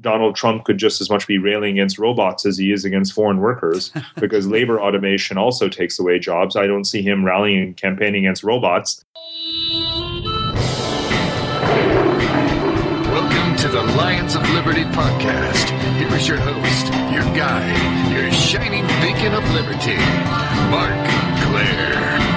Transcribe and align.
Donald 0.00 0.34
Trump 0.34 0.64
could 0.64 0.78
just 0.78 1.00
as 1.00 1.10
much 1.10 1.26
be 1.26 1.38
railing 1.38 1.72
against 1.72 1.98
robots 1.98 2.46
as 2.46 2.56
he 2.56 2.72
is 2.72 2.84
against 2.84 3.12
foreign 3.12 3.38
workers 3.38 3.92
because 4.16 4.46
labor 4.46 4.80
automation 4.80 5.36
also 5.36 5.68
takes 5.68 5.98
away 5.98 6.18
jobs. 6.18 6.56
I 6.56 6.66
don't 6.66 6.84
see 6.84 7.02
him 7.02 7.24
rallying 7.24 7.62
and 7.62 7.76
campaigning 7.76 8.26
against 8.26 8.42
robots. 8.42 9.04
Welcome 13.10 13.56
to 13.56 13.68
the 13.68 13.82
Lions 13.96 14.34
of 14.34 14.48
Liberty 14.50 14.84
podcast. 14.84 15.70
Here 15.98 16.16
is 16.16 16.26
your 16.26 16.38
host, 16.38 16.86
your 17.12 17.24
guide, 17.36 18.12
your 18.12 18.30
shining 18.32 18.86
beacon 19.02 19.34
of 19.34 19.44
liberty, 19.52 19.96
Marc 20.70 21.08
Clair. 21.42 22.29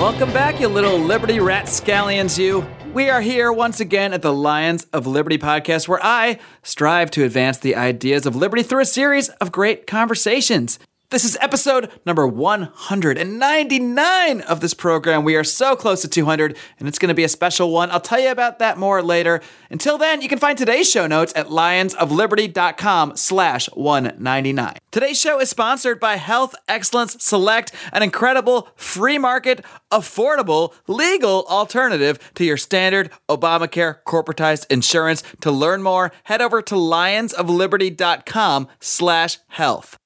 Welcome 0.00 0.32
back, 0.32 0.60
you 0.60 0.68
little 0.68 0.98
Liberty 0.98 1.40
rat 1.40 1.66
scallions, 1.66 2.38
you. 2.38 2.66
We 2.94 3.10
are 3.10 3.20
here 3.20 3.52
once 3.52 3.80
again 3.80 4.14
at 4.14 4.22
the 4.22 4.32
Lions 4.32 4.84
of 4.94 5.06
Liberty 5.06 5.36
podcast, 5.36 5.88
where 5.88 6.02
I 6.02 6.38
strive 6.62 7.10
to 7.10 7.24
advance 7.24 7.58
the 7.58 7.76
ideas 7.76 8.24
of 8.24 8.34
liberty 8.34 8.62
through 8.62 8.80
a 8.80 8.86
series 8.86 9.28
of 9.28 9.52
great 9.52 9.86
conversations. 9.86 10.78
This 11.10 11.24
is 11.24 11.36
episode 11.40 11.90
number 12.06 12.24
199 12.24 14.40
of 14.42 14.60
this 14.60 14.74
program. 14.74 15.24
We 15.24 15.34
are 15.34 15.42
so 15.42 15.74
close 15.74 16.02
to 16.02 16.08
200, 16.08 16.56
and 16.78 16.86
it's 16.86 17.00
going 17.00 17.08
to 17.08 17.14
be 17.14 17.24
a 17.24 17.28
special 17.28 17.72
one. 17.72 17.90
I'll 17.90 18.00
tell 18.00 18.20
you 18.20 18.30
about 18.30 18.60
that 18.60 18.78
more 18.78 19.02
later. 19.02 19.40
Until 19.70 19.98
then, 19.98 20.22
you 20.22 20.28
can 20.28 20.38
find 20.38 20.56
today's 20.56 20.88
show 20.88 21.08
notes 21.08 21.32
at 21.34 21.48
lionsofliberty.com 21.48 23.16
slash 23.16 23.66
199. 23.70 24.76
Today's 24.92 25.20
show 25.20 25.40
is 25.40 25.50
sponsored 25.50 25.98
by 25.98 26.14
Health 26.14 26.54
Excellence 26.68 27.16
Select, 27.18 27.72
an 27.92 28.04
incredible 28.04 28.68
free 28.76 29.18
market, 29.18 29.64
affordable, 29.90 30.74
legal 30.86 31.44
alternative 31.46 32.20
to 32.36 32.44
your 32.44 32.56
standard 32.56 33.10
Obamacare 33.28 33.96
corporatized 34.06 34.64
insurance. 34.70 35.24
To 35.40 35.50
learn 35.50 35.82
more, 35.82 36.12
head 36.22 36.40
over 36.40 36.62
to 36.62 36.76
lionsofliberty.com 36.76 38.68
slash 38.78 39.38
health. 39.48 39.99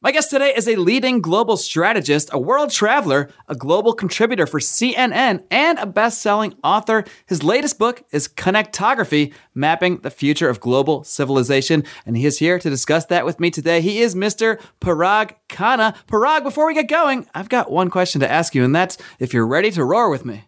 My 0.00 0.12
guest 0.12 0.30
today 0.30 0.54
is 0.54 0.68
a 0.68 0.76
leading 0.76 1.20
global 1.20 1.56
strategist, 1.56 2.30
a 2.32 2.38
world 2.38 2.70
traveler, 2.70 3.30
a 3.48 3.56
global 3.56 3.92
contributor 3.92 4.46
for 4.46 4.60
CNN, 4.60 5.42
and 5.50 5.76
a 5.76 5.86
best 5.86 6.22
selling 6.22 6.54
author. 6.62 7.04
His 7.26 7.42
latest 7.42 7.80
book 7.80 8.04
is 8.12 8.28
Connectography 8.28 9.34
Mapping 9.56 9.96
the 10.02 10.10
Future 10.10 10.48
of 10.48 10.60
Global 10.60 11.02
Civilization. 11.02 11.82
And 12.06 12.16
he 12.16 12.26
is 12.26 12.38
here 12.38 12.60
to 12.60 12.70
discuss 12.70 13.06
that 13.06 13.24
with 13.24 13.40
me 13.40 13.50
today. 13.50 13.80
He 13.80 13.98
is 13.98 14.14
Mr. 14.14 14.60
Parag 14.80 15.34
Khanna. 15.48 15.96
Parag, 16.06 16.44
before 16.44 16.68
we 16.68 16.74
get 16.74 16.86
going, 16.86 17.26
I've 17.34 17.48
got 17.48 17.68
one 17.68 17.90
question 17.90 18.20
to 18.20 18.30
ask 18.30 18.54
you, 18.54 18.62
and 18.62 18.72
that's 18.72 18.98
if 19.18 19.34
you're 19.34 19.48
ready 19.48 19.72
to 19.72 19.84
roar 19.84 20.10
with 20.10 20.24
me. 20.24 20.44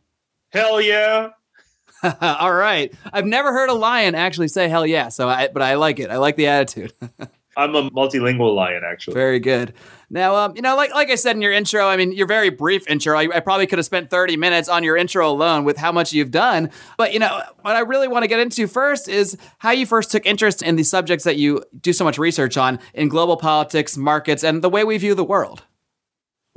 Hell 0.50 0.80
yeah. 0.80 1.30
All 2.20 2.54
right. 2.54 2.94
I've 3.12 3.26
never 3.26 3.52
heard 3.52 3.68
a 3.68 3.74
lion 3.74 4.14
actually 4.14 4.46
say 4.46 4.68
hell 4.68 4.86
yeah, 4.86 5.08
so 5.08 5.28
I, 5.28 5.48
but 5.48 5.60
I 5.60 5.74
like 5.74 5.98
it. 5.98 6.08
I 6.08 6.18
like 6.18 6.36
the 6.36 6.46
attitude. 6.46 6.92
I'm 7.56 7.74
a 7.74 7.90
multilingual 7.90 8.54
lion, 8.54 8.82
actually. 8.84 9.14
Very 9.14 9.40
good. 9.40 9.74
Now, 10.08 10.36
um, 10.36 10.56
you 10.56 10.62
know, 10.62 10.76
like 10.76 10.92
like 10.92 11.10
I 11.10 11.14
said 11.14 11.36
in 11.36 11.42
your 11.42 11.52
intro, 11.52 11.86
I 11.86 11.96
mean, 11.96 12.12
your 12.12 12.26
very 12.26 12.48
brief 12.48 12.88
intro. 12.88 13.18
I, 13.18 13.28
I, 13.36 13.40
probably 13.40 13.66
could 13.66 13.78
have 13.78 13.86
spent 13.86 14.10
30 14.10 14.36
minutes 14.36 14.68
on 14.68 14.82
your 14.82 14.96
intro 14.96 15.28
alone 15.28 15.64
with 15.64 15.76
how 15.76 15.92
much 15.92 16.12
you've 16.12 16.30
done. 16.30 16.70
But 16.96 17.12
you 17.12 17.18
know, 17.18 17.42
what 17.62 17.76
I 17.76 17.80
really 17.80 18.08
want 18.08 18.24
to 18.24 18.28
get 18.28 18.40
into 18.40 18.66
first 18.66 19.08
is 19.08 19.36
how 19.58 19.70
you 19.70 19.86
first 19.86 20.10
took 20.10 20.26
interest 20.26 20.62
in 20.62 20.76
the 20.76 20.84
subjects 20.84 21.24
that 21.24 21.36
you 21.36 21.62
do 21.80 21.92
so 21.92 22.04
much 22.04 22.18
research 22.18 22.56
on 22.56 22.78
in 22.94 23.08
global 23.08 23.36
politics, 23.36 23.96
markets, 23.96 24.42
and 24.44 24.62
the 24.62 24.70
way 24.70 24.84
we 24.84 24.96
view 24.98 25.14
the 25.14 25.24
world. 25.24 25.64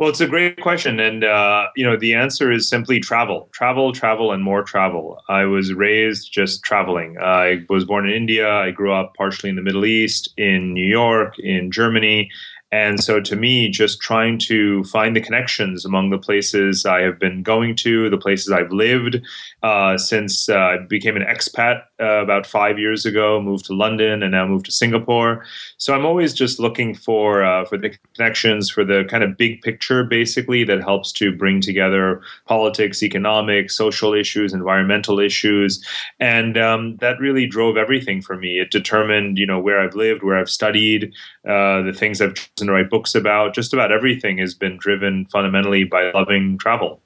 Well, 0.03 0.09
it's 0.09 0.19
a 0.19 0.27
great 0.27 0.59
question, 0.59 0.99
and 0.99 1.23
uh, 1.23 1.67
you 1.77 1.85
know 1.85 1.95
the 1.95 2.13
answer 2.13 2.51
is 2.51 2.67
simply 2.67 2.99
travel, 2.99 3.47
travel, 3.53 3.93
travel, 3.93 4.33
and 4.33 4.43
more 4.43 4.61
travel. 4.61 5.21
I 5.29 5.45
was 5.45 5.73
raised 5.73 6.29
just 6.29 6.61
traveling. 6.61 7.17
I 7.19 7.63
was 7.69 7.85
born 7.85 8.09
in 8.09 8.13
India. 8.13 8.51
I 8.51 8.71
grew 8.71 8.91
up 8.91 9.13
partially 9.15 9.49
in 9.49 9.55
the 9.55 9.61
Middle 9.61 9.85
East, 9.85 10.27
in 10.35 10.73
New 10.73 10.85
York, 10.85 11.39
in 11.39 11.71
Germany, 11.71 12.29
and 12.73 13.03
so 13.03 13.21
to 13.21 13.35
me, 13.35 13.69
just 13.69 14.01
trying 14.01 14.39
to 14.39 14.83
find 14.85 15.15
the 15.15 15.21
connections 15.21 15.85
among 15.85 16.09
the 16.09 16.17
places 16.17 16.87
I 16.87 17.01
have 17.01 17.19
been 17.19 17.43
going 17.43 17.75
to, 17.75 18.09
the 18.09 18.17
places 18.17 18.51
I've 18.51 18.71
lived 18.71 19.21
uh, 19.61 19.95
since 19.95 20.49
uh, 20.49 20.57
I 20.57 20.77
became 20.77 21.15
an 21.15 21.21
expat 21.21 21.83
uh, 22.01 22.23
about 22.23 22.47
five 22.47 22.79
years 22.79 23.05
ago, 23.05 23.39
moved 23.39 23.65
to 23.65 23.73
London, 23.73 24.23
and 24.23 24.31
now 24.31 24.47
moved 24.47 24.65
to 24.65 24.71
Singapore. 24.71 25.45
So 25.77 25.93
I'm 25.93 26.03
always 26.03 26.33
just 26.33 26.59
looking 26.59 26.95
for 26.95 27.43
uh, 27.43 27.63
for 27.65 27.77
the 27.77 27.95
connections, 28.15 28.71
for 28.71 28.83
the 28.83 29.05
kind 29.07 29.23
of 29.23 29.37
big 29.37 29.61
picture, 29.61 30.03
basically, 30.03 30.63
that 30.63 30.81
helps 30.81 31.11
to 31.13 31.31
bring 31.31 31.61
together 31.61 32.23
politics, 32.47 33.03
economics, 33.03 33.77
social 33.77 34.15
issues, 34.15 34.51
environmental 34.51 35.19
issues, 35.19 35.85
and 36.19 36.57
um, 36.57 36.97
that 36.97 37.19
really 37.19 37.45
drove 37.45 37.77
everything 37.77 38.19
for 38.19 38.35
me. 38.35 38.59
It 38.59 38.71
determined, 38.71 39.37
you 39.37 39.45
know, 39.45 39.59
where 39.59 39.79
I've 39.79 39.93
lived, 39.93 40.23
where 40.23 40.39
I've 40.39 40.49
studied, 40.49 41.13
uh, 41.47 41.83
the 41.83 41.93
things 41.95 42.19
I've 42.19 42.33
to 42.67 42.73
write 42.73 42.89
books 42.89 43.15
about. 43.15 43.53
Just 43.53 43.73
about 43.73 43.91
everything 43.91 44.37
has 44.37 44.53
been 44.53 44.77
driven 44.77 45.25
fundamentally 45.25 45.83
by 45.83 46.11
loving 46.11 46.57
travel. 46.57 47.01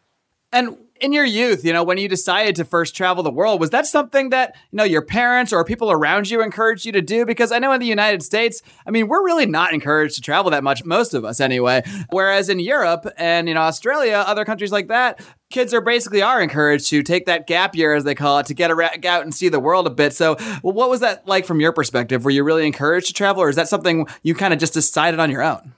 And 0.52 0.78
in 1.02 1.14
your 1.14 1.26
youth, 1.26 1.64
you 1.64 1.74
know, 1.74 1.84
when 1.84 1.98
you 1.98 2.08
decided 2.08 2.56
to 2.58 2.66
first 2.66 2.96
travel 2.96 3.24
the 3.24 3.32
world, 3.32 3.60
was 3.60 3.70
that 3.72 3.86
something 3.86 4.30
that, 4.30 4.56
you 4.72 4.78
know, 4.78 4.84
your 4.84 5.02
parents 5.02 5.54
or 5.54 5.64
people 5.64 5.92
around 5.92 6.30
you 6.30 6.42
encouraged 6.42 6.86
you 6.86 6.92
to 6.92 7.02
do? 7.02 7.26
Because 7.26 7.52
I 7.52 7.60
know 7.60 7.72
in 7.72 7.80
the 7.80 7.88
United 7.88 8.24
States, 8.24 8.62
I 8.86 8.92
mean, 8.92 9.08
we're 9.08 9.24
really 9.24 9.46
not 9.46 9.74
encouraged 9.74 10.16
to 10.16 10.22
travel 10.22 10.52
that 10.52 10.64
much, 10.64 10.84
most 10.86 11.14
of 11.14 11.26
us 11.26 11.40
anyway. 11.40 11.84
Whereas 12.10 12.50
in 12.50 12.60
Europe 12.60 13.08
and, 13.18 13.48
you 13.48 13.54
know, 13.54 13.62
Australia, 13.62 14.24
other 14.26 14.46
countries 14.46 14.72
like 14.72 14.88
that, 14.88 15.22
kids 15.50 15.74
are 15.74 15.82
basically 15.82 16.22
are 16.22 16.42
encouraged 16.42 16.90
to 16.90 17.04
take 17.04 17.26
that 17.26 17.48
gap 17.48 17.76
year, 17.76 17.94
as 17.94 18.04
they 18.04 18.16
call 18.16 18.40
it, 18.40 18.46
to 18.48 18.54
get 18.54 18.72
out 18.72 19.24
and 19.24 19.34
see 19.34 19.50
the 19.50 19.60
world 19.60 19.88
a 19.88 19.92
bit. 19.92 20.14
So, 20.14 20.36
well, 20.64 20.74
what 20.74 20.90
was 20.90 21.00
that 21.02 21.28
like 21.28 21.46
from 21.46 21.60
your 21.60 21.72
perspective? 21.72 22.26
Were 22.26 22.32
you 22.32 22.44
really 22.44 22.66
encouraged 22.66 23.08
to 23.08 23.14
travel 23.14 23.42
or 23.44 23.50
is 23.50 23.56
that 23.56 23.70
something 23.70 24.08
you 24.24 24.36
kind 24.36 24.54
of 24.54 24.60
just 24.60 24.74
decided 24.74 25.20
on 25.20 25.32
your 25.32 25.44
own? 25.44 25.74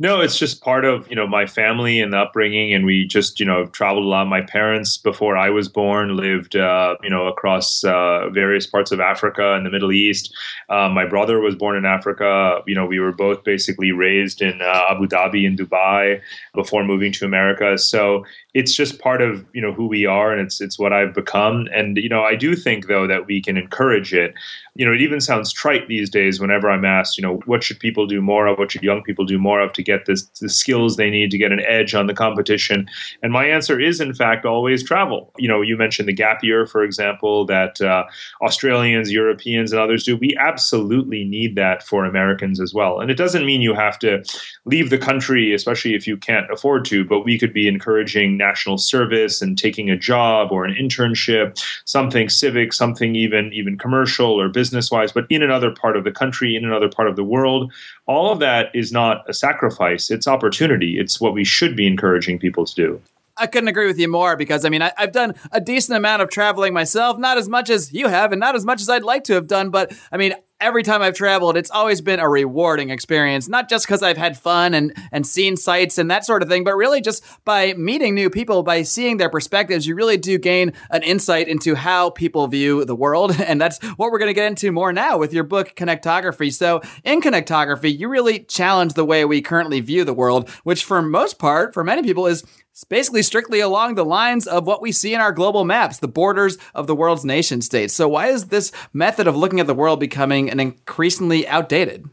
No, 0.00 0.20
it's 0.20 0.38
just 0.38 0.62
part 0.62 0.84
of 0.84 1.10
you 1.10 1.16
know 1.16 1.26
my 1.26 1.44
family 1.46 2.00
and 2.00 2.12
the 2.12 2.18
upbringing, 2.18 2.72
and 2.72 2.86
we 2.86 3.04
just 3.04 3.40
you 3.40 3.46
know 3.46 3.66
traveled 3.66 4.04
a 4.04 4.08
lot. 4.08 4.28
My 4.28 4.42
parents, 4.42 4.96
before 4.96 5.36
I 5.36 5.50
was 5.50 5.68
born, 5.68 6.16
lived 6.16 6.54
uh, 6.54 6.94
you 7.02 7.10
know 7.10 7.26
across 7.26 7.82
uh, 7.82 8.28
various 8.30 8.64
parts 8.64 8.92
of 8.92 9.00
Africa 9.00 9.54
and 9.54 9.66
the 9.66 9.70
Middle 9.70 9.90
East. 9.90 10.32
Uh, 10.68 10.88
my 10.88 11.04
brother 11.04 11.40
was 11.40 11.56
born 11.56 11.76
in 11.76 11.84
Africa. 11.84 12.62
You 12.64 12.76
know, 12.76 12.86
we 12.86 13.00
were 13.00 13.10
both 13.10 13.42
basically 13.42 13.90
raised 13.90 14.40
in 14.40 14.62
uh, 14.62 14.84
Abu 14.88 15.08
Dhabi 15.08 15.44
and 15.44 15.58
Dubai 15.58 16.20
before 16.54 16.84
moving 16.84 17.10
to 17.14 17.24
America. 17.24 17.76
So 17.76 18.24
it's 18.54 18.74
just 18.74 18.98
part 18.98 19.20
of 19.20 19.44
you 19.52 19.60
know 19.60 19.72
who 19.72 19.86
we 19.86 20.06
are 20.06 20.32
and 20.32 20.40
it's 20.40 20.60
it's 20.60 20.78
what 20.78 20.92
I've 20.92 21.12
become. 21.12 21.68
And 21.72 21.98
you 21.98 22.08
know 22.08 22.22
I 22.22 22.34
do 22.34 22.56
think 22.56 22.86
though 22.86 23.06
that 23.06 23.26
we 23.26 23.42
can 23.42 23.58
encourage 23.58 24.14
it. 24.14 24.32
You 24.74 24.86
know 24.86 24.92
it 24.92 25.02
even 25.02 25.20
sounds 25.20 25.52
trite 25.52 25.86
these 25.88 26.08
days 26.08 26.40
whenever 26.40 26.70
I'm 26.70 26.84
asked 26.84 27.18
you 27.18 27.22
know 27.22 27.40
what 27.44 27.62
should 27.62 27.78
people 27.78 28.06
do 28.06 28.22
more 28.22 28.46
of 28.46 28.58
what 28.58 28.72
should 28.72 28.82
young 28.82 29.02
people 29.02 29.26
do 29.26 29.38
more 29.38 29.60
of 29.60 29.72
to 29.74 29.82
get 29.82 30.06
this 30.06 30.24
the 30.40 30.48
skills 30.48 30.96
they 30.96 31.10
need 31.10 31.30
to 31.30 31.38
get 31.38 31.52
an 31.52 31.60
edge 31.60 31.94
on 31.94 32.06
the 32.06 32.14
competition. 32.14 32.88
And 33.22 33.32
my 33.32 33.44
answer 33.44 33.78
is 33.78 34.00
in 34.00 34.14
fact 34.14 34.46
always 34.46 34.82
travel. 34.82 35.30
You 35.36 35.48
know 35.48 35.60
you 35.60 35.76
mentioned 35.76 36.08
the 36.08 36.14
gap 36.14 36.42
year 36.42 36.66
for 36.66 36.82
example 36.82 37.44
that 37.46 37.82
uh, 37.82 38.04
Australians 38.40 39.12
Europeans 39.12 39.72
and 39.72 39.80
others 39.80 40.04
do. 40.04 40.16
We 40.16 40.34
absolutely 40.38 41.24
need 41.24 41.54
that 41.56 41.82
for 41.82 42.06
Americans 42.06 42.60
as 42.60 42.72
well. 42.72 43.00
And 43.00 43.10
it 43.10 43.18
doesn't 43.18 43.44
mean 43.44 43.60
you 43.60 43.74
have 43.74 43.98
to 43.98 44.24
leave 44.64 44.88
the 44.88 44.98
country 44.98 45.52
especially 45.52 45.94
if 45.94 46.06
you 46.06 46.16
can't 46.16 46.50
afford 46.50 46.86
to 46.86 47.04
but 47.04 47.20
we 47.20 47.38
could 47.38 47.52
be 47.52 47.68
encouraging 47.68 48.38
national 48.48 48.78
service 48.78 49.42
and 49.42 49.58
taking 49.58 49.90
a 49.90 49.96
job 49.96 50.50
or 50.50 50.64
an 50.64 50.74
internship, 50.74 51.62
something 51.84 52.28
civic, 52.28 52.72
something 52.72 53.14
even 53.14 53.52
even 53.52 53.76
commercial 53.76 54.40
or 54.40 54.48
business 54.48 54.90
wise, 54.90 55.12
but 55.12 55.26
in 55.30 55.42
another 55.42 55.70
part 55.70 55.96
of 55.96 56.04
the 56.04 56.12
country, 56.12 56.56
in 56.56 56.64
another 56.64 56.88
part 56.88 57.08
of 57.08 57.16
the 57.16 57.24
world. 57.24 57.72
All 58.06 58.32
of 58.32 58.38
that 58.38 58.70
is 58.74 58.92
not 58.92 59.28
a 59.28 59.34
sacrifice; 59.34 60.10
it's 60.10 60.26
opportunity. 60.26 60.98
It's 60.98 61.20
what 61.20 61.34
we 61.34 61.44
should 61.44 61.76
be 61.76 61.86
encouraging 61.86 62.38
people 62.38 62.64
to 62.64 62.74
do. 62.74 63.00
I 63.38 63.46
couldn't 63.46 63.68
agree 63.68 63.86
with 63.86 63.98
you 63.98 64.08
more 64.08 64.36
because 64.36 64.64
I 64.64 64.68
mean 64.68 64.82
I, 64.82 64.92
have 64.96 65.12
done 65.12 65.34
a 65.52 65.60
decent 65.60 65.96
amount 65.96 66.22
of 66.22 66.28
traveling 66.28 66.74
myself, 66.74 67.18
not 67.18 67.38
as 67.38 67.48
much 67.48 67.70
as 67.70 67.92
you 67.92 68.08
have, 68.08 68.32
and 68.32 68.40
not 68.40 68.56
as 68.56 68.64
much 68.64 68.80
as 68.80 68.88
I'd 68.88 69.04
like 69.04 69.24
to 69.24 69.34
have 69.34 69.46
done. 69.46 69.70
But 69.70 69.92
I 70.10 70.16
mean, 70.16 70.34
every 70.60 70.82
time 70.82 71.02
I've 71.02 71.14
traveled, 71.14 71.56
it's 71.56 71.70
always 71.70 72.00
been 72.00 72.20
a 72.20 72.28
rewarding 72.28 72.90
experience. 72.90 73.48
Not 73.48 73.68
just 73.68 73.86
because 73.86 74.02
I've 74.02 74.16
had 74.16 74.36
fun 74.36 74.74
and 74.74 74.94
and 75.12 75.26
seen 75.26 75.56
sights 75.56 75.98
and 75.98 76.10
that 76.10 76.24
sort 76.24 76.42
of 76.42 76.48
thing, 76.48 76.64
but 76.64 76.76
really 76.76 77.00
just 77.00 77.24
by 77.44 77.74
meeting 77.74 78.14
new 78.14 78.30
people, 78.30 78.62
by 78.62 78.82
seeing 78.82 79.16
their 79.16 79.30
perspectives, 79.30 79.86
you 79.86 79.94
really 79.94 80.16
do 80.16 80.38
gain 80.38 80.72
an 80.90 81.02
insight 81.02 81.48
into 81.48 81.74
how 81.74 82.10
people 82.10 82.46
view 82.46 82.84
the 82.84 82.96
world, 82.96 83.38
and 83.40 83.60
that's 83.60 83.82
what 83.96 84.10
we're 84.10 84.18
going 84.18 84.30
to 84.30 84.34
get 84.34 84.46
into 84.46 84.72
more 84.72 84.92
now 84.92 85.18
with 85.18 85.32
your 85.32 85.44
book 85.44 85.74
Connectography. 85.76 86.50
So 86.50 86.80
in 87.04 87.20
Connectography, 87.20 87.90
you 87.90 88.08
really 88.08 88.40
challenge 88.40 88.94
the 88.94 89.04
way 89.04 89.24
we 89.24 89.40
currently 89.40 89.80
view 89.80 90.04
the 90.04 90.14
world, 90.14 90.48
which 90.64 90.84
for 90.84 91.00
most 91.02 91.38
part, 91.38 91.74
for 91.74 91.84
many 91.84 92.02
people, 92.02 92.26
is 92.26 92.44
it's 92.78 92.84
basically 92.84 93.22
strictly 93.24 93.58
along 93.58 93.96
the 93.96 94.04
lines 94.04 94.46
of 94.46 94.64
what 94.64 94.80
we 94.80 94.92
see 94.92 95.12
in 95.12 95.20
our 95.20 95.32
global 95.32 95.64
maps, 95.64 95.98
the 95.98 96.06
borders 96.06 96.58
of 96.76 96.86
the 96.86 96.94
world's 96.94 97.24
nation 97.24 97.60
states. 97.60 97.92
So, 97.92 98.06
why 98.06 98.28
is 98.28 98.44
this 98.44 98.70
method 98.92 99.26
of 99.26 99.34
looking 99.34 99.58
at 99.58 99.66
the 99.66 99.74
world 99.74 99.98
becoming 99.98 100.48
an 100.48 100.60
increasingly 100.60 101.44
outdated? 101.48 102.08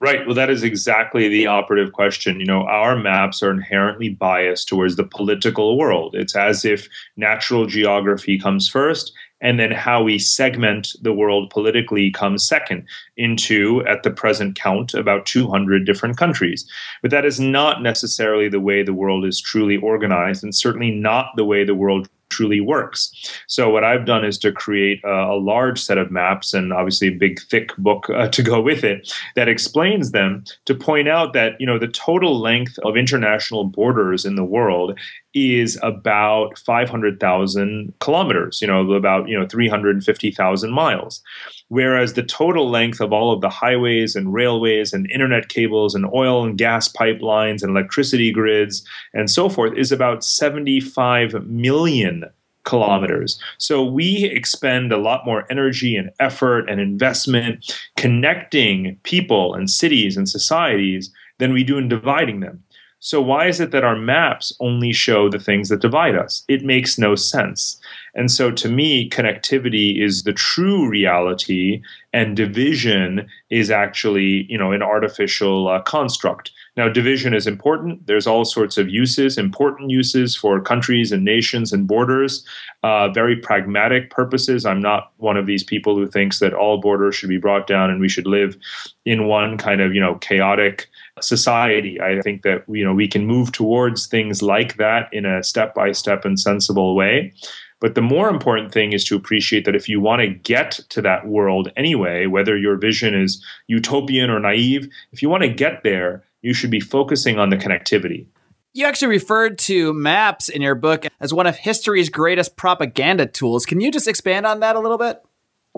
Right. 0.00 0.24
Well, 0.24 0.34
that 0.34 0.48
is 0.48 0.62
exactly 0.62 1.28
the 1.28 1.46
operative 1.46 1.92
question. 1.92 2.40
You 2.40 2.46
know, 2.46 2.62
our 2.62 2.96
maps 2.96 3.42
are 3.42 3.50
inherently 3.50 4.08
biased 4.08 4.68
towards 4.68 4.96
the 4.96 5.04
political 5.04 5.76
world. 5.76 6.14
It's 6.14 6.34
as 6.34 6.64
if 6.64 6.88
natural 7.18 7.66
geography 7.66 8.38
comes 8.38 8.70
first 8.70 9.12
and 9.40 9.58
then 9.58 9.70
how 9.70 10.02
we 10.02 10.18
segment 10.18 10.92
the 11.02 11.12
world 11.12 11.50
politically 11.50 12.10
comes 12.10 12.46
second 12.46 12.86
into 13.16 13.84
at 13.86 14.02
the 14.02 14.10
present 14.10 14.58
count 14.58 14.94
about 14.94 15.26
200 15.26 15.84
different 15.84 16.16
countries 16.16 16.68
but 17.02 17.10
that 17.10 17.24
is 17.24 17.40
not 17.40 17.82
necessarily 17.82 18.48
the 18.48 18.60
way 18.60 18.82
the 18.82 18.94
world 18.94 19.24
is 19.24 19.40
truly 19.40 19.76
organized 19.76 20.42
and 20.42 20.54
certainly 20.54 20.90
not 20.90 21.26
the 21.36 21.44
way 21.44 21.64
the 21.64 21.74
world 21.74 22.08
truly 22.34 22.60
works. 22.60 23.12
So 23.46 23.70
what 23.70 23.84
I've 23.84 24.06
done 24.06 24.24
is 24.24 24.38
to 24.38 24.50
create 24.50 25.00
a, 25.04 25.08
a 25.08 25.38
large 25.38 25.80
set 25.80 25.98
of 25.98 26.10
maps 26.10 26.52
and 26.52 26.72
obviously 26.72 27.08
a 27.08 27.12
big 27.12 27.40
thick 27.40 27.74
book 27.78 28.10
uh, 28.10 28.28
to 28.28 28.42
go 28.42 28.60
with 28.60 28.82
it 28.82 29.14
that 29.36 29.48
explains 29.48 30.10
them 30.10 30.44
to 30.64 30.74
point 30.74 31.08
out 31.08 31.32
that 31.34 31.52
you 31.60 31.66
know 31.66 31.78
the 31.78 31.88
total 31.88 32.40
length 32.40 32.78
of 32.80 32.96
international 32.96 33.64
borders 33.64 34.24
in 34.24 34.34
the 34.34 34.44
world 34.44 34.98
is 35.34 35.78
about 35.82 36.58
500,000 36.58 37.92
kilometers, 38.00 38.60
you 38.60 38.68
know, 38.68 38.92
about, 38.92 39.28
you 39.28 39.38
know, 39.38 39.46
350,000 39.46 40.70
miles. 40.70 41.22
Whereas 41.68 42.12
the 42.12 42.22
total 42.22 42.70
length 42.70 43.00
of 43.00 43.12
all 43.12 43.32
of 43.32 43.40
the 43.40 43.48
highways 43.48 44.14
and 44.14 44.32
railways 44.32 44.92
and 44.92 45.10
internet 45.10 45.48
cables 45.48 45.94
and 45.94 46.06
oil 46.14 46.44
and 46.44 46.56
gas 46.56 46.88
pipelines 46.88 47.62
and 47.62 47.70
electricity 47.70 48.30
grids 48.30 48.86
and 49.12 49.30
so 49.30 49.48
forth 49.48 49.76
is 49.76 49.90
about 49.90 50.24
75 50.24 51.46
million 51.46 52.24
kilometers. 52.64 53.38
So 53.58 53.84
we 53.84 54.24
expend 54.24 54.92
a 54.92 54.96
lot 54.96 55.26
more 55.26 55.46
energy 55.50 55.96
and 55.96 56.10
effort 56.18 56.68
and 56.68 56.80
investment 56.80 57.78
connecting 57.96 58.98
people 59.02 59.54
and 59.54 59.70
cities 59.70 60.16
and 60.16 60.28
societies 60.28 61.12
than 61.38 61.52
we 61.52 61.64
do 61.64 61.78
in 61.78 61.88
dividing 61.88 62.40
them. 62.40 62.62
So, 63.04 63.20
why 63.20 63.48
is 63.48 63.60
it 63.60 63.70
that 63.72 63.84
our 63.84 63.96
maps 63.96 64.50
only 64.60 64.94
show 64.94 65.28
the 65.28 65.38
things 65.38 65.68
that 65.68 65.82
divide 65.82 66.16
us? 66.16 66.42
It 66.48 66.64
makes 66.64 66.96
no 66.96 67.14
sense. 67.16 67.78
And 68.14 68.30
so, 68.30 68.50
to 68.52 68.66
me, 68.66 69.10
connectivity 69.10 70.02
is 70.02 70.22
the 70.22 70.32
true 70.32 70.88
reality, 70.88 71.82
and 72.14 72.34
division 72.34 73.28
is 73.50 73.70
actually, 73.70 74.46
you 74.48 74.56
know, 74.56 74.72
an 74.72 74.80
artificial 74.80 75.68
uh, 75.68 75.82
construct. 75.82 76.50
Now, 76.78 76.88
division 76.88 77.34
is 77.34 77.46
important. 77.46 78.06
There's 78.06 78.26
all 78.26 78.46
sorts 78.46 78.78
of 78.78 78.88
uses, 78.88 79.36
important 79.36 79.90
uses 79.90 80.34
for 80.34 80.58
countries 80.58 81.12
and 81.12 81.26
nations 81.26 81.74
and 81.74 81.86
borders, 81.86 82.42
uh, 82.84 83.10
very 83.10 83.36
pragmatic 83.36 84.08
purposes. 84.08 84.64
I'm 84.64 84.80
not 84.80 85.12
one 85.18 85.36
of 85.36 85.44
these 85.44 85.62
people 85.62 85.94
who 85.94 86.06
thinks 86.06 86.38
that 86.38 86.54
all 86.54 86.80
borders 86.80 87.14
should 87.14 87.28
be 87.28 87.36
brought 87.36 87.66
down 87.66 87.90
and 87.90 88.00
we 88.00 88.08
should 88.08 88.26
live 88.26 88.56
in 89.04 89.26
one 89.26 89.58
kind 89.58 89.82
of, 89.82 89.94
you 89.94 90.00
know, 90.00 90.14
chaotic 90.14 90.88
society. 91.20 92.00
I 92.00 92.20
think 92.20 92.42
that 92.42 92.64
you 92.68 92.84
know 92.84 92.94
we 92.94 93.08
can 93.08 93.26
move 93.26 93.52
towards 93.52 94.06
things 94.06 94.42
like 94.42 94.76
that 94.76 95.08
in 95.12 95.24
a 95.24 95.42
step 95.42 95.74
by 95.74 95.92
step 95.92 96.24
and 96.24 96.38
sensible 96.38 96.94
way. 96.94 97.32
But 97.80 97.94
the 97.94 98.02
more 98.02 98.30
important 98.30 98.72
thing 98.72 98.92
is 98.92 99.04
to 99.04 99.16
appreciate 99.16 99.64
that 99.66 99.76
if 99.76 99.88
you 99.88 100.00
want 100.00 100.22
to 100.22 100.28
get 100.28 100.80
to 100.88 101.02
that 101.02 101.26
world 101.26 101.70
anyway, 101.76 102.26
whether 102.26 102.56
your 102.56 102.76
vision 102.76 103.14
is 103.14 103.44
utopian 103.66 104.30
or 104.30 104.40
naive, 104.40 104.88
if 105.12 105.20
you 105.20 105.28
want 105.28 105.42
to 105.42 105.48
get 105.48 105.82
there, 105.82 106.24
you 106.40 106.54
should 106.54 106.70
be 106.70 106.80
focusing 106.80 107.38
on 107.38 107.50
the 107.50 107.56
connectivity. 107.56 108.26
You 108.72 108.86
actually 108.86 109.08
referred 109.08 109.58
to 109.60 109.92
maps 109.92 110.48
in 110.48 110.62
your 110.62 110.74
book 110.74 111.06
as 111.20 111.32
one 111.32 111.46
of 111.46 111.56
history's 111.56 112.08
greatest 112.08 112.56
propaganda 112.56 113.26
tools. 113.26 113.66
Can 113.66 113.80
you 113.80 113.92
just 113.92 114.08
expand 114.08 114.46
on 114.46 114.60
that 114.60 114.76
a 114.76 114.80
little 114.80 114.98
bit? 114.98 115.22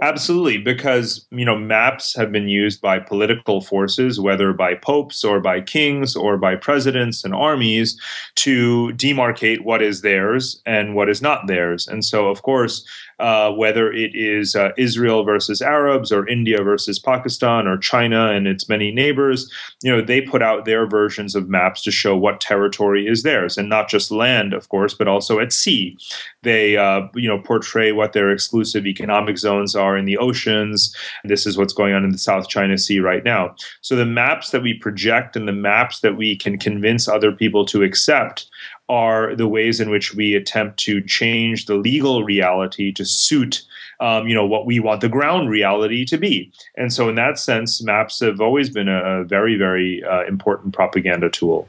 Absolutely, 0.02 0.58
because 0.58 1.26
you 1.30 1.46
know 1.46 1.56
maps 1.56 2.14
have 2.16 2.30
been 2.30 2.48
used 2.48 2.82
by 2.82 2.98
political 2.98 3.62
forces, 3.62 4.20
whether 4.20 4.52
by 4.52 4.74
popes 4.74 5.24
or 5.24 5.40
by 5.40 5.58
kings 5.62 6.14
or 6.14 6.36
by 6.36 6.54
presidents 6.54 7.24
and 7.24 7.34
armies, 7.34 7.98
to 8.34 8.92
demarcate 8.96 9.60
what 9.62 9.80
is 9.80 10.02
theirs 10.02 10.60
and 10.66 10.94
what 10.94 11.08
is 11.08 11.22
not 11.22 11.46
theirs. 11.46 11.88
And 11.88 12.04
so, 12.04 12.28
of 12.28 12.42
course, 12.42 12.86
uh, 13.18 13.50
whether 13.52 13.90
it 13.92 14.14
is 14.14 14.54
uh, 14.54 14.70
Israel 14.76 15.24
versus 15.24 15.62
Arabs 15.62 16.12
or 16.12 16.28
India 16.28 16.62
versus 16.62 16.98
Pakistan 16.98 17.66
or 17.66 17.78
China 17.78 18.30
and 18.30 18.46
its 18.46 18.68
many 18.68 18.90
neighbors, 18.92 19.50
you 19.82 19.90
know, 19.90 20.02
they 20.02 20.20
put 20.20 20.42
out 20.42 20.64
their 20.64 20.86
versions 20.86 21.34
of 21.34 21.48
maps 21.48 21.82
to 21.82 21.90
show 21.90 22.16
what 22.16 22.40
territory 22.40 23.06
is 23.06 23.22
theirs, 23.22 23.56
and 23.56 23.68
not 23.68 23.88
just 23.88 24.10
land, 24.10 24.52
of 24.52 24.68
course, 24.68 24.92
but 24.94 25.08
also 25.08 25.38
at 25.38 25.52
sea. 25.52 25.96
They, 26.42 26.76
uh, 26.76 27.02
you 27.14 27.28
know, 27.28 27.38
portray 27.38 27.92
what 27.92 28.12
their 28.12 28.30
exclusive 28.30 28.86
economic 28.86 29.38
zones 29.38 29.74
are 29.74 29.96
in 29.96 30.04
the 30.04 30.18
oceans. 30.18 30.94
This 31.24 31.46
is 31.46 31.56
what's 31.56 31.72
going 31.72 31.94
on 31.94 32.04
in 32.04 32.10
the 32.10 32.18
South 32.18 32.48
China 32.48 32.76
Sea 32.76 33.00
right 33.00 33.24
now. 33.24 33.54
So 33.80 33.96
the 33.96 34.06
maps 34.06 34.50
that 34.50 34.62
we 34.62 34.74
project 34.74 35.36
and 35.36 35.48
the 35.48 35.52
maps 35.52 36.00
that 36.00 36.16
we 36.16 36.36
can 36.36 36.58
convince 36.58 37.08
other 37.08 37.32
people 37.32 37.64
to 37.66 37.82
accept 37.82 38.46
are 38.88 39.34
the 39.34 39.48
ways 39.48 39.80
in 39.80 39.90
which 39.90 40.14
we 40.14 40.34
attempt 40.34 40.78
to 40.78 41.00
change 41.02 41.66
the 41.66 41.74
legal 41.74 42.24
reality 42.24 42.92
to 42.92 43.04
suit 43.04 43.62
um, 43.98 44.28
you 44.28 44.34
know 44.34 44.46
what 44.46 44.66
we 44.66 44.78
want 44.78 45.00
the 45.00 45.08
ground 45.08 45.48
reality 45.50 46.04
to 46.04 46.16
be 46.16 46.52
and 46.76 46.92
so 46.92 47.08
in 47.08 47.14
that 47.14 47.38
sense 47.38 47.82
maps 47.82 48.20
have 48.20 48.40
always 48.40 48.70
been 48.70 48.88
a, 48.88 49.24
very 49.24 49.56
very 49.56 50.02
uh, 50.04 50.24
important 50.24 50.74
propaganda 50.74 51.28
tool 51.30 51.68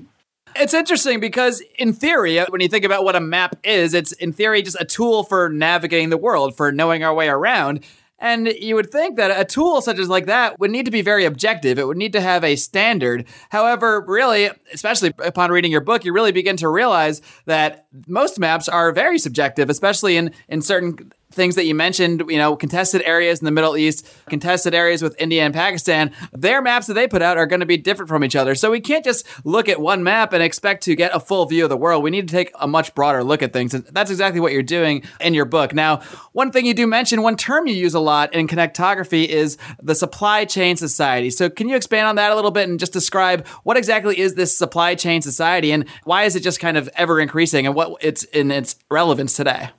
it's 0.59 0.73
interesting 0.73 1.19
because, 1.19 1.61
in 1.77 1.93
theory, 1.93 2.39
when 2.39 2.61
you 2.61 2.67
think 2.67 2.83
about 2.83 3.03
what 3.03 3.15
a 3.15 3.19
map 3.19 3.57
is, 3.63 3.93
it's 3.93 4.11
in 4.13 4.33
theory 4.33 4.61
just 4.63 4.77
a 4.79 4.85
tool 4.85 5.23
for 5.23 5.49
navigating 5.49 6.09
the 6.09 6.17
world, 6.17 6.57
for 6.57 6.71
knowing 6.71 7.03
our 7.03 7.13
way 7.13 7.27
around. 7.27 7.83
And 8.19 8.47
you 8.47 8.75
would 8.75 8.91
think 8.91 9.17
that 9.17 9.39
a 9.39 9.45
tool 9.45 9.81
such 9.81 9.99
as 9.99 10.09
like 10.09 10.25
that 10.25 10.59
would 10.59 10.71
need 10.71 10.85
to 10.85 10.91
be 10.91 11.01
very 11.01 11.25
objective. 11.25 11.77
It 11.77 11.85
would 11.85 11.97
need 11.97 12.13
to 12.13 12.21
have 12.21 12.43
a 12.43 12.55
standard. 12.55 13.25
However, 13.49 14.03
really, 14.07 14.49
especially 14.73 15.13
upon 15.19 15.51
reading 15.51 15.71
your 15.71 15.81
book, 15.81 16.03
you 16.03 16.13
really 16.13 16.31
begin 16.31 16.57
to 16.57 16.69
realize 16.69 17.21
that 17.45 17.85
most 18.07 18.39
maps 18.39 18.67
are 18.67 18.91
very 18.91 19.19
subjective, 19.19 19.69
especially 19.69 20.17
in, 20.17 20.31
in 20.47 20.61
certain 20.61 21.11
things 21.37 21.55
that 21.55 21.65
you 21.65 21.73
mentioned, 21.73 22.23
you 22.27 22.37
know, 22.37 22.57
contested 22.57 23.01
areas 23.05 23.39
in 23.39 23.45
the 23.45 23.51
Middle 23.51 23.77
East, 23.77 24.05
contested 24.29 24.73
areas 24.73 25.01
with 25.01 25.15
India 25.17 25.43
and 25.43 25.53
Pakistan, 25.53 26.11
their 26.33 26.61
maps 26.61 26.87
that 26.87 26.95
they 26.95 27.07
put 27.07 27.21
out 27.21 27.37
are 27.37 27.45
going 27.45 27.61
to 27.61 27.65
be 27.65 27.77
different 27.77 28.09
from 28.09 28.25
each 28.25 28.35
other. 28.35 28.55
So 28.55 28.71
we 28.71 28.81
can't 28.81 29.05
just 29.05 29.25
look 29.45 29.69
at 29.69 29.79
one 29.79 30.03
map 30.03 30.33
and 30.33 30.43
expect 30.43 30.83
to 30.83 30.95
get 30.95 31.15
a 31.15 31.19
full 31.21 31.45
view 31.45 31.63
of 31.63 31.69
the 31.69 31.77
world. 31.77 32.03
We 32.03 32.09
need 32.09 32.27
to 32.27 32.33
take 32.33 32.51
a 32.55 32.67
much 32.67 32.93
broader 32.93 33.23
look 33.23 33.41
at 33.41 33.53
things. 33.53 33.73
And 33.73 33.85
that's 33.85 34.11
exactly 34.11 34.41
what 34.41 34.51
you're 34.51 34.63
doing 34.63 35.03
in 35.21 35.33
your 35.33 35.45
book. 35.45 35.73
Now, 35.73 36.01
one 36.33 36.51
thing 36.51 36.65
you 36.65 36.73
do 36.73 36.87
mention, 36.87 37.21
one 37.21 37.37
term 37.37 37.67
you 37.67 37.75
use 37.75 37.93
a 37.93 37.99
lot 37.99 38.33
in 38.33 38.47
connectography 38.47 39.29
is 39.29 39.57
the 39.81 39.95
supply 39.95 40.43
chain 40.43 40.75
society. 40.75 41.29
So 41.29 41.49
can 41.49 41.69
you 41.69 41.75
expand 41.75 42.07
on 42.07 42.15
that 42.15 42.31
a 42.31 42.35
little 42.35 42.51
bit 42.51 42.67
and 42.67 42.79
just 42.79 42.93
describe 42.93 43.47
what 43.63 43.77
exactly 43.77 44.19
is 44.19 44.35
this 44.35 44.57
supply 44.57 44.95
chain 44.95 45.21
society 45.21 45.71
and 45.71 45.87
why 46.03 46.23
is 46.23 46.35
it 46.35 46.41
just 46.41 46.59
kind 46.59 46.77
of 46.77 46.89
ever 46.95 47.19
increasing 47.19 47.65
and 47.67 47.75
what 47.75 47.95
it's 48.01 48.23
in 48.23 48.51
its 48.51 48.75
relevance 48.89 49.33
today? 49.33 49.69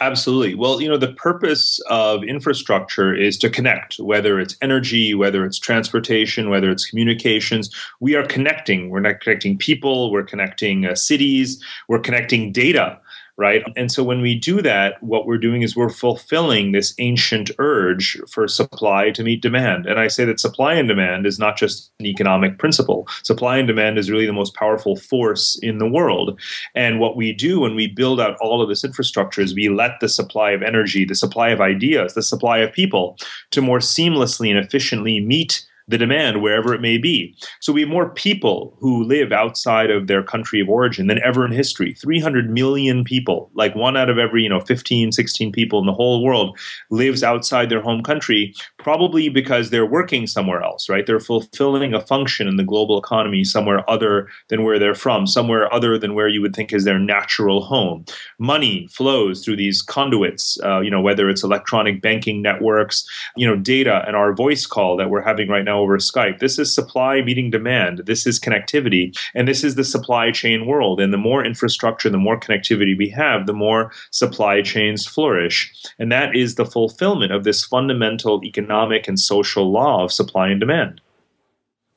Absolutely. 0.00 0.54
Well, 0.54 0.80
you 0.80 0.88
know, 0.88 0.96
the 0.96 1.12
purpose 1.14 1.80
of 1.90 2.22
infrastructure 2.22 3.12
is 3.12 3.36
to 3.38 3.50
connect, 3.50 3.98
whether 3.98 4.38
it's 4.38 4.56
energy, 4.62 5.12
whether 5.12 5.44
it's 5.44 5.58
transportation, 5.58 6.50
whether 6.50 6.70
it's 6.70 6.88
communications. 6.88 7.74
We 7.98 8.14
are 8.14 8.24
connecting. 8.24 8.90
We're 8.90 9.00
not 9.00 9.20
connecting 9.20 9.58
people, 9.58 10.12
we're 10.12 10.22
connecting 10.22 10.86
uh, 10.86 10.94
cities, 10.94 11.60
we're 11.88 11.98
connecting 11.98 12.52
data 12.52 13.00
right? 13.38 13.62
And 13.76 13.90
so 13.90 14.02
when 14.02 14.20
we 14.20 14.34
do 14.34 14.60
that, 14.62 15.00
what 15.00 15.24
we're 15.24 15.38
doing 15.38 15.62
is 15.62 15.76
we're 15.76 15.88
fulfilling 15.88 16.72
this 16.72 16.92
ancient 16.98 17.52
urge 17.60 18.20
for 18.28 18.48
supply 18.48 19.10
to 19.10 19.22
meet 19.22 19.40
demand. 19.40 19.86
And 19.86 20.00
I 20.00 20.08
say 20.08 20.24
that 20.24 20.40
supply 20.40 20.74
and 20.74 20.88
demand 20.88 21.24
is 21.24 21.38
not 21.38 21.56
just 21.56 21.92
an 22.00 22.06
economic 22.06 22.58
principle. 22.58 23.06
Supply 23.22 23.58
and 23.58 23.68
demand 23.68 23.96
is 23.96 24.10
really 24.10 24.26
the 24.26 24.32
most 24.32 24.54
powerful 24.54 24.96
force 24.96 25.56
in 25.62 25.78
the 25.78 25.88
world. 25.88 26.38
And 26.74 26.98
what 26.98 27.16
we 27.16 27.32
do 27.32 27.60
when 27.60 27.76
we 27.76 27.86
build 27.86 28.20
out 28.20 28.36
all 28.40 28.60
of 28.60 28.68
this 28.68 28.82
infrastructure 28.82 29.40
is 29.40 29.54
we 29.54 29.68
let 29.68 29.92
the 30.00 30.08
supply 30.08 30.50
of 30.50 30.62
energy, 30.62 31.04
the 31.04 31.14
supply 31.14 31.50
of 31.50 31.60
ideas, 31.60 32.14
the 32.14 32.22
supply 32.22 32.58
of 32.58 32.72
people 32.72 33.16
to 33.52 33.62
more 33.62 33.78
seamlessly 33.78 34.50
and 34.50 34.58
efficiently 34.58 35.20
meet 35.20 35.64
the 35.88 35.98
demand 35.98 36.42
wherever 36.42 36.74
it 36.74 36.80
may 36.80 36.98
be. 36.98 37.34
So 37.60 37.72
we 37.72 37.80
have 37.80 37.90
more 37.90 38.10
people 38.10 38.76
who 38.78 39.02
live 39.02 39.32
outside 39.32 39.90
of 39.90 40.06
their 40.06 40.22
country 40.22 40.60
of 40.60 40.68
origin 40.68 41.06
than 41.06 41.20
ever 41.24 41.44
in 41.44 41.52
history. 41.52 41.94
300 41.94 42.50
million 42.50 43.04
people, 43.04 43.50
like 43.54 43.74
one 43.74 43.96
out 43.96 44.10
of 44.10 44.18
every, 44.18 44.42
you 44.42 44.48
know, 44.48 44.60
15, 44.60 45.12
16 45.12 45.50
people 45.50 45.80
in 45.80 45.86
the 45.86 45.92
whole 45.92 46.22
world 46.22 46.58
lives 46.90 47.22
outside 47.22 47.70
their 47.70 47.80
home 47.80 48.02
country, 48.02 48.54
probably 48.78 49.28
because 49.28 49.70
they're 49.70 49.86
working 49.86 50.26
somewhere 50.26 50.62
else, 50.62 50.88
right? 50.88 51.06
They're 51.06 51.20
fulfilling 51.20 51.94
a 51.94 52.00
function 52.00 52.46
in 52.46 52.56
the 52.56 52.64
global 52.64 52.98
economy 52.98 53.44
somewhere 53.44 53.88
other 53.88 54.28
than 54.48 54.64
where 54.64 54.78
they're 54.78 54.94
from, 54.94 55.26
somewhere 55.26 55.72
other 55.72 55.98
than 55.98 56.14
where 56.14 56.28
you 56.28 56.42
would 56.42 56.54
think 56.54 56.72
is 56.72 56.84
their 56.84 56.98
natural 56.98 57.62
home. 57.62 58.04
Money 58.38 58.86
flows 58.90 59.42
through 59.42 59.56
these 59.56 59.80
conduits, 59.80 60.58
uh, 60.64 60.80
you 60.80 60.90
know, 60.90 61.00
whether 61.00 61.30
it's 61.30 61.42
electronic 61.42 62.02
banking 62.02 62.42
networks, 62.42 63.08
you 63.36 63.46
know, 63.46 63.56
data 63.56 64.04
and 64.06 64.14
our 64.14 64.34
voice 64.34 64.66
call 64.66 64.96
that 64.96 65.08
we're 65.08 65.22
having 65.22 65.48
right 65.48 65.64
now 65.64 65.77
over 65.78 65.98
Skype. 65.98 66.38
This 66.38 66.58
is 66.58 66.74
supply 66.74 67.22
meeting 67.22 67.50
demand. 67.50 68.02
This 68.06 68.26
is 68.26 68.38
connectivity. 68.38 69.16
And 69.34 69.48
this 69.48 69.64
is 69.64 69.74
the 69.74 69.84
supply 69.84 70.30
chain 70.30 70.66
world. 70.66 71.00
And 71.00 71.12
the 71.12 71.18
more 71.18 71.44
infrastructure, 71.44 72.10
the 72.10 72.18
more 72.18 72.38
connectivity 72.38 72.96
we 72.96 73.08
have, 73.10 73.46
the 73.46 73.52
more 73.52 73.92
supply 74.10 74.62
chains 74.62 75.06
flourish. 75.06 75.72
And 75.98 76.12
that 76.12 76.34
is 76.36 76.54
the 76.56 76.66
fulfillment 76.66 77.32
of 77.32 77.44
this 77.44 77.64
fundamental 77.64 78.44
economic 78.44 79.08
and 79.08 79.18
social 79.18 79.70
law 79.70 80.04
of 80.04 80.12
supply 80.12 80.48
and 80.48 80.60
demand. 80.60 81.00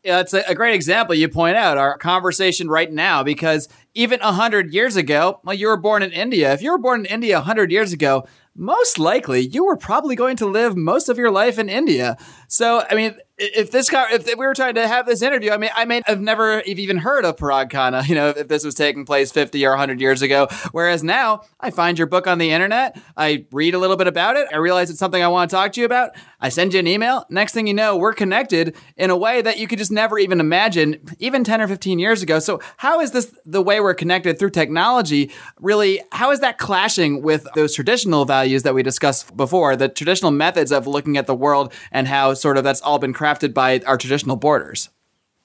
Yeah, 0.03 0.21
it's 0.21 0.33
a, 0.33 0.55
great 0.55 0.73
example 0.73 1.13
you 1.13 1.29
point 1.29 1.57
out 1.57 1.77
our 1.77 1.95
conversation 1.95 2.67
right 2.67 2.91
now 2.91 3.21
because 3.21 3.69
even 3.93 4.19
100 4.19 4.73
years 4.73 4.95
ago, 4.95 5.39
well, 5.43 5.53
you 5.53 5.67
were 5.67 5.77
born 5.77 6.01
in 6.01 6.11
India. 6.11 6.51
If 6.53 6.63
you 6.63 6.71
were 6.71 6.79
born 6.79 7.01
in 7.01 7.05
India 7.05 7.35
100 7.35 7.71
years 7.71 7.93
ago, 7.93 8.25
most 8.55 8.97
likely 8.97 9.41
you 9.41 9.63
were 9.63 9.77
probably 9.77 10.15
going 10.15 10.37
to 10.37 10.47
live 10.47 10.75
most 10.75 11.07
of 11.07 11.19
your 11.19 11.29
life 11.29 11.59
in 11.59 11.69
India. 11.69 12.17
So, 12.47 12.83
I 12.89 12.95
mean, 12.95 13.15
if 13.41 13.71
this 13.71 13.89
guy, 13.89 14.13
if 14.13 14.27
we 14.27 14.35
were 14.35 14.53
trying 14.53 14.75
to 14.75 14.87
have 14.87 15.07
this 15.07 15.23
interview, 15.23 15.51
I 15.51 15.57
mean, 15.57 15.71
I 15.75 15.85
may 15.85 16.03
have 16.05 16.21
never 16.21 16.61
even 16.61 16.97
heard 16.97 17.25
of 17.25 17.37
Parag 17.37 17.71
Khanna, 17.71 18.03
you 18.07 18.13
know, 18.13 18.29
if 18.29 18.47
this 18.47 18.63
was 18.63 18.75
taking 18.75 19.03
place 19.03 19.31
50 19.31 19.65
or 19.65 19.71
100 19.71 19.99
years 19.99 20.21
ago. 20.21 20.47
Whereas 20.71 21.03
now 21.03 21.41
I 21.59 21.71
find 21.71 21.97
your 21.97 22.07
book 22.07 22.27
on 22.27 22.37
the 22.37 22.51
internet, 22.51 22.99
I 23.17 23.45
read 23.51 23.73
a 23.73 23.79
little 23.79 23.97
bit 23.97 24.07
about 24.07 24.37
it, 24.37 24.47
I 24.53 24.57
realize 24.57 24.89
it's 24.89 24.99
something 24.99 25.21
I 25.21 25.27
want 25.27 25.49
to 25.49 25.55
talk 25.55 25.73
to 25.73 25.79
you 25.79 25.85
about, 25.85 26.11
I 26.39 26.49
send 26.49 26.73
you 26.73 26.79
an 26.79 26.87
email. 26.87 27.25
Next 27.29 27.53
thing 27.53 27.67
you 27.67 27.73
know, 27.73 27.97
we're 27.97 28.13
connected 28.13 28.75
in 28.95 29.09
a 29.09 29.17
way 29.17 29.41
that 29.41 29.57
you 29.57 29.67
could 29.67 29.79
just 29.79 29.91
never 29.91 30.19
even 30.19 30.39
imagine, 30.39 30.99
even 31.19 31.43
10 31.43 31.61
or 31.61 31.67
15 31.67 31.97
years 31.97 32.21
ago. 32.21 32.39
So, 32.39 32.59
how 32.77 32.99
is 33.01 33.11
this 33.11 33.33
the 33.45 33.61
way 33.61 33.79
we're 33.79 33.93
connected 33.93 34.37
through 34.37 34.51
technology? 34.51 35.31
Really, 35.59 36.01
how 36.11 36.31
is 36.31 36.41
that 36.41 36.57
clashing 36.57 37.21
with 37.21 37.47
those 37.55 37.73
traditional 37.73 38.25
values 38.25 38.63
that 38.63 38.75
we 38.75 38.83
discussed 38.83 39.35
before, 39.35 39.75
the 39.75 39.89
traditional 39.89 40.31
methods 40.31 40.71
of 40.71 40.87
looking 40.87 41.17
at 41.17 41.27
the 41.27 41.35
world 41.35 41.73
and 41.91 42.07
how 42.07 42.33
sort 42.33 42.57
of 42.57 42.63
that's 42.63 42.81
all 42.81 42.99
been 42.99 43.13
crafted 43.13 43.30
by 43.53 43.79
our 43.85 43.97
traditional 43.97 44.35
borders? 44.35 44.89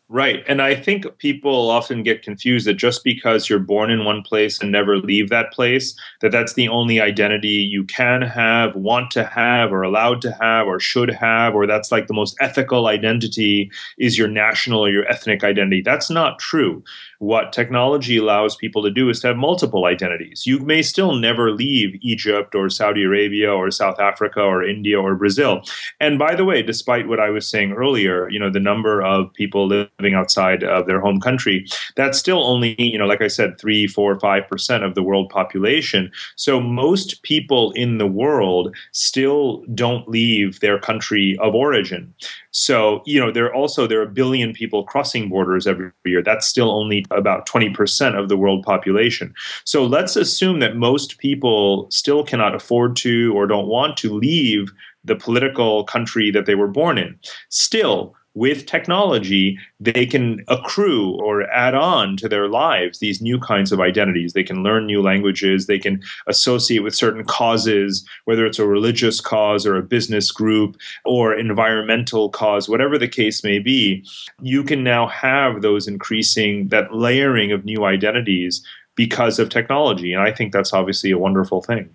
Right. 0.09 0.45
And 0.47 0.63
I 0.63 0.77
think 0.77 1.19
people 1.19 1.69
often 1.69 2.05
get 2.05 2.23
confused 2.23 2.65
that 2.69 2.75
just 2.75 3.03
because 3.03 3.49
you're 3.49 3.59
born 3.59 3.91
in 3.91 4.05
one 4.05 4.23
place 4.23 4.61
and 4.61 4.71
never 4.71 4.99
leave 4.99 5.31
that 5.31 5.53
place, 5.53 5.99
that 6.21 6.31
that's 6.31 6.55
the 6.55 6.69
only 6.69 7.01
identity 7.01 7.49
you 7.49 7.83
can 7.83 8.23
have, 8.23 8.77
want 8.77 9.11
to 9.13 9.25
have, 9.25 9.73
or 9.73 9.83
allowed 9.83 10.23
to 10.23 10.31
have, 10.41 10.69
or 10.69 10.79
should 10.79 11.11
have, 11.11 11.57
or 11.57 11.67
that's 11.67 11.91
like 11.91 12.07
the 12.07 12.15
most 12.15 12.37
ethical 12.41 12.87
identity 12.87 13.69
is 13.99 14.17
your 14.17 14.29
national 14.29 14.79
or 14.79 14.91
your 14.91 15.09
ethnic 15.09 15.43
identity. 15.43 15.83
That's 15.83 16.09
not 16.09 16.39
true 16.39 16.85
what 17.19 17.53
technology 17.53 18.19
allows 18.19 18.57
people 18.57 18.83
to 18.83 18.91
do 18.91 19.09
is 19.09 19.21
to 19.21 19.29
have 19.29 19.37
multiple 19.37 19.87
identities. 19.87 20.47
You 20.47 20.59
may 20.59 20.83
still 20.83 21.15
never 21.15 21.51
leave 21.51 21.99
Egypt 22.03 22.55
or 22.55 22.69
Saudi 22.69 23.05
Arabia 23.05 23.53
or 23.53 23.71
South 23.71 23.99
Africa 23.99 24.41
or 24.41 24.63
India 24.63 25.01
or 25.01 25.15
Brazil. 25.15 25.63
And 26.01 26.19
by 26.19 26.35
the 26.35 26.45
way, 26.45 26.63
despite 26.63 27.09
what 27.09 27.21
I 27.21 27.31
was 27.31 27.49
saying 27.49 27.73
earlier, 27.73 28.29
you 28.29 28.39
know, 28.39 28.51
the 28.51 28.61
number 28.61 29.03
of 29.03 29.33
people 29.33 29.67
living 29.67 29.89
outside 30.15 30.63
of 30.63 30.87
their 30.87 31.01
home 31.01 31.21
country, 31.21 31.67
that's 31.95 32.19
still 32.19 32.45
only, 32.47 32.75
you 32.81 32.99
know, 32.99 33.07
like 33.07 33.23
I 33.23 33.29
said, 33.29 33.59
three, 33.59 33.87
four, 33.87 34.19
five 34.21 34.47
percent 34.49 34.85
of 34.85 34.95
the 34.95 35.03
world 35.03 35.31
population. 35.31 36.11
So 36.37 36.61
most 36.61 37.23
people 37.23 37.73
in 37.73 37.99
the 37.99 38.07
world 38.07 38.75
still 38.93 39.65
don't 39.75 40.09
leave 40.09 40.61
their 40.61 40.79
country 40.79 41.37
of 41.41 41.55
origin. 41.55 42.15
So, 42.51 43.03
you 43.07 43.21
know, 43.21 43.31
there 43.31 43.47
are 43.47 43.55
also 43.55 43.87
there 43.87 44.01
are 44.01 44.05
a 44.05 44.09
billion 44.09 44.53
people 44.53 44.85
crossing 44.85 45.29
borders 45.29 45.67
every 45.67 45.91
year. 46.05 46.23
That's 46.23 46.47
still 46.47 46.71
only 46.71 47.05
about 47.11 47.47
20% 47.47 48.19
of 48.19 48.29
the 48.29 48.37
world 48.37 48.65
population. 48.65 49.35
So 49.65 49.85
let's 49.85 50.17
assume 50.17 50.61
that 50.61 50.77
most 50.77 51.19
people 51.19 51.87
still 51.91 52.25
cannot 52.25 52.55
afford 52.55 52.97
to 52.97 53.33
or 53.37 53.47
don't 53.47 53.67
want 53.67 53.97
to 53.99 54.15
leave 54.15 54.73
the 55.05 55.17
political 55.17 55.85
country 55.85 56.31
that 56.31 56.47
they 56.47 56.55
were 56.55 56.69
born 56.69 56.99
in. 56.99 57.19
Still, 57.49 58.15
with 58.37 58.67
technology, 58.67 59.59
they 59.81 60.05
can 60.05 60.45
accrue 60.49 61.13
or 61.23 61.51
add 61.51 61.75
on 61.75 62.19
to 62.19 62.29
their 62.29 62.49
lives 62.49 62.99
these 62.99 63.23
new 63.23 63.41
kinds 63.41 63.73
of 63.73 63.81
identities. 63.81 64.35
They 64.35 64.45
can 64.45 64.63
learn 64.63 64.85
new 64.87 65.03
languages, 65.03 65.67
they 65.67 65.79
can 65.79 66.03
associate 66.27 66.85
with 66.85 66.95
certain 66.95 67.25
causes, 67.25 68.07
whether 68.27 68.45
it's 68.45 68.59
a 68.59 68.67
religious 68.67 69.23
cause 69.23 69.67
or 69.67 69.77
a 69.77 69.83
business 69.83 70.31
group 70.31 70.77
or 71.07 71.35
environmental 71.35 72.29
cause, 72.29 72.69
whatever 72.69 72.99
the 72.99 73.09
case 73.09 73.43
may 73.43 73.59
be. 73.59 74.05
You 74.43 74.63
can 74.63 74.85
now 74.85 75.09
have 75.09 75.63
those 75.63 75.89
increasing, 75.89 76.69
that 76.69 76.95
layering 76.95 77.53
of 77.53 77.65
new 77.65 77.87
identities 77.87 78.63
because 78.97 79.39
of 79.39 79.49
technology. 79.49 80.13
And 80.13 80.23
I 80.23 80.31
think 80.31 80.53
that's 80.53 80.75
obviously 80.75 81.11
a 81.11 81.19
wonderful 81.19 81.63
thing. 81.63 81.89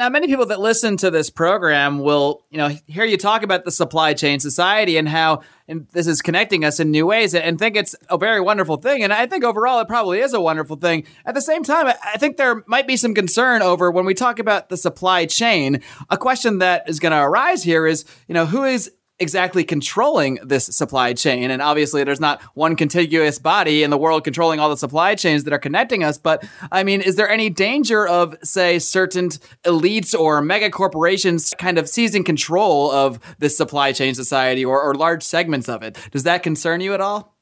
Now, 0.00 0.08
many 0.08 0.28
people 0.28 0.46
that 0.46 0.60
listen 0.60 0.96
to 0.96 1.10
this 1.10 1.28
program 1.28 1.98
will, 1.98 2.46
you 2.48 2.56
know, 2.56 2.70
hear 2.86 3.04
you 3.04 3.18
talk 3.18 3.42
about 3.42 3.66
the 3.66 3.70
supply 3.70 4.14
chain 4.14 4.40
society 4.40 4.96
and 4.96 5.06
how 5.06 5.42
and 5.68 5.86
this 5.92 6.06
is 6.06 6.22
connecting 6.22 6.64
us 6.64 6.80
in 6.80 6.90
new 6.90 7.04
ways 7.04 7.34
and 7.34 7.58
think 7.58 7.76
it's 7.76 7.94
a 8.08 8.16
very 8.16 8.40
wonderful 8.40 8.78
thing. 8.78 9.04
And 9.04 9.12
I 9.12 9.26
think 9.26 9.44
overall 9.44 9.78
it 9.80 9.88
probably 9.88 10.20
is 10.20 10.32
a 10.32 10.40
wonderful 10.40 10.76
thing. 10.76 11.04
At 11.26 11.34
the 11.34 11.42
same 11.42 11.62
time, 11.62 11.86
I 11.86 12.16
think 12.16 12.38
there 12.38 12.64
might 12.66 12.86
be 12.86 12.96
some 12.96 13.12
concern 13.12 13.60
over 13.60 13.90
when 13.90 14.06
we 14.06 14.14
talk 14.14 14.38
about 14.38 14.70
the 14.70 14.78
supply 14.78 15.26
chain. 15.26 15.82
A 16.08 16.16
question 16.16 16.60
that 16.60 16.88
is 16.88 16.98
going 16.98 17.12
to 17.12 17.20
arise 17.20 17.62
here 17.62 17.86
is, 17.86 18.06
you 18.26 18.32
know, 18.32 18.46
who 18.46 18.64
is 18.64 18.90
exactly 19.20 19.64
controlling 19.64 20.38
this 20.42 20.66
supply 20.66 21.12
chain. 21.12 21.50
And 21.50 21.62
obviously, 21.62 22.02
there's 22.04 22.20
not 22.20 22.42
one 22.54 22.74
contiguous 22.74 23.38
body 23.38 23.82
in 23.82 23.90
the 23.90 23.98
world 23.98 24.24
controlling 24.24 24.58
all 24.58 24.68
the 24.68 24.76
supply 24.76 25.14
chains 25.14 25.44
that 25.44 25.52
are 25.52 25.58
connecting 25.58 26.02
us. 26.02 26.18
But 26.18 26.44
I 26.72 26.82
mean, 26.82 27.00
is 27.00 27.16
there 27.16 27.28
any 27.28 27.50
danger 27.50 28.06
of, 28.06 28.36
say, 28.42 28.78
certain 28.78 29.28
elites 29.64 30.18
or 30.18 30.40
mega 30.42 30.70
corporations 30.70 31.52
kind 31.58 31.78
of 31.78 31.88
seizing 31.88 32.24
control 32.24 32.90
of 32.90 33.20
this 33.38 33.56
supply 33.56 33.92
chain 33.92 34.14
society 34.14 34.64
or, 34.64 34.80
or 34.80 34.94
large 34.94 35.22
segments 35.22 35.68
of 35.68 35.82
it? 35.82 35.96
Does 36.10 36.24
that 36.24 36.42
concern 36.42 36.80
you 36.80 36.94
at 36.94 37.00
all? 37.00 37.36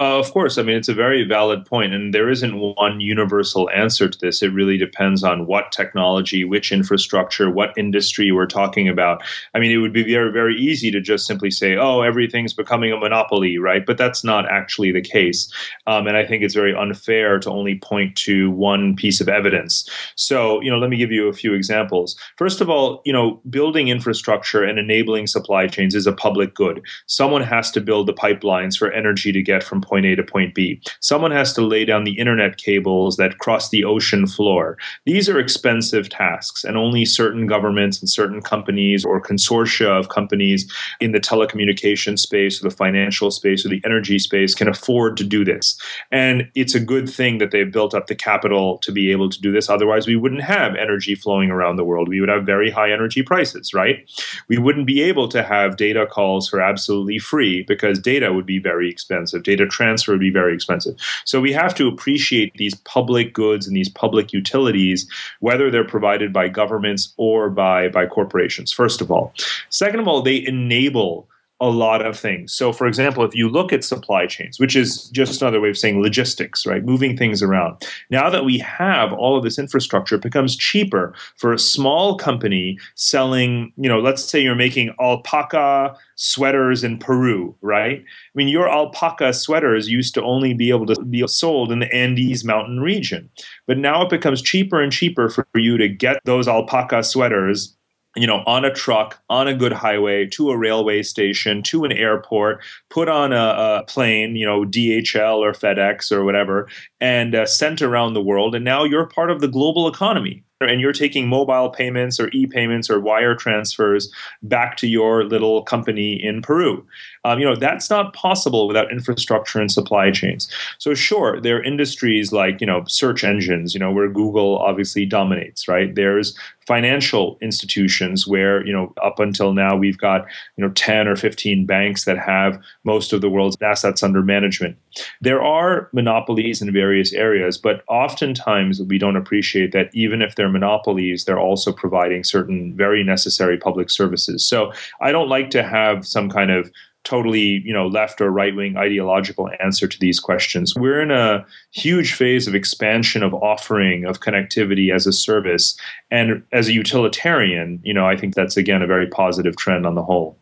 Uh, 0.00 0.16
of 0.16 0.30
course. 0.32 0.58
I 0.58 0.62
mean, 0.62 0.76
it's 0.76 0.88
a 0.88 0.94
very 0.94 1.24
valid 1.24 1.66
point, 1.66 1.92
and 1.92 2.14
there 2.14 2.30
isn't 2.30 2.56
one 2.56 3.00
universal 3.00 3.68
answer 3.70 4.08
to 4.08 4.18
this. 4.20 4.42
It 4.42 4.52
really 4.52 4.76
depends 4.76 5.24
on 5.24 5.46
what 5.46 5.72
technology, 5.72 6.44
which 6.44 6.70
infrastructure, 6.70 7.50
what 7.50 7.76
industry 7.76 8.30
we're 8.30 8.46
talking 8.46 8.88
about. 8.88 9.24
I 9.54 9.58
mean, 9.58 9.72
it 9.72 9.78
would 9.78 9.92
be 9.92 10.04
very, 10.04 10.30
very 10.30 10.54
easy 10.54 10.92
to 10.92 11.00
just 11.00 11.26
simply 11.26 11.50
say, 11.50 11.74
oh, 11.76 12.02
everything's 12.02 12.54
becoming 12.54 12.92
a 12.92 12.96
monopoly, 12.96 13.58
right? 13.58 13.84
But 13.84 13.98
that's 13.98 14.22
not 14.22 14.48
actually 14.48 14.92
the 14.92 15.00
case. 15.00 15.52
Um, 15.88 16.06
and 16.06 16.16
I 16.16 16.24
think 16.24 16.44
it's 16.44 16.54
very 16.54 16.76
unfair 16.76 17.40
to 17.40 17.50
only 17.50 17.76
point 17.80 18.14
to 18.18 18.52
one 18.52 18.94
piece 18.94 19.20
of 19.20 19.28
evidence. 19.28 19.88
So, 20.14 20.60
you 20.60 20.70
know, 20.70 20.78
let 20.78 20.90
me 20.90 20.96
give 20.96 21.10
you 21.10 21.26
a 21.26 21.32
few 21.32 21.54
examples. 21.54 22.14
First 22.36 22.60
of 22.60 22.70
all, 22.70 23.02
you 23.04 23.12
know, 23.12 23.40
building 23.50 23.88
infrastructure 23.88 24.62
and 24.62 24.78
enabling 24.78 25.26
supply 25.26 25.66
chains 25.66 25.96
is 25.96 26.06
a 26.06 26.12
public 26.12 26.54
good. 26.54 26.82
Someone 27.06 27.42
has 27.42 27.72
to 27.72 27.80
build 27.80 28.06
the 28.06 28.14
pipelines 28.14 28.78
for 28.78 28.92
energy 28.92 29.32
to 29.32 29.42
get 29.42 29.64
from 29.64 29.80
point 29.88 30.06
A 30.06 30.14
to 30.16 30.22
point 30.22 30.54
B. 30.54 30.80
Someone 31.00 31.30
has 31.30 31.52
to 31.54 31.62
lay 31.62 31.84
down 31.84 32.04
the 32.04 32.18
internet 32.18 32.56
cables 32.56 33.16
that 33.16 33.38
cross 33.38 33.70
the 33.70 33.84
ocean 33.84 34.26
floor. 34.26 34.76
These 35.06 35.28
are 35.28 35.38
expensive 35.38 36.08
tasks, 36.08 36.64
and 36.64 36.76
only 36.76 37.04
certain 37.04 37.46
governments 37.46 38.00
and 38.00 38.08
certain 38.08 38.42
companies 38.42 39.04
or 39.04 39.20
consortia 39.20 39.88
of 39.88 40.08
companies 40.08 40.70
in 41.00 41.12
the 41.12 41.20
telecommunication 41.20 42.18
space 42.18 42.60
or 42.60 42.68
the 42.68 42.74
financial 42.74 43.30
space 43.30 43.64
or 43.64 43.68
the 43.68 43.82
energy 43.84 44.18
space 44.18 44.54
can 44.54 44.68
afford 44.68 45.16
to 45.16 45.24
do 45.24 45.44
this. 45.44 45.80
And 46.10 46.48
it's 46.54 46.74
a 46.74 46.80
good 46.80 47.08
thing 47.08 47.38
that 47.38 47.50
they've 47.50 47.72
built 47.72 47.94
up 47.94 48.06
the 48.06 48.14
capital 48.14 48.78
to 48.78 48.92
be 48.92 49.10
able 49.10 49.30
to 49.30 49.40
do 49.40 49.52
this. 49.52 49.70
Otherwise, 49.70 50.06
we 50.06 50.16
wouldn't 50.16 50.42
have 50.42 50.74
energy 50.74 51.14
flowing 51.14 51.50
around 51.50 51.76
the 51.76 51.84
world. 51.84 52.08
We 52.08 52.20
would 52.20 52.28
have 52.28 52.44
very 52.44 52.70
high 52.70 52.92
energy 52.92 53.22
prices, 53.22 53.72
right? 53.72 54.08
We 54.48 54.58
wouldn't 54.58 54.86
be 54.86 55.02
able 55.02 55.28
to 55.28 55.42
have 55.42 55.76
data 55.76 56.06
calls 56.06 56.48
for 56.48 56.60
absolutely 56.60 57.18
free 57.18 57.62
because 57.62 57.98
data 57.98 58.32
would 58.32 58.46
be 58.46 58.58
very 58.58 58.90
expensive. 58.90 59.42
Data 59.42 59.66
transfer 59.78 60.12
would 60.12 60.20
be 60.20 60.30
very 60.30 60.54
expensive. 60.54 60.94
So 61.24 61.40
we 61.40 61.52
have 61.52 61.74
to 61.76 61.86
appreciate 61.86 62.52
these 62.54 62.74
public 62.96 63.32
goods 63.32 63.66
and 63.66 63.76
these 63.76 63.88
public 63.88 64.32
utilities, 64.32 65.08
whether 65.40 65.70
they're 65.70 65.84
provided 65.96 66.32
by 66.32 66.48
governments 66.48 67.14
or 67.16 67.48
by, 67.48 67.88
by 67.88 68.06
corporations, 68.06 68.72
first 68.72 69.00
of 69.00 69.10
all. 69.10 69.32
Second 69.70 70.00
of 70.00 70.08
all, 70.08 70.22
they 70.22 70.44
enable 70.46 71.28
a 71.60 71.68
lot 71.68 72.04
of 72.04 72.18
things. 72.18 72.52
So, 72.52 72.72
for 72.72 72.86
example, 72.86 73.24
if 73.24 73.34
you 73.34 73.48
look 73.48 73.72
at 73.72 73.82
supply 73.82 74.26
chains, 74.26 74.60
which 74.60 74.76
is 74.76 75.08
just 75.10 75.42
another 75.42 75.60
way 75.60 75.70
of 75.70 75.78
saying 75.78 76.00
logistics, 76.00 76.64
right? 76.64 76.84
Moving 76.84 77.16
things 77.16 77.42
around. 77.42 77.84
Now 78.10 78.30
that 78.30 78.44
we 78.44 78.58
have 78.58 79.12
all 79.12 79.36
of 79.36 79.42
this 79.42 79.58
infrastructure, 79.58 80.14
it 80.14 80.22
becomes 80.22 80.56
cheaper 80.56 81.14
for 81.36 81.52
a 81.52 81.58
small 81.58 82.16
company 82.16 82.78
selling, 82.94 83.72
you 83.76 83.88
know, 83.88 83.98
let's 83.98 84.22
say 84.22 84.40
you're 84.40 84.54
making 84.54 84.94
alpaca 85.00 85.96
sweaters 86.14 86.84
in 86.84 86.98
Peru, 86.98 87.54
right? 87.60 87.98
I 87.98 88.32
mean, 88.34 88.48
your 88.48 88.68
alpaca 88.68 89.32
sweaters 89.32 89.88
used 89.88 90.14
to 90.14 90.22
only 90.22 90.54
be 90.54 90.70
able 90.70 90.86
to 90.86 91.02
be 91.04 91.26
sold 91.26 91.72
in 91.72 91.80
the 91.80 91.92
Andes 91.92 92.44
mountain 92.44 92.80
region. 92.80 93.28
But 93.66 93.78
now 93.78 94.02
it 94.02 94.10
becomes 94.10 94.42
cheaper 94.42 94.80
and 94.80 94.92
cheaper 94.92 95.28
for 95.28 95.46
you 95.54 95.76
to 95.76 95.88
get 95.88 96.20
those 96.24 96.46
alpaca 96.46 97.02
sweaters 97.02 97.76
you 98.16 98.26
know, 98.26 98.42
on 98.46 98.64
a 98.64 98.72
truck, 98.72 99.20
on 99.30 99.46
a 99.46 99.54
good 99.54 99.72
highway, 99.72 100.26
to 100.26 100.50
a 100.50 100.56
railway 100.56 101.02
station, 101.02 101.62
to 101.62 101.84
an 101.84 101.92
airport, 101.92 102.62
put 102.90 103.08
on 103.08 103.32
a, 103.32 103.36
a 103.80 103.84
plane, 103.86 104.36
you 104.36 104.46
know, 104.46 104.64
DHL 104.64 105.38
or 105.38 105.52
FedEx 105.52 106.10
or 106.10 106.24
whatever, 106.24 106.68
and 107.00 107.34
uh, 107.34 107.46
sent 107.46 107.82
around 107.82 108.14
the 108.14 108.22
world. 108.22 108.54
And 108.54 108.64
now 108.64 108.84
you're 108.84 109.06
part 109.06 109.30
of 109.30 109.40
the 109.40 109.48
global 109.48 109.88
economy 109.88 110.42
and 110.60 110.80
you're 110.80 110.92
taking 110.92 111.28
mobile 111.28 111.70
payments 111.70 112.18
or 112.18 112.28
e-payments 112.32 112.90
or 112.90 112.98
wire 112.98 113.34
transfers 113.34 114.12
back 114.42 114.76
to 114.78 114.88
your 114.88 115.24
little 115.24 115.62
company 115.62 116.14
in 116.22 116.42
Peru. 116.42 116.84
Um, 117.24 117.38
you 117.38 117.44
know 117.44 117.54
that's 117.54 117.90
not 117.90 118.14
possible 118.14 118.66
without 118.66 118.90
infrastructure 118.90 119.60
and 119.60 119.70
supply 119.70 120.10
chains. 120.10 120.48
So 120.78 120.94
sure, 120.94 121.40
there 121.40 121.58
are 121.58 121.62
industries 121.62 122.32
like 122.32 122.60
you 122.60 122.66
know 122.66 122.84
search 122.86 123.22
engines, 123.22 123.74
you 123.74 123.80
know 123.80 123.92
where 123.92 124.08
Google 124.08 124.58
obviously 124.58 125.04
dominates, 125.06 125.68
right? 125.68 125.94
There's 125.94 126.36
financial 126.68 127.38
institutions 127.40 128.26
where 128.26 128.64
you 128.66 128.72
know 128.72 128.92
up 129.02 129.18
until 129.18 129.54
now 129.54 129.74
we've 129.74 129.96
got 129.96 130.26
you 130.56 130.64
know 130.64 130.70
10 130.74 131.08
or 131.08 131.16
15 131.16 131.64
banks 131.64 132.04
that 132.04 132.18
have 132.18 132.60
most 132.84 133.14
of 133.14 133.22
the 133.22 133.30
world's 133.30 133.56
assets 133.62 134.02
under 134.02 134.22
management 134.22 134.76
There 135.22 135.42
are 135.42 135.88
monopolies 135.94 136.60
in 136.60 136.70
various 136.72 137.14
areas, 137.14 137.56
but 137.56 137.82
oftentimes 137.88 138.82
we 138.82 138.98
don't 138.98 139.16
appreciate 139.16 139.72
that 139.72 139.88
even 139.94 140.20
if 140.20 140.34
they're 140.34 140.47
monopolies, 140.48 141.24
they're 141.24 141.38
also 141.38 141.72
providing 141.72 142.24
certain 142.24 142.74
very 142.76 143.04
necessary 143.04 143.56
public 143.56 143.90
services. 143.90 144.46
So 144.46 144.72
I 145.00 145.12
don't 145.12 145.28
like 145.28 145.50
to 145.50 145.62
have 145.62 146.06
some 146.06 146.28
kind 146.28 146.50
of 146.50 146.70
totally 147.04 147.62
you 147.64 147.72
know 147.72 147.86
left 147.86 148.20
or 148.20 148.30
right 148.30 148.54
wing 148.54 148.76
ideological 148.76 149.48
answer 149.60 149.88
to 149.88 149.98
these 149.98 150.20
questions. 150.20 150.74
We're 150.74 151.00
in 151.00 151.10
a 151.10 151.46
huge 151.72 152.12
phase 152.12 152.46
of 152.46 152.54
expansion 152.54 153.22
of 153.22 153.32
offering 153.34 154.04
of 154.04 154.20
connectivity 154.20 154.94
as 154.94 155.06
a 155.06 155.12
service. 155.12 155.78
And 156.10 156.42
as 156.52 156.68
a 156.68 156.72
utilitarian 156.72 157.80
you 157.82 157.94
know 157.94 158.06
i 158.06 158.16
think 158.16 158.34
that's 158.34 158.56
again 158.56 158.82
a 158.82 158.86
very 158.86 159.06
positive 159.06 159.56
trend 159.56 159.86
on 159.86 159.94
the 159.94 160.02
whole. 160.02 160.36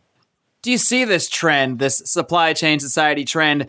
Do 0.63 0.71
you 0.71 0.77
see 0.77 1.05
this 1.05 1.29
trend 1.29 1.79
this 1.79 1.99
supply 2.05 2.53
chain 2.53 2.79
society 2.79 3.23
trend 3.23 3.67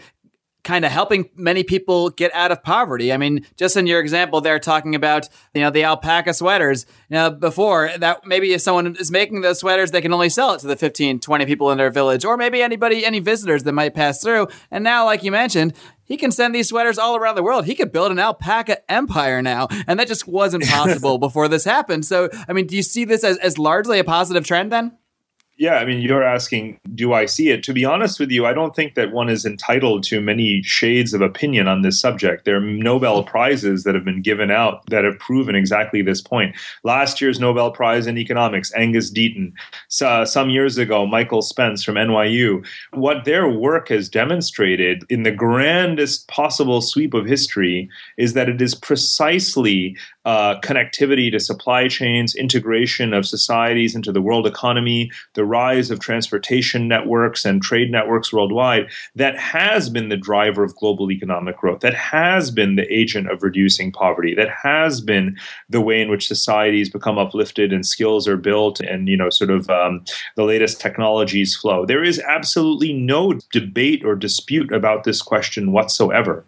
kind 0.64 0.84
of 0.84 0.92
helping 0.92 1.30
many 1.34 1.62
people 1.62 2.10
get 2.10 2.34
out 2.34 2.52
of 2.52 2.62
poverty. 2.62 3.12
I 3.12 3.16
mean, 3.16 3.46
just 3.56 3.76
in 3.76 3.86
your 3.86 4.00
example 4.00 4.40
there, 4.40 4.58
talking 4.58 4.94
about 4.94 5.28
you 5.54 5.62
know 5.62 5.70
the 5.70 5.84
alpaca 5.84 6.34
sweaters. 6.34 6.86
You 7.08 7.14
know, 7.14 7.30
before 7.30 7.90
that, 7.98 8.26
maybe 8.26 8.52
if 8.52 8.60
someone 8.60 8.96
is 8.96 9.10
making 9.10 9.40
those 9.40 9.60
sweaters, 9.60 9.90
they 9.90 10.00
can 10.00 10.12
only 10.12 10.28
sell 10.28 10.52
it 10.54 10.60
to 10.60 10.66
the 10.66 10.76
15, 10.76 11.20
20 11.20 11.46
people 11.46 11.70
in 11.70 11.78
their 11.78 11.90
village, 11.90 12.24
or 12.24 12.36
maybe 12.36 12.62
anybody, 12.62 13.04
any 13.04 13.20
visitors 13.20 13.62
that 13.64 13.72
might 13.72 13.94
pass 13.94 14.22
through. 14.22 14.48
And 14.70 14.84
now, 14.84 15.04
like 15.04 15.22
you 15.22 15.30
mentioned, 15.30 15.74
he 16.04 16.16
can 16.16 16.32
send 16.32 16.54
these 16.54 16.68
sweaters 16.68 16.98
all 16.98 17.16
around 17.16 17.36
the 17.36 17.42
world. 17.42 17.66
He 17.66 17.74
could 17.74 17.92
build 17.92 18.10
an 18.10 18.18
alpaca 18.18 18.90
empire 18.90 19.42
now. 19.42 19.68
And 19.86 20.00
that 20.00 20.08
just 20.08 20.26
wasn't 20.26 20.64
possible 20.64 21.18
before 21.18 21.48
this 21.48 21.64
happened. 21.64 22.06
So, 22.06 22.30
I 22.48 22.54
mean, 22.54 22.66
do 22.66 22.76
you 22.76 22.82
see 22.82 23.04
this 23.04 23.24
as, 23.24 23.36
as 23.38 23.58
largely 23.58 23.98
a 23.98 24.04
positive 24.04 24.46
trend 24.46 24.72
then? 24.72 24.96
Yeah, 25.58 25.74
I 25.74 25.84
mean, 25.84 26.00
you're 26.00 26.22
asking, 26.22 26.78
do 26.94 27.12
I 27.12 27.26
see 27.26 27.50
it? 27.50 27.64
To 27.64 27.72
be 27.72 27.84
honest 27.84 28.20
with 28.20 28.30
you, 28.30 28.46
I 28.46 28.52
don't 28.52 28.76
think 28.76 28.94
that 28.94 29.10
one 29.10 29.28
is 29.28 29.44
entitled 29.44 30.04
to 30.04 30.20
many 30.20 30.62
shades 30.62 31.12
of 31.12 31.20
opinion 31.20 31.66
on 31.66 31.82
this 31.82 32.00
subject. 32.00 32.44
There 32.44 32.58
are 32.58 32.60
Nobel 32.60 33.24
Prizes 33.24 33.82
that 33.82 33.96
have 33.96 34.04
been 34.04 34.22
given 34.22 34.52
out 34.52 34.86
that 34.86 35.02
have 35.02 35.18
proven 35.18 35.56
exactly 35.56 36.00
this 36.00 36.20
point. 36.20 36.54
Last 36.84 37.20
year's 37.20 37.40
Nobel 37.40 37.72
Prize 37.72 38.06
in 38.06 38.18
Economics, 38.18 38.72
Angus 38.76 39.10
Deaton. 39.10 39.52
So, 39.88 40.24
some 40.24 40.48
years 40.48 40.78
ago, 40.78 41.08
Michael 41.08 41.42
Spence 41.42 41.82
from 41.82 41.96
NYU. 41.96 42.64
What 42.92 43.24
their 43.24 43.48
work 43.48 43.88
has 43.88 44.08
demonstrated 44.08 45.02
in 45.08 45.24
the 45.24 45.32
grandest 45.32 46.28
possible 46.28 46.80
sweep 46.80 47.14
of 47.14 47.26
history 47.26 47.90
is 48.16 48.34
that 48.34 48.48
it 48.48 48.62
is 48.62 48.76
precisely 48.76 49.96
uh, 50.24 50.60
connectivity 50.60 51.32
to 51.32 51.40
supply 51.40 51.88
chains, 51.88 52.36
integration 52.36 53.12
of 53.12 53.26
societies 53.26 53.96
into 53.96 54.12
the 54.12 54.22
world 54.22 54.46
economy, 54.46 55.10
the 55.34 55.47
rise 55.48 55.90
of 55.90 55.98
transportation 56.00 56.86
networks 56.86 57.44
and 57.44 57.62
trade 57.62 57.90
networks 57.90 58.32
worldwide 58.32 58.90
that 59.14 59.36
has 59.38 59.88
been 59.88 60.08
the 60.08 60.16
driver 60.16 60.62
of 60.62 60.76
global 60.76 61.10
economic 61.10 61.56
growth, 61.56 61.80
that 61.80 61.94
has 61.94 62.50
been 62.50 62.76
the 62.76 62.92
agent 62.92 63.30
of 63.30 63.42
reducing 63.42 63.90
poverty, 63.90 64.34
that 64.34 64.50
has 64.50 65.00
been 65.00 65.36
the 65.68 65.80
way 65.80 66.00
in 66.00 66.10
which 66.10 66.26
societies 66.26 66.90
become 66.90 67.18
uplifted 67.18 67.72
and 67.72 67.86
skills 67.86 68.28
are 68.28 68.36
built 68.36 68.80
and, 68.80 69.08
you 69.08 69.16
know, 69.16 69.30
sort 69.30 69.50
of 69.50 69.68
um, 69.70 70.04
the 70.36 70.44
latest 70.44 70.80
technologies 70.80 71.56
flow. 71.56 71.86
There 71.86 72.04
is 72.04 72.20
absolutely 72.20 72.92
no 72.92 73.34
debate 73.52 74.04
or 74.04 74.14
dispute 74.14 74.72
about 74.72 75.04
this 75.04 75.22
question 75.22 75.72
whatsoever. 75.72 76.44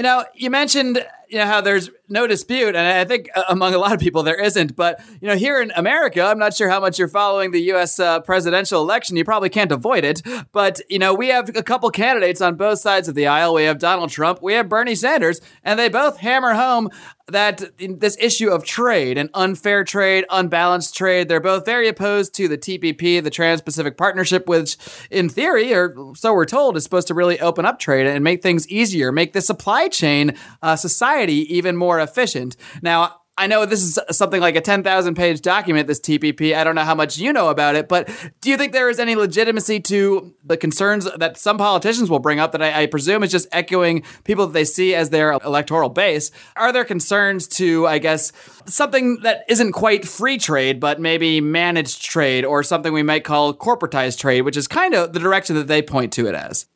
You 0.00 0.04
know, 0.04 0.24
you 0.34 0.48
mentioned 0.48 1.06
you 1.28 1.36
know 1.36 1.44
how 1.44 1.60
there's 1.60 1.90
no 2.08 2.26
dispute, 2.26 2.74
and 2.74 2.78
I 2.78 3.04
think 3.04 3.28
uh, 3.34 3.42
among 3.50 3.74
a 3.74 3.78
lot 3.78 3.92
of 3.92 4.00
people 4.00 4.22
there 4.22 4.40
isn't. 4.40 4.74
But 4.74 4.98
you 5.20 5.28
know, 5.28 5.36
here 5.36 5.60
in 5.60 5.72
America, 5.76 6.22
I'm 6.22 6.38
not 6.38 6.54
sure 6.54 6.70
how 6.70 6.80
much 6.80 6.98
you're 6.98 7.06
following 7.06 7.50
the 7.50 7.60
U.S. 7.64 8.00
Uh, 8.00 8.20
presidential 8.20 8.80
election. 8.80 9.18
You 9.18 9.26
probably 9.26 9.50
can't 9.50 9.70
avoid 9.70 10.04
it. 10.04 10.22
But 10.52 10.80
you 10.88 10.98
know, 10.98 11.12
we 11.12 11.28
have 11.28 11.54
a 11.54 11.62
couple 11.62 11.90
candidates 11.90 12.40
on 12.40 12.54
both 12.54 12.78
sides 12.78 13.08
of 13.08 13.14
the 13.14 13.26
aisle. 13.26 13.52
We 13.52 13.64
have 13.64 13.78
Donald 13.78 14.08
Trump, 14.08 14.40
we 14.40 14.54
have 14.54 14.70
Bernie 14.70 14.94
Sanders, 14.94 15.42
and 15.64 15.78
they 15.78 15.90
both 15.90 16.16
hammer 16.16 16.54
home 16.54 16.88
that 17.30 17.62
this 17.78 18.16
issue 18.20 18.50
of 18.50 18.64
trade 18.64 19.18
and 19.18 19.30
unfair 19.34 19.84
trade, 19.84 20.24
unbalanced 20.30 20.96
trade, 20.96 21.28
they're 21.28 21.40
both 21.40 21.64
very 21.64 21.88
opposed 21.88 22.34
to 22.34 22.48
the 22.48 22.58
TPP, 22.58 23.22
the 23.22 23.30
Trans-Pacific 23.30 23.96
Partnership, 23.96 24.48
which 24.48 24.76
in 25.10 25.28
theory, 25.28 25.72
or 25.72 26.14
so 26.14 26.32
we're 26.34 26.44
told, 26.44 26.76
is 26.76 26.84
supposed 26.84 27.08
to 27.08 27.14
really 27.14 27.40
open 27.40 27.64
up 27.64 27.78
trade 27.78 28.06
and 28.06 28.24
make 28.24 28.42
things 28.42 28.68
easier, 28.68 29.12
make 29.12 29.32
the 29.32 29.40
supply 29.40 29.88
chain 29.88 30.36
uh, 30.62 30.76
society 30.76 31.54
even 31.54 31.76
more 31.76 32.00
efficient. 32.00 32.56
Now, 32.82 33.19
I 33.40 33.46
know 33.46 33.64
this 33.64 33.82
is 33.82 33.98
something 34.10 34.42
like 34.42 34.54
a 34.54 34.60
10,000 34.60 35.14
page 35.14 35.40
document, 35.40 35.88
this 35.88 35.98
TPP. 35.98 36.54
I 36.54 36.62
don't 36.62 36.74
know 36.74 36.84
how 36.84 36.94
much 36.94 37.16
you 37.16 37.32
know 37.32 37.48
about 37.48 37.74
it, 37.74 37.88
but 37.88 38.10
do 38.42 38.50
you 38.50 38.58
think 38.58 38.74
there 38.74 38.90
is 38.90 38.98
any 38.98 39.16
legitimacy 39.16 39.80
to 39.80 40.34
the 40.44 40.58
concerns 40.58 41.08
that 41.16 41.38
some 41.38 41.56
politicians 41.56 42.10
will 42.10 42.18
bring 42.18 42.38
up 42.38 42.52
that 42.52 42.60
I, 42.60 42.82
I, 42.82 42.86
presume 42.86 43.22
is 43.22 43.30
just 43.30 43.48
echoing 43.50 44.02
people 44.24 44.46
that 44.46 44.52
they 44.52 44.66
see 44.66 44.94
as 44.94 45.08
their 45.08 45.32
electoral 45.32 45.88
base? 45.88 46.30
Are 46.54 46.70
there 46.70 46.84
concerns 46.84 47.48
to, 47.48 47.86
I 47.86 47.96
guess, 47.96 48.30
something 48.66 49.20
that 49.22 49.46
isn't 49.48 49.72
quite 49.72 50.06
free 50.06 50.36
trade, 50.36 50.78
but 50.78 51.00
maybe 51.00 51.40
managed 51.40 52.02
trade 52.02 52.44
or 52.44 52.62
something 52.62 52.92
we 52.92 53.02
might 53.02 53.24
call 53.24 53.54
corporatized 53.54 54.18
trade, 54.18 54.42
which 54.42 54.58
is 54.58 54.68
kind 54.68 54.92
of 54.92 55.14
the 55.14 55.18
direction 55.18 55.56
that 55.56 55.66
they 55.66 55.80
point 55.80 56.12
to 56.12 56.26
it 56.26 56.34
as? 56.34 56.66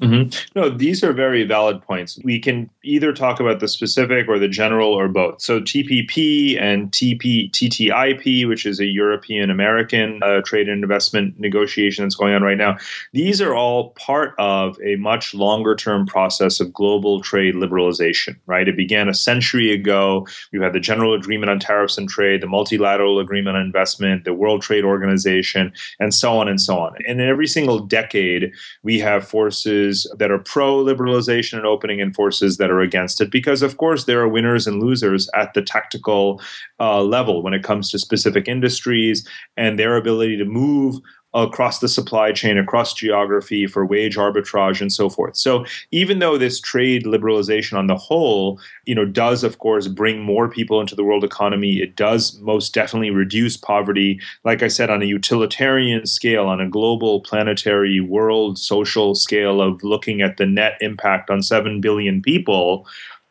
Mm-hmm. 0.00 0.58
No, 0.58 0.70
these 0.70 1.04
are 1.04 1.12
very 1.12 1.44
valid 1.44 1.82
points. 1.82 2.18
We 2.24 2.38
can 2.38 2.70
either 2.82 3.12
talk 3.12 3.38
about 3.38 3.60
the 3.60 3.68
specific 3.68 4.28
or 4.28 4.38
the 4.38 4.48
general 4.48 4.94
or 4.94 5.08
both. 5.08 5.42
So 5.42 5.60
TPP 5.60 6.60
and 6.60 6.90
TP, 6.90 7.50
TTIP, 7.50 8.48
which 8.48 8.64
is 8.64 8.80
a 8.80 8.86
European 8.86 9.50
American 9.50 10.22
uh, 10.22 10.40
trade 10.40 10.70
and 10.70 10.82
investment 10.82 11.38
negotiation 11.38 12.04
that's 12.04 12.14
going 12.14 12.32
on 12.32 12.42
right 12.42 12.56
now, 12.56 12.78
these 13.12 13.42
are 13.42 13.54
all 13.54 13.90
part 13.90 14.34
of 14.38 14.78
a 14.82 14.96
much 14.96 15.34
longer 15.34 15.76
term 15.76 16.06
process 16.06 16.60
of 16.60 16.72
global 16.72 17.20
trade 17.20 17.54
liberalization, 17.54 18.36
right? 18.46 18.68
It 18.68 18.76
began 18.78 19.08
a 19.08 19.14
century 19.14 19.70
ago. 19.70 20.26
We 20.50 20.60
had 20.60 20.72
the 20.72 20.80
General 20.80 21.12
Agreement 21.12 21.50
on 21.50 21.58
Tariffs 21.58 21.98
and 21.98 22.08
Trade, 22.08 22.40
the 22.40 22.46
Multilateral 22.46 23.18
Agreement 23.18 23.56
on 23.56 23.62
Investment, 23.62 24.24
the 24.24 24.32
World 24.32 24.62
Trade 24.62 24.84
Organization, 24.84 25.72
and 25.98 26.14
so 26.14 26.38
on 26.38 26.48
and 26.48 26.60
so 26.60 26.78
on. 26.78 26.94
And 27.06 27.20
in 27.20 27.28
every 27.28 27.46
single 27.46 27.80
decade, 27.80 28.52
we 28.82 28.98
have 28.98 29.28
forces 29.28 29.89
forces 29.90 30.18
that 30.18 30.30
are 30.30 30.38
pro 30.38 30.84
liberalization 30.84 31.58
and 31.58 31.66
opening 31.66 32.00
and 32.00 32.14
forces 32.14 32.56
that 32.56 32.70
are 32.70 32.80
against 32.80 33.20
it. 33.20 33.30
Because 33.30 33.62
of 33.62 33.76
course 33.76 34.04
there 34.04 34.20
are 34.20 34.28
winners 34.28 34.66
and 34.66 34.82
losers 34.82 35.28
at 35.34 35.54
the 35.54 35.62
tactical 35.62 36.40
uh, 36.78 37.02
level 37.02 37.42
when 37.42 37.54
it 37.54 37.64
comes 37.64 37.90
to 37.90 37.98
specific 37.98 38.48
industries 38.48 39.26
and 39.56 39.78
their 39.78 39.96
ability 39.96 40.36
to 40.36 40.44
move 40.44 40.96
across 41.32 41.78
the 41.78 41.88
supply 41.88 42.32
chain, 42.32 42.58
across 42.58 42.92
geography 42.92 43.66
for 43.66 43.86
wage 43.86 44.16
arbitrage 44.16 44.80
and 44.80 44.92
so 44.92 45.08
forth. 45.08 45.36
So 45.36 45.64
even 45.92 46.18
though 46.18 46.36
this 46.36 46.60
trade 46.60 47.04
liberalization 47.04 47.78
on 47.78 47.86
the 47.86 47.96
whole, 47.96 48.60
you 48.84 48.94
know, 48.94 49.04
does 49.04 49.44
of 49.44 49.58
course 49.58 49.86
bring 49.86 50.20
more 50.20 50.48
people 50.48 50.80
into 50.80 50.96
the 50.96 51.04
world 51.04 51.22
economy, 51.22 51.78
it 51.78 51.94
does 51.94 52.38
most 52.40 52.74
definitely 52.74 53.10
reduce 53.10 53.56
poverty. 53.56 54.20
Like 54.44 54.62
I 54.62 54.68
said, 54.68 54.90
on 54.90 55.02
a 55.02 55.06
utilitarian 55.06 56.04
scale, 56.06 56.46
on 56.46 56.60
a 56.60 56.68
global 56.68 57.20
planetary 57.20 58.00
world 58.00 58.58
social 58.58 59.14
scale 59.14 59.60
of 59.60 59.82
looking 59.84 60.22
at 60.22 60.36
the 60.36 60.46
net 60.46 60.78
impact 60.80 61.30
on 61.30 61.42
7 61.42 61.80
billion 61.80 62.22
people, 62.22 62.86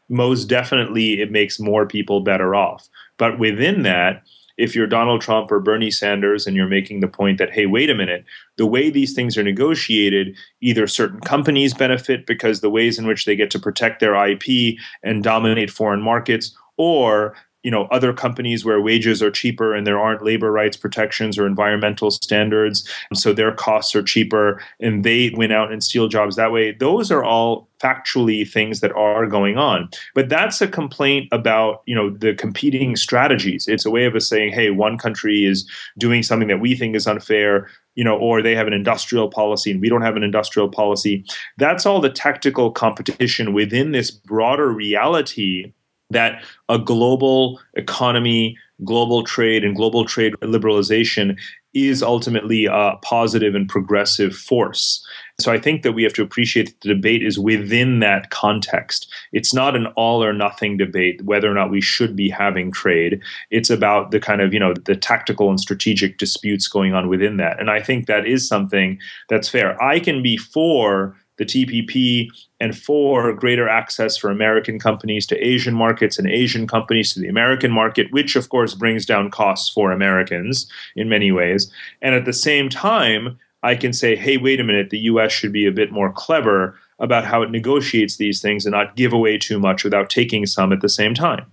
most 0.07 0.45
definitely 0.45 1.21
it 1.21 1.31
makes 1.31 1.59
more 1.59 1.85
people 1.85 2.21
better 2.21 2.55
off. 2.55 2.87
But 3.17 3.37
within 3.37 3.83
that, 3.83 4.23
if 4.59 4.75
you're 4.75 4.85
Donald 4.85 5.21
Trump 5.21 5.51
or 5.51 5.59
Bernie 5.61 5.89
Sanders 5.89 6.45
and 6.45 6.55
you're 6.55 6.67
making 6.67 6.99
the 6.99 7.07
point 7.07 7.37
that, 7.37 7.49
hey, 7.49 7.65
wait 7.65 7.89
a 7.89 7.95
minute, 7.95 8.25
the 8.57 8.65
way 8.65 8.89
these 8.89 9.13
things 9.13 9.37
are 9.37 9.43
negotiated, 9.43 10.35
either 10.61 10.85
certain 10.85 11.21
companies 11.21 11.73
benefit 11.73 12.25
because 12.27 12.59
the 12.59 12.69
ways 12.69 12.99
in 12.99 13.07
which 13.07 13.23
they 13.23 13.37
get 13.37 13.49
to 13.51 13.59
protect 13.59 14.01
their 14.01 14.13
IP 14.13 14.77
and 15.01 15.23
dominate 15.23 15.71
foreign 15.71 16.01
markets, 16.01 16.55
or 16.75 17.35
you 17.63 17.71
know 17.71 17.85
other 17.85 18.13
companies 18.13 18.65
where 18.65 18.81
wages 18.81 19.23
are 19.23 19.31
cheaper 19.31 19.73
and 19.73 19.85
there 19.87 19.99
aren't 19.99 20.23
labor 20.23 20.51
rights 20.51 20.77
protections 20.77 21.37
or 21.37 21.45
environmental 21.45 22.09
standards 22.09 22.89
so 23.13 23.33
their 23.33 23.51
costs 23.51 23.93
are 23.95 24.03
cheaper 24.03 24.61
and 24.79 25.03
they 25.03 25.29
win 25.35 25.51
out 25.51 25.71
and 25.71 25.83
steal 25.83 26.07
jobs 26.07 26.35
that 26.35 26.51
way. 26.51 26.71
Those 26.71 27.11
are 27.11 27.23
all 27.23 27.68
factually 27.81 28.49
things 28.49 28.81
that 28.81 28.91
are 28.93 29.25
going 29.25 29.57
on. 29.57 29.89
But 30.15 30.29
that's 30.29 30.61
a 30.61 30.67
complaint 30.67 31.27
about 31.31 31.81
you 31.85 31.95
know 31.95 32.09
the 32.09 32.33
competing 32.33 32.95
strategies. 32.95 33.67
It's 33.67 33.85
a 33.85 33.91
way 33.91 34.05
of 34.05 34.15
us 34.15 34.27
saying 34.27 34.53
hey 34.53 34.69
one 34.69 34.97
country 34.97 35.45
is 35.45 35.69
doing 35.97 36.23
something 36.23 36.47
that 36.47 36.59
we 36.59 36.75
think 36.75 36.95
is 36.95 37.07
unfair 37.07 37.69
you 37.95 38.03
know 38.03 38.17
or 38.17 38.41
they 38.41 38.55
have 38.55 38.67
an 38.67 38.73
industrial 38.73 39.29
policy 39.29 39.71
and 39.71 39.81
we 39.81 39.89
don't 39.89 40.01
have 40.01 40.15
an 40.15 40.23
industrial 40.23 40.69
policy. 40.69 41.25
That's 41.57 41.85
all 41.85 42.01
the 42.01 42.09
tactical 42.09 42.71
competition 42.71 43.53
within 43.53 43.91
this 43.91 44.11
broader 44.11 44.71
reality 44.71 45.73
that 46.09 46.43
a 46.69 46.79
global 46.79 47.59
economy, 47.75 48.57
global 48.83 49.23
trade, 49.23 49.63
and 49.63 49.75
global 49.75 50.05
trade 50.05 50.33
liberalization 50.41 51.37
is 51.73 52.01
ultimately 52.01 52.65
a 52.65 52.95
positive 53.03 53.53
and 53.53 53.69
progressive 53.69 54.35
force. 54.35 55.05
So 55.39 55.51
I 55.51 55.59
think 55.59 55.83
that 55.83 55.91
we 55.91 56.01
have 56.01 56.13
to 56.13 56.23
appreciate 56.23 56.65
that 56.65 56.81
the 56.81 56.93
debate 56.95 57.23
is 57.23 57.37
within 57.37 57.99
that 57.99 58.31
context. 58.31 59.07
It's 59.33 59.53
not 59.53 59.75
an 59.75 59.85
all 59.95 60.23
or 60.23 60.33
nothing 60.33 60.77
debate 60.77 61.21
whether 61.23 61.49
or 61.49 61.53
not 61.53 61.69
we 61.69 61.79
should 61.79 62.15
be 62.15 62.27
having 62.27 62.71
trade. 62.71 63.21
It's 63.51 63.69
about 63.69 64.09
the 64.09 64.19
kind 64.19 64.41
of, 64.41 64.51
you 64.51 64.59
know, 64.59 64.73
the 64.73 64.95
tactical 64.95 65.49
and 65.49 65.59
strategic 65.59 66.17
disputes 66.17 66.67
going 66.67 66.93
on 66.93 67.07
within 67.07 67.37
that. 67.37 67.59
And 67.59 67.69
I 67.69 67.81
think 67.81 68.07
that 68.07 68.25
is 68.25 68.47
something 68.47 68.97
that's 69.29 69.47
fair. 69.47 69.81
I 69.81 69.99
can 69.99 70.23
be 70.23 70.37
for 70.37 71.15
the 71.39 71.45
TPP, 71.45 72.29
and 72.59 72.77
for, 72.77 73.33
greater 73.33 73.67
access 73.67 74.17
for 74.17 74.29
American 74.29 74.77
companies 74.77 75.25
to 75.27 75.37
Asian 75.37 75.73
markets 75.73 76.19
and 76.19 76.29
Asian 76.29 76.67
companies 76.67 77.13
to 77.13 77.19
the 77.19 77.27
American 77.27 77.71
market, 77.71 78.11
which 78.11 78.35
of 78.35 78.49
course 78.49 78.75
brings 78.75 79.05
down 79.05 79.31
costs 79.31 79.69
for 79.69 79.91
Americans 79.91 80.69
in 80.95 81.09
many 81.09 81.31
ways. 81.31 81.71
And 82.01 82.13
at 82.13 82.25
the 82.25 82.33
same 82.33 82.69
time, 82.69 83.39
I 83.63 83.75
can 83.75 83.93
say, 83.93 84.15
hey, 84.15 84.37
wait 84.37 84.59
a 84.59 84.63
minute, 84.63 84.89
the 84.89 84.99
US 84.99 85.31
should 85.31 85.51
be 85.51 85.65
a 85.65 85.71
bit 85.71 85.91
more 85.91 86.11
clever 86.11 86.77
about 86.99 87.25
how 87.25 87.41
it 87.41 87.51
negotiates 87.51 88.17
these 88.17 88.41
things 88.41 88.65
and 88.65 88.73
not 88.73 88.95
give 88.95 89.13
away 89.13 89.37
too 89.37 89.59
much 89.59 89.83
without 89.83 90.09
taking 90.09 90.45
some 90.45 90.71
at 90.71 90.81
the 90.81 90.89
same 90.89 91.13
time. 91.13 91.45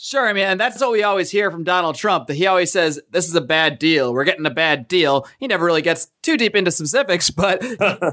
Sure, 0.00 0.28
I 0.28 0.32
mean, 0.32 0.44
and 0.44 0.60
that's 0.60 0.80
what 0.80 0.92
we 0.92 1.02
always 1.02 1.28
hear 1.28 1.50
from 1.50 1.64
Donald 1.64 1.96
Trump. 1.96 2.28
That 2.28 2.34
he 2.34 2.46
always 2.46 2.70
says 2.70 3.00
this 3.10 3.26
is 3.26 3.34
a 3.34 3.40
bad 3.40 3.80
deal. 3.80 4.14
We're 4.14 4.22
getting 4.22 4.46
a 4.46 4.50
bad 4.50 4.86
deal. 4.86 5.26
He 5.40 5.48
never 5.48 5.66
really 5.66 5.82
gets 5.82 6.12
too 6.22 6.36
deep 6.36 6.54
into 6.54 6.70
specifics, 6.70 7.30
but 7.30 7.64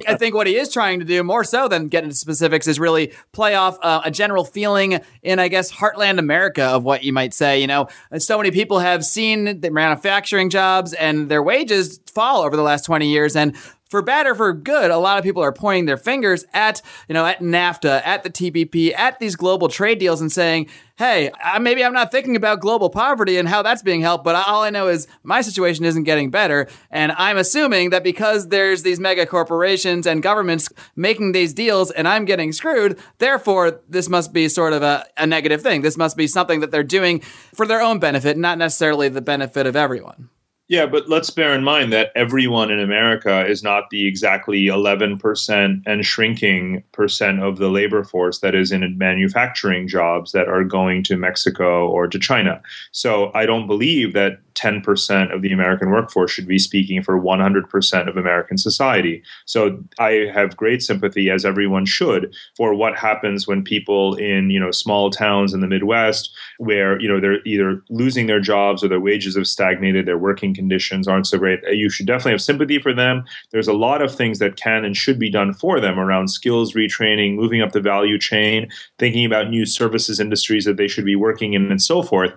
I 0.08 0.15
think 0.15 0.34
what 0.34 0.48
he 0.48 0.56
is 0.56 0.74
trying 0.74 0.98
to 0.98 1.06
do 1.06 1.21
more 1.21 1.43
so 1.43 1.67
than 1.67 1.88
get 1.88 2.04
into 2.04 2.15
specifics 2.15 2.67
is 2.67 2.80
really 2.80 3.13
play 3.34 3.54
off 3.54 3.78
uh, 3.84 4.02
a 4.04 4.10
general 4.10 4.43
feeling 4.43 5.00
in, 5.21 5.38
I 5.38 5.48
guess, 5.48 5.71
heartland 5.71 6.17
America 6.17 6.63
of 6.63 6.84
what 6.84 7.04
you 7.04 7.13
might 7.13 7.36
say. 7.36 7.62
You 7.62 7.67
know, 7.67 7.88
so 8.17 8.39
many 8.39 8.50
people 8.50 8.80
have 8.80 9.06
seen 9.06 9.62
the 9.62 9.69
manufacturing 9.69 10.50
jobs 10.50 10.93
and 10.93 11.30
their 11.30 11.43
wages 11.43 12.00
fall 12.12 12.41
over 12.41 12.56
the 12.56 12.63
last 12.63 12.86
twenty 12.86 13.10
years, 13.10 13.36
and 13.36 13.56
for 13.89 14.02
bad 14.02 14.26
or 14.26 14.36
for 14.36 14.52
good, 14.52 14.89
a 14.89 14.98
lot 14.98 15.17
of 15.17 15.24
people 15.24 15.43
are 15.43 15.52
pointing 15.52 15.86
their 15.86 15.98
fingers 15.98 16.43
at, 16.54 16.82
you 17.08 17.13
know, 17.13 17.26
at 17.26 17.39
NAFTA, 17.39 18.02
at 18.06 18.24
the 18.24 18.30
TPP, 18.30 18.93
at 18.98 19.19
these 19.19 19.36
global 19.36 19.67
trade 19.67 20.00
deals 20.00 20.21
and 20.21 20.32
saying, 20.32 20.67
hey, 20.98 21.30
maybe 21.60 21.84
I'm 21.84 21.93
not 21.93 22.12
thinking 22.12 22.36
about 22.36 22.62
global 22.62 22.89
poverty 22.89 23.38
and 23.38 23.48
how 23.48 23.62
that's 23.62 23.84
being 23.84 24.02
helped, 24.02 24.24
but 24.24 24.36
all 24.48 24.63
I 24.63 24.69
know 24.69 24.88
is 24.88 25.08
my 25.24 25.41
situation 25.41 25.86
isn't 25.86 26.04
getting 26.04 26.32
better. 26.32 26.67
And 26.89 27.12
I'm 27.12 27.38
assuming 27.38 27.89
that 27.89 28.04
because 28.04 28.48
there's 28.48 28.84
these 28.84 29.00
mega 29.00 29.26
corporations 29.26 30.08
and 30.08 30.24
governments 30.24 30.69
making 30.95 31.34
these 31.34 31.54
deals 31.54 31.91
and 31.91 32.08
I'm 32.08 32.26
getting 32.26 32.54
screwed, 32.54 32.98
therefore, 33.19 33.82
this 33.89 34.10
must 34.10 34.34
be 34.34 34.48
sort 34.50 34.74
of 34.74 34.84
a, 34.84 35.06
a 35.17 35.28
negative 35.28 35.62
thing. 35.62 35.82
This 35.82 35.98
must 35.98 36.17
be 36.17 36.28
something 36.28 36.62
that 36.62 36.71
they're 36.71 36.84
doing 36.84 37.19
for 37.54 37.67
their 37.67 37.82
own 37.82 38.00
benefit, 38.00 38.38
not 38.38 38.58
necessarily 38.58 39.10
the 39.10 39.21
benefit 39.21 39.67
of 39.67 39.76
everyone. 39.76 40.30
Yeah, 40.67 40.88
but 40.88 41.08
let's 41.08 41.30
bear 41.30 41.54
in 41.54 41.63
mind 41.63 41.93
that 41.93 42.12
everyone 42.15 42.71
in 42.71 42.80
America 42.80 43.45
is 43.45 43.62
not 43.62 43.91
the 43.91 44.08
exactly 44.08 44.65
11% 44.65 45.82
and 45.86 46.06
shrinking 46.06 46.84
percent 46.91 47.43
of 47.43 47.58
the 47.58 47.69
labor 47.69 48.04
force 48.04 48.39
that 48.39 48.56
is 48.56 48.71
in 48.71 48.97
manufacturing 48.97 49.88
jobs 49.88 50.32
that 50.32 50.47
are 50.47 50.63
going 50.63 51.04
to 51.04 51.17
Mexico 51.17 51.88
or 51.88 52.08
to 52.08 52.17
China. 52.17 52.63
So 52.91 53.32
I 53.36 53.45
don't 53.45 53.67
believe 53.67 54.13
that 54.13 54.39
10% 54.56 55.34
of 55.34 55.41
the 55.41 55.52
American 55.52 55.91
workforce 55.91 56.32
should 56.32 56.48
be 56.48 56.58
speaking 56.58 57.04
for 57.04 57.20
100% 57.20 58.08
of 58.08 58.18
American 58.18 58.58
society. 58.58 59.22
So 59.46 59.84
I 60.00 60.30
have 60.34 60.58
great 60.58 60.82
sympathy, 60.82 61.30
as 61.30 61.46
everyone 61.46 61.86
should, 61.86 62.34
for 62.56 62.74
what 62.74 62.98
happens 62.98 63.48
when 63.48 63.63
people 63.63 64.15
in 64.15 64.50
you 64.50 64.60
know 64.60 64.72
small 64.72 65.10
towns 65.10 65.54
in 65.54 65.60
the 65.60 65.68
Midwest, 65.68 66.32
where 66.58 67.00
you 67.00 67.08
know 67.08 67.20
they're 67.20 67.46
either 67.46 67.84
losing 67.89 68.28
their 68.28 68.39
jobs 68.39 68.84
or 68.84 68.88
their 68.88 69.00
wages 69.00 69.36
have 69.36 69.48
stagnated, 69.48 70.06
their 70.06 70.18
working 70.18 70.54
conditions 70.54 71.08
aren't 71.08 71.28
so 71.28 71.38
great. 71.38 71.60
You 71.70 71.89
should 71.89 72.08
definitely 72.08 72.32
have 72.32 72.41
sympathy 72.41 72.80
for 72.80 72.94
them. 72.94 73.26
There's 73.52 73.68
a 73.68 73.74
lot 73.74 74.02
of 74.02 74.15
things 74.15 74.39
that 74.39 74.56
can 74.56 74.86
and 74.86 74.96
should 74.96 75.20
be 75.20 75.30
done 75.30 75.54
for 75.54 75.80
them 75.80 76.00
around 76.00 76.30
skills 76.30 76.74
retraining, 76.74 77.36
moving 77.36 77.62
up 77.62 77.74
the 77.74 77.82
value 77.82 78.18
chain, 78.18 78.70
thinking 78.98 79.26
about 79.26 79.50
new 79.50 79.65
services 79.65 80.20
industries 80.20 80.65
that 80.65 80.78
they 80.78 80.88
should 80.88 81.06
be 81.06 81.15
working 81.15 81.54
in, 81.54 81.70
and 81.70 81.82
so 81.82 82.02
forth 82.02 82.34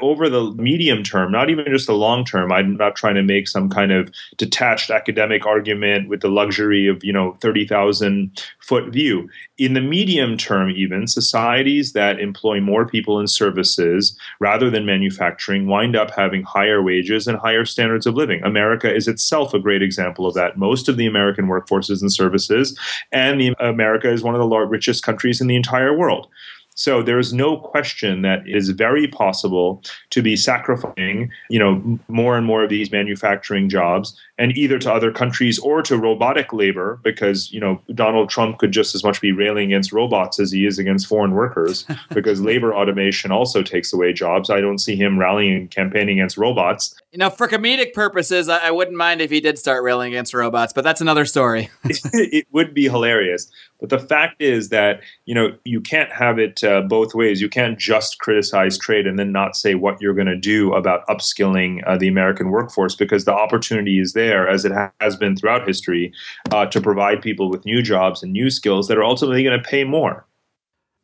over 0.00 0.28
the 0.28 0.50
medium 0.52 1.04
term, 1.04 1.30
not 1.30 1.50
even 1.50 1.66
just 1.66 1.86
the 1.86 1.94
long 1.94 2.24
term, 2.24 2.50
I'm 2.50 2.76
not 2.76 2.96
trying 2.96 3.14
to 3.14 3.22
make 3.22 3.46
some 3.46 3.68
kind 3.68 3.92
of 3.92 4.12
detached 4.36 4.90
academic 4.90 5.46
argument 5.46 6.08
with 6.08 6.20
the 6.20 6.28
luxury 6.28 6.88
of, 6.88 7.04
you 7.04 7.12
know, 7.12 7.36
30,000 7.40 8.42
foot 8.60 8.92
view. 8.92 9.28
In 9.56 9.74
the 9.74 9.80
medium 9.80 10.36
term, 10.36 10.70
even 10.70 11.06
societies 11.06 11.92
that 11.92 12.18
employ 12.18 12.60
more 12.60 12.86
people 12.86 13.20
in 13.20 13.28
services 13.28 14.18
rather 14.40 14.68
than 14.68 14.84
manufacturing 14.84 15.68
wind 15.68 15.94
up 15.94 16.10
having 16.10 16.42
higher 16.42 16.82
wages 16.82 17.28
and 17.28 17.38
higher 17.38 17.64
standards 17.64 18.04
of 18.04 18.14
living. 18.14 18.42
America 18.42 18.92
is 18.92 19.06
itself 19.06 19.54
a 19.54 19.60
great 19.60 19.82
example 19.82 20.26
of 20.26 20.34
that. 20.34 20.58
Most 20.58 20.88
of 20.88 20.96
the 20.96 21.06
American 21.06 21.46
workforce 21.46 21.88
is 21.88 22.02
in 22.02 22.10
services, 22.10 22.76
and 23.12 23.40
the, 23.40 23.54
America 23.60 24.10
is 24.10 24.24
one 24.24 24.34
of 24.34 24.40
the 24.40 24.56
richest 24.66 25.04
countries 25.04 25.40
in 25.40 25.46
the 25.46 25.56
entire 25.56 25.96
world. 25.96 26.28
So 26.74 27.02
there 27.02 27.18
is 27.18 27.32
no 27.32 27.56
question 27.56 28.22
that 28.22 28.46
it 28.46 28.56
is 28.56 28.70
very 28.70 29.06
possible 29.06 29.82
to 30.10 30.22
be 30.22 30.36
sacrificing, 30.36 31.30
you 31.48 31.58
know, 31.58 31.98
more 32.08 32.36
and 32.36 32.46
more 32.46 32.64
of 32.64 32.70
these 32.70 32.90
manufacturing 32.90 33.68
jobs 33.68 34.20
and 34.38 34.56
either 34.56 34.78
to 34.78 34.92
other 34.92 35.12
countries 35.12 35.58
or 35.58 35.80
to 35.82 35.96
robotic 35.96 36.52
labor 36.52 36.98
because, 37.04 37.52
you 37.52 37.60
know, 37.60 37.80
Donald 37.94 38.28
Trump 38.28 38.58
could 38.58 38.72
just 38.72 38.94
as 38.94 39.04
much 39.04 39.20
be 39.20 39.32
railing 39.32 39.66
against 39.66 39.92
robots 39.92 40.40
as 40.40 40.50
he 40.50 40.66
is 40.66 40.78
against 40.78 41.06
foreign 41.06 41.32
workers 41.32 41.86
because 42.10 42.40
labor 42.40 42.74
automation 42.74 43.30
also 43.30 43.62
takes 43.62 43.92
away 43.92 44.12
jobs. 44.12 44.50
I 44.50 44.60
don't 44.60 44.78
see 44.78 44.96
him 44.96 45.18
rallying 45.18 45.54
and 45.54 45.70
campaigning 45.70 46.18
against 46.18 46.36
robots. 46.36 47.00
You 47.12 47.18
know, 47.18 47.30
for 47.30 47.46
comedic 47.46 47.92
purposes, 47.92 48.48
I 48.48 48.70
wouldn't 48.70 48.96
mind 48.96 49.20
if 49.20 49.30
he 49.30 49.40
did 49.40 49.58
start 49.58 49.84
railing 49.84 50.12
against 50.12 50.34
robots, 50.34 50.72
but 50.72 50.82
that's 50.82 51.00
another 51.00 51.24
story. 51.24 51.70
it 51.84 52.46
would 52.50 52.74
be 52.74 52.84
hilarious. 52.84 53.50
But 53.84 54.00
the 54.00 54.06
fact 54.06 54.40
is 54.40 54.70
that 54.70 55.02
you 55.26 55.34
know 55.34 55.56
you 55.64 55.78
can't 55.78 56.10
have 56.10 56.38
it 56.38 56.64
uh, 56.64 56.80
both 56.80 57.14
ways. 57.14 57.42
You 57.42 57.50
can't 57.50 57.78
just 57.78 58.18
criticize 58.18 58.78
trade 58.78 59.06
and 59.06 59.18
then 59.18 59.30
not 59.30 59.56
say 59.56 59.74
what 59.74 60.00
you're 60.00 60.14
going 60.14 60.26
to 60.26 60.36
do 60.36 60.72
about 60.72 61.06
upskilling 61.06 61.82
uh, 61.86 61.98
the 61.98 62.08
American 62.08 62.50
workforce 62.50 62.94
because 62.94 63.26
the 63.26 63.34
opportunity 63.34 63.98
is 63.98 64.14
there, 64.14 64.23
as 64.32 64.64
it 64.64 64.72
ha- 64.72 64.92
has 65.00 65.16
been 65.16 65.36
throughout 65.36 65.66
history, 65.66 66.12
uh, 66.50 66.66
to 66.66 66.80
provide 66.80 67.22
people 67.22 67.50
with 67.50 67.64
new 67.64 67.82
jobs 67.82 68.22
and 68.22 68.32
new 68.32 68.50
skills 68.50 68.88
that 68.88 68.98
are 68.98 69.04
ultimately 69.04 69.42
going 69.42 69.60
to 69.60 69.68
pay 69.68 69.84
more. 69.84 70.26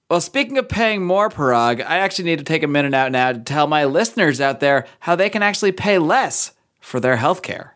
Well, 0.09 0.21
speaking 0.21 0.59
of 0.59 0.69
paying 0.69 1.05
more, 1.05 1.29
Parag, 1.29 1.85
I 1.87 1.99
actually 1.99 2.25
need 2.25 2.41
to 2.41 2.45
take 2.45 2.65
a 2.65 2.67
minute 2.67 2.95
out 2.95 3.13
now 3.13 3.33
to 3.33 3.39
tell 3.39 3.69
my 3.69 3.85
listeners 3.85 4.41
out 4.41 4.59
there 4.59 4.87
how 5.01 5.15
they 5.15 5.31
can 5.31 5.43
actually 5.43 5.73
pay 5.73 5.99
less 5.99 6.53
for 6.81 6.99
their 6.99 7.17
healthcare 7.17 7.71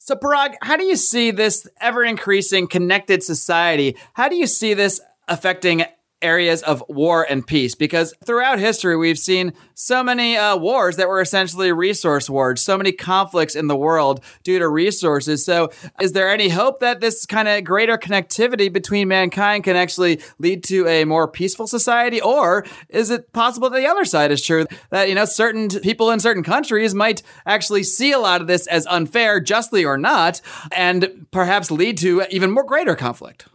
So, 0.08 0.16
Parag, 0.16 0.54
how 0.62 0.78
do 0.78 0.84
you 0.84 0.96
see 0.96 1.32
this 1.32 1.68
ever 1.82 2.02
increasing 2.02 2.66
connected 2.66 3.22
society? 3.22 3.94
How 4.14 4.30
do 4.30 4.36
you 4.36 4.46
see 4.46 4.72
this 4.72 5.02
affecting 5.28 5.84
areas 6.22 6.62
of 6.62 6.82
war 6.88 7.26
and 7.28 7.46
peace 7.46 7.74
because 7.74 8.14
throughout 8.24 8.58
history 8.58 8.96
we've 8.96 9.18
seen 9.18 9.52
so 9.74 10.02
many 10.02 10.36
uh, 10.36 10.56
wars 10.56 10.96
that 10.96 11.08
were 11.08 11.20
essentially 11.20 11.72
resource 11.72 12.28
wars 12.28 12.60
so 12.60 12.76
many 12.76 12.92
conflicts 12.92 13.54
in 13.54 13.66
the 13.66 13.76
world 13.76 14.20
due 14.42 14.58
to 14.58 14.68
resources. 14.68 15.44
So 15.44 15.70
is 16.00 16.12
there 16.12 16.30
any 16.30 16.48
hope 16.48 16.80
that 16.80 17.00
this 17.00 17.26
kind 17.26 17.48
of 17.48 17.64
greater 17.64 17.96
connectivity 17.96 18.72
between 18.72 19.08
mankind 19.08 19.64
can 19.64 19.76
actually 19.76 20.20
lead 20.38 20.64
to 20.64 20.86
a 20.86 21.04
more 21.04 21.28
peaceful 21.28 21.66
society? 21.66 22.20
Or 22.20 22.64
is 22.88 23.10
it 23.10 23.32
possible 23.32 23.70
that 23.70 23.78
the 23.78 23.86
other 23.86 24.04
side 24.04 24.30
is 24.30 24.42
true 24.42 24.66
that 24.90 25.08
you 25.08 25.14
know 25.14 25.24
certain 25.24 25.68
people 25.68 26.10
in 26.10 26.20
certain 26.20 26.42
countries 26.42 26.94
might 26.94 27.22
actually 27.46 27.82
see 27.82 28.12
a 28.12 28.18
lot 28.18 28.40
of 28.40 28.46
this 28.46 28.66
as 28.66 28.86
unfair 28.86 29.40
justly 29.40 29.84
or 29.84 29.96
not 29.96 30.40
and 30.72 31.26
perhaps 31.30 31.70
lead 31.70 31.98
to 31.98 32.24
even 32.30 32.50
more 32.50 32.64
greater 32.64 32.94
conflict 32.94 33.46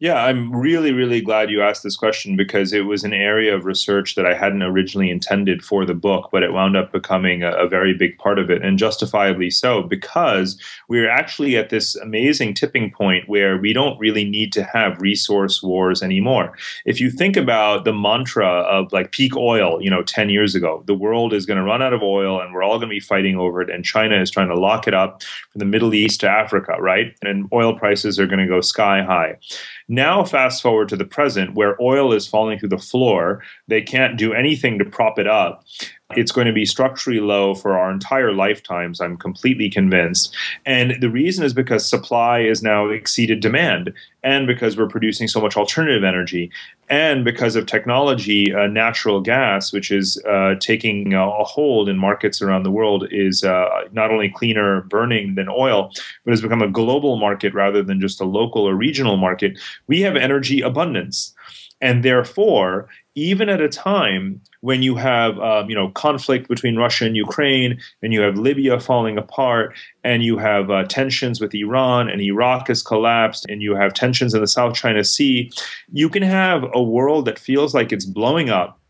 yeah, 0.00 0.22
I'm 0.22 0.54
really, 0.54 0.92
really 0.92 1.20
glad 1.20 1.50
you 1.50 1.60
asked 1.60 1.82
this 1.82 1.96
question 1.96 2.36
because 2.36 2.72
it 2.72 2.82
was 2.82 3.02
an 3.02 3.12
area 3.12 3.52
of 3.52 3.64
research 3.64 4.14
that 4.14 4.26
I 4.26 4.32
hadn't 4.32 4.62
originally 4.62 5.10
intended 5.10 5.64
for 5.64 5.84
the 5.84 5.94
book, 5.94 6.28
but 6.30 6.44
it 6.44 6.52
wound 6.52 6.76
up 6.76 6.92
becoming 6.92 7.42
a, 7.42 7.50
a 7.50 7.68
very 7.68 7.94
big 7.94 8.16
part 8.16 8.38
of 8.38 8.48
it, 8.48 8.62
and 8.62 8.78
justifiably 8.78 9.50
so, 9.50 9.82
because 9.82 10.56
we're 10.88 11.10
actually 11.10 11.56
at 11.56 11.70
this 11.70 11.96
amazing 11.96 12.54
tipping 12.54 12.92
point 12.92 13.28
where 13.28 13.58
we 13.58 13.72
don't 13.72 13.98
really 13.98 14.22
need 14.22 14.52
to 14.52 14.62
have 14.62 15.00
resource 15.00 15.64
wars 15.64 16.00
anymore. 16.00 16.56
If 16.84 17.00
you 17.00 17.10
think 17.10 17.36
about 17.36 17.84
the 17.84 17.92
mantra 17.92 18.46
of 18.46 18.92
like 18.92 19.10
peak 19.10 19.36
oil, 19.36 19.82
you 19.82 19.90
know, 19.90 20.04
10 20.04 20.30
years 20.30 20.54
ago, 20.54 20.84
the 20.86 20.94
world 20.94 21.32
is 21.32 21.44
going 21.44 21.58
to 21.58 21.64
run 21.64 21.82
out 21.82 21.92
of 21.92 22.04
oil 22.04 22.40
and 22.40 22.54
we're 22.54 22.62
all 22.62 22.78
going 22.78 22.88
to 22.88 22.94
be 22.94 23.00
fighting 23.00 23.36
over 23.36 23.60
it, 23.62 23.68
and 23.68 23.84
China 23.84 24.22
is 24.22 24.30
trying 24.30 24.48
to 24.48 24.58
lock 24.58 24.86
it 24.86 24.94
up 24.94 25.24
from 25.50 25.58
the 25.58 25.64
Middle 25.64 25.92
East 25.92 26.20
to 26.20 26.30
Africa, 26.30 26.76
right? 26.78 27.16
And 27.22 27.48
oil 27.52 27.76
prices 27.76 28.20
are 28.20 28.28
going 28.28 28.38
to 28.38 28.46
go 28.46 28.60
sky 28.60 29.02
high. 29.02 29.38
Now, 29.88 30.22
fast 30.22 30.62
forward 30.62 30.90
to 30.90 30.96
the 30.96 31.04
present 31.06 31.54
where 31.54 31.80
oil 31.80 32.12
is 32.12 32.26
falling 32.26 32.58
through 32.58 32.68
the 32.68 32.78
floor. 32.78 33.42
They 33.68 33.80
can't 33.80 34.18
do 34.18 34.34
anything 34.34 34.78
to 34.78 34.84
prop 34.84 35.18
it 35.18 35.26
up. 35.26 35.64
It's 36.16 36.32
going 36.32 36.46
to 36.46 36.54
be 36.54 36.64
structurally 36.64 37.20
low 37.20 37.54
for 37.54 37.76
our 37.76 37.90
entire 37.90 38.32
lifetimes, 38.32 38.98
I'm 38.98 39.18
completely 39.18 39.68
convinced. 39.68 40.34
And 40.64 40.96
the 41.02 41.10
reason 41.10 41.44
is 41.44 41.52
because 41.52 41.86
supply 41.86 42.40
is 42.40 42.62
now 42.62 42.88
exceeded 42.88 43.40
demand, 43.40 43.92
and 44.22 44.46
because 44.46 44.78
we're 44.78 44.88
producing 44.88 45.28
so 45.28 45.38
much 45.38 45.54
alternative 45.54 46.04
energy, 46.04 46.50
and 46.88 47.26
because 47.26 47.56
of 47.56 47.66
technology, 47.66 48.54
uh, 48.54 48.68
natural 48.68 49.20
gas, 49.20 49.70
which 49.70 49.90
is 49.90 50.22
uh, 50.26 50.54
taking 50.60 51.12
a 51.12 51.30
hold 51.44 51.90
in 51.90 51.98
markets 51.98 52.40
around 52.40 52.62
the 52.62 52.70
world, 52.70 53.06
is 53.10 53.44
uh, 53.44 53.68
not 53.92 54.10
only 54.10 54.30
cleaner 54.30 54.80
burning 54.82 55.34
than 55.34 55.48
oil, 55.50 55.92
but 56.24 56.30
has 56.30 56.40
become 56.40 56.62
a 56.62 56.68
global 56.68 57.18
market 57.18 57.52
rather 57.52 57.82
than 57.82 58.00
just 58.00 58.18
a 58.18 58.24
local 58.24 58.66
or 58.66 58.74
regional 58.74 59.18
market. 59.18 59.58
We 59.88 60.00
have 60.00 60.16
energy 60.16 60.62
abundance. 60.62 61.34
And 61.80 62.04
therefore, 62.04 62.88
even 63.18 63.48
at 63.48 63.60
a 63.60 63.68
time 63.68 64.40
when 64.60 64.82
you 64.82 64.94
have 64.94 65.38
um, 65.40 65.68
you 65.68 65.74
know 65.74 65.88
conflict 65.90 66.48
between 66.48 66.76
Russia 66.76 67.04
and 67.04 67.16
Ukraine, 67.16 67.78
and 68.02 68.12
you 68.12 68.20
have 68.20 68.38
Libya 68.38 68.78
falling 68.78 69.18
apart, 69.18 69.74
and 70.04 70.22
you 70.22 70.38
have 70.38 70.70
uh, 70.70 70.84
tensions 70.84 71.40
with 71.40 71.54
Iran, 71.54 72.08
and 72.08 72.20
Iraq 72.20 72.68
has 72.68 72.82
collapsed, 72.82 73.44
and 73.48 73.60
you 73.60 73.74
have 73.74 73.92
tensions 73.92 74.34
in 74.34 74.40
the 74.40 74.46
South 74.46 74.74
China 74.74 75.02
Sea, 75.02 75.50
you 75.92 76.08
can 76.08 76.22
have 76.22 76.64
a 76.72 76.82
world 76.82 77.24
that 77.24 77.38
feels 77.38 77.74
like 77.74 77.92
it's 77.92 78.04
blowing 78.04 78.50
up, 78.50 78.80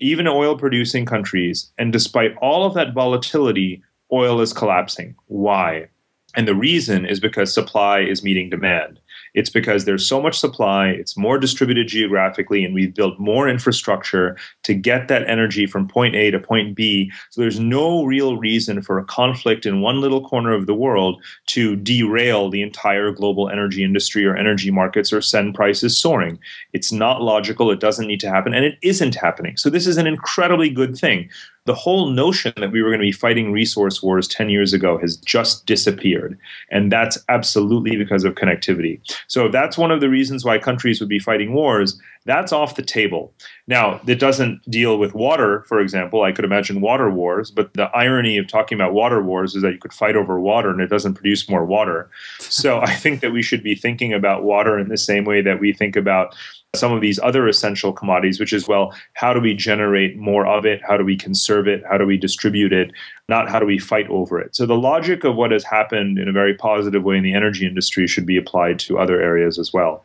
even 0.00 0.28
oil 0.28 0.56
producing 0.56 1.06
countries, 1.06 1.72
and 1.78 1.92
despite 1.92 2.36
all 2.42 2.64
of 2.64 2.74
that 2.74 2.92
volatility, 2.92 3.82
oil 4.12 4.40
is 4.40 4.52
collapsing. 4.52 5.14
Why? 5.26 5.88
And 6.34 6.46
the 6.46 6.54
reason 6.54 7.06
is 7.06 7.20
because 7.20 7.52
supply 7.52 8.00
is 8.00 8.22
meeting 8.22 8.50
demand. 8.50 9.00
It's 9.34 9.50
because 9.50 9.84
there's 9.84 10.06
so 10.06 10.20
much 10.20 10.38
supply, 10.38 10.88
it's 10.88 11.16
more 11.16 11.38
distributed 11.38 11.88
geographically, 11.88 12.64
and 12.64 12.74
we've 12.74 12.94
built 12.94 13.18
more 13.18 13.48
infrastructure 13.48 14.36
to 14.64 14.74
get 14.74 15.08
that 15.08 15.28
energy 15.28 15.66
from 15.66 15.88
point 15.88 16.14
A 16.14 16.30
to 16.30 16.38
point 16.38 16.74
B. 16.74 17.10
So 17.30 17.40
there's 17.40 17.60
no 17.60 18.04
real 18.04 18.36
reason 18.36 18.82
for 18.82 18.98
a 18.98 19.04
conflict 19.04 19.66
in 19.66 19.80
one 19.80 20.00
little 20.00 20.26
corner 20.26 20.52
of 20.52 20.66
the 20.66 20.74
world 20.74 21.22
to 21.46 21.76
derail 21.76 22.50
the 22.50 22.62
entire 22.62 23.10
global 23.10 23.48
energy 23.48 23.84
industry 23.84 24.24
or 24.24 24.36
energy 24.36 24.70
markets 24.70 25.12
or 25.12 25.20
send 25.20 25.54
prices 25.54 25.98
soaring. 25.98 26.38
It's 26.72 26.92
not 26.92 27.22
logical, 27.22 27.70
it 27.70 27.80
doesn't 27.80 28.06
need 28.06 28.20
to 28.20 28.30
happen, 28.30 28.54
and 28.54 28.64
it 28.64 28.78
isn't 28.82 29.14
happening. 29.14 29.56
So 29.56 29.70
this 29.70 29.86
is 29.86 29.96
an 29.96 30.06
incredibly 30.06 30.70
good 30.70 30.96
thing 30.96 31.28
the 31.68 31.74
whole 31.74 32.08
notion 32.08 32.54
that 32.56 32.72
we 32.72 32.82
were 32.82 32.88
going 32.88 32.98
to 32.98 33.04
be 33.04 33.12
fighting 33.12 33.52
resource 33.52 34.02
wars 34.02 34.26
10 34.26 34.48
years 34.48 34.72
ago 34.72 34.96
has 34.96 35.18
just 35.18 35.66
disappeared. 35.66 36.38
And 36.70 36.90
that's 36.90 37.18
absolutely 37.28 37.94
because 37.94 38.24
of 38.24 38.36
connectivity. 38.36 39.00
So 39.26 39.48
that's 39.50 39.76
one 39.76 39.90
of 39.90 40.00
the 40.00 40.08
reasons 40.08 40.46
why 40.46 40.56
countries 40.56 40.98
would 40.98 41.10
be 41.10 41.18
fighting 41.18 41.52
wars, 41.52 42.00
that's 42.28 42.52
off 42.52 42.76
the 42.76 42.82
table. 42.82 43.32
Now, 43.68 44.02
it 44.06 44.20
doesn't 44.20 44.60
deal 44.70 44.98
with 44.98 45.14
water, 45.14 45.64
for 45.66 45.80
example. 45.80 46.24
I 46.24 46.32
could 46.32 46.44
imagine 46.44 46.82
water 46.82 47.10
wars, 47.10 47.50
but 47.50 47.72
the 47.72 47.84
irony 47.96 48.36
of 48.36 48.46
talking 48.46 48.76
about 48.76 48.92
water 48.92 49.22
wars 49.22 49.54
is 49.54 49.62
that 49.62 49.72
you 49.72 49.78
could 49.78 49.94
fight 49.94 50.14
over 50.14 50.38
water 50.38 50.68
and 50.68 50.82
it 50.82 50.90
doesn't 50.90 51.14
produce 51.14 51.48
more 51.48 51.64
water. 51.64 52.10
So 52.38 52.80
I 52.82 52.94
think 52.94 53.22
that 53.22 53.32
we 53.32 53.40
should 53.40 53.62
be 53.62 53.74
thinking 53.74 54.12
about 54.12 54.44
water 54.44 54.78
in 54.78 54.90
the 54.90 54.98
same 54.98 55.24
way 55.24 55.40
that 55.40 55.58
we 55.58 55.72
think 55.72 55.96
about 55.96 56.36
some 56.74 56.92
of 56.92 57.00
these 57.00 57.18
other 57.20 57.48
essential 57.48 57.94
commodities, 57.94 58.38
which 58.38 58.52
is, 58.52 58.68
well, 58.68 58.94
how 59.14 59.32
do 59.32 59.40
we 59.40 59.54
generate 59.54 60.18
more 60.18 60.46
of 60.46 60.66
it? 60.66 60.82
How 60.86 60.98
do 60.98 61.04
we 61.04 61.16
conserve 61.16 61.66
it? 61.66 61.82
How 61.88 61.96
do 61.96 62.04
we 62.04 62.18
distribute 62.18 62.74
it? 62.74 62.92
Not 63.30 63.48
how 63.48 63.58
do 63.58 63.64
we 63.64 63.78
fight 63.78 64.06
over 64.10 64.38
it? 64.38 64.54
So 64.54 64.66
the 64.66 64.76
logic 64.76 65.24
of 65.24 65.34
what 65.34 65.50
has 65.50 65.64
happened 65.64 66.18
in 66.18 66.28
a 66.28 66.32
very 66.32 66.52
positive 66.52 67.04
way 67.04 67.16
in 67.16 67.22
the 67.22 67.32
energy 67.32 67.66
industry 67.66 68.06
should 68.06 68.26
be 68.26 68.36
applied 68.36 68.78
to 68.80 68.98
other 68.98 69.18
areas 69.18 69.58
as 69.58 69.72
well. 69.72 70.04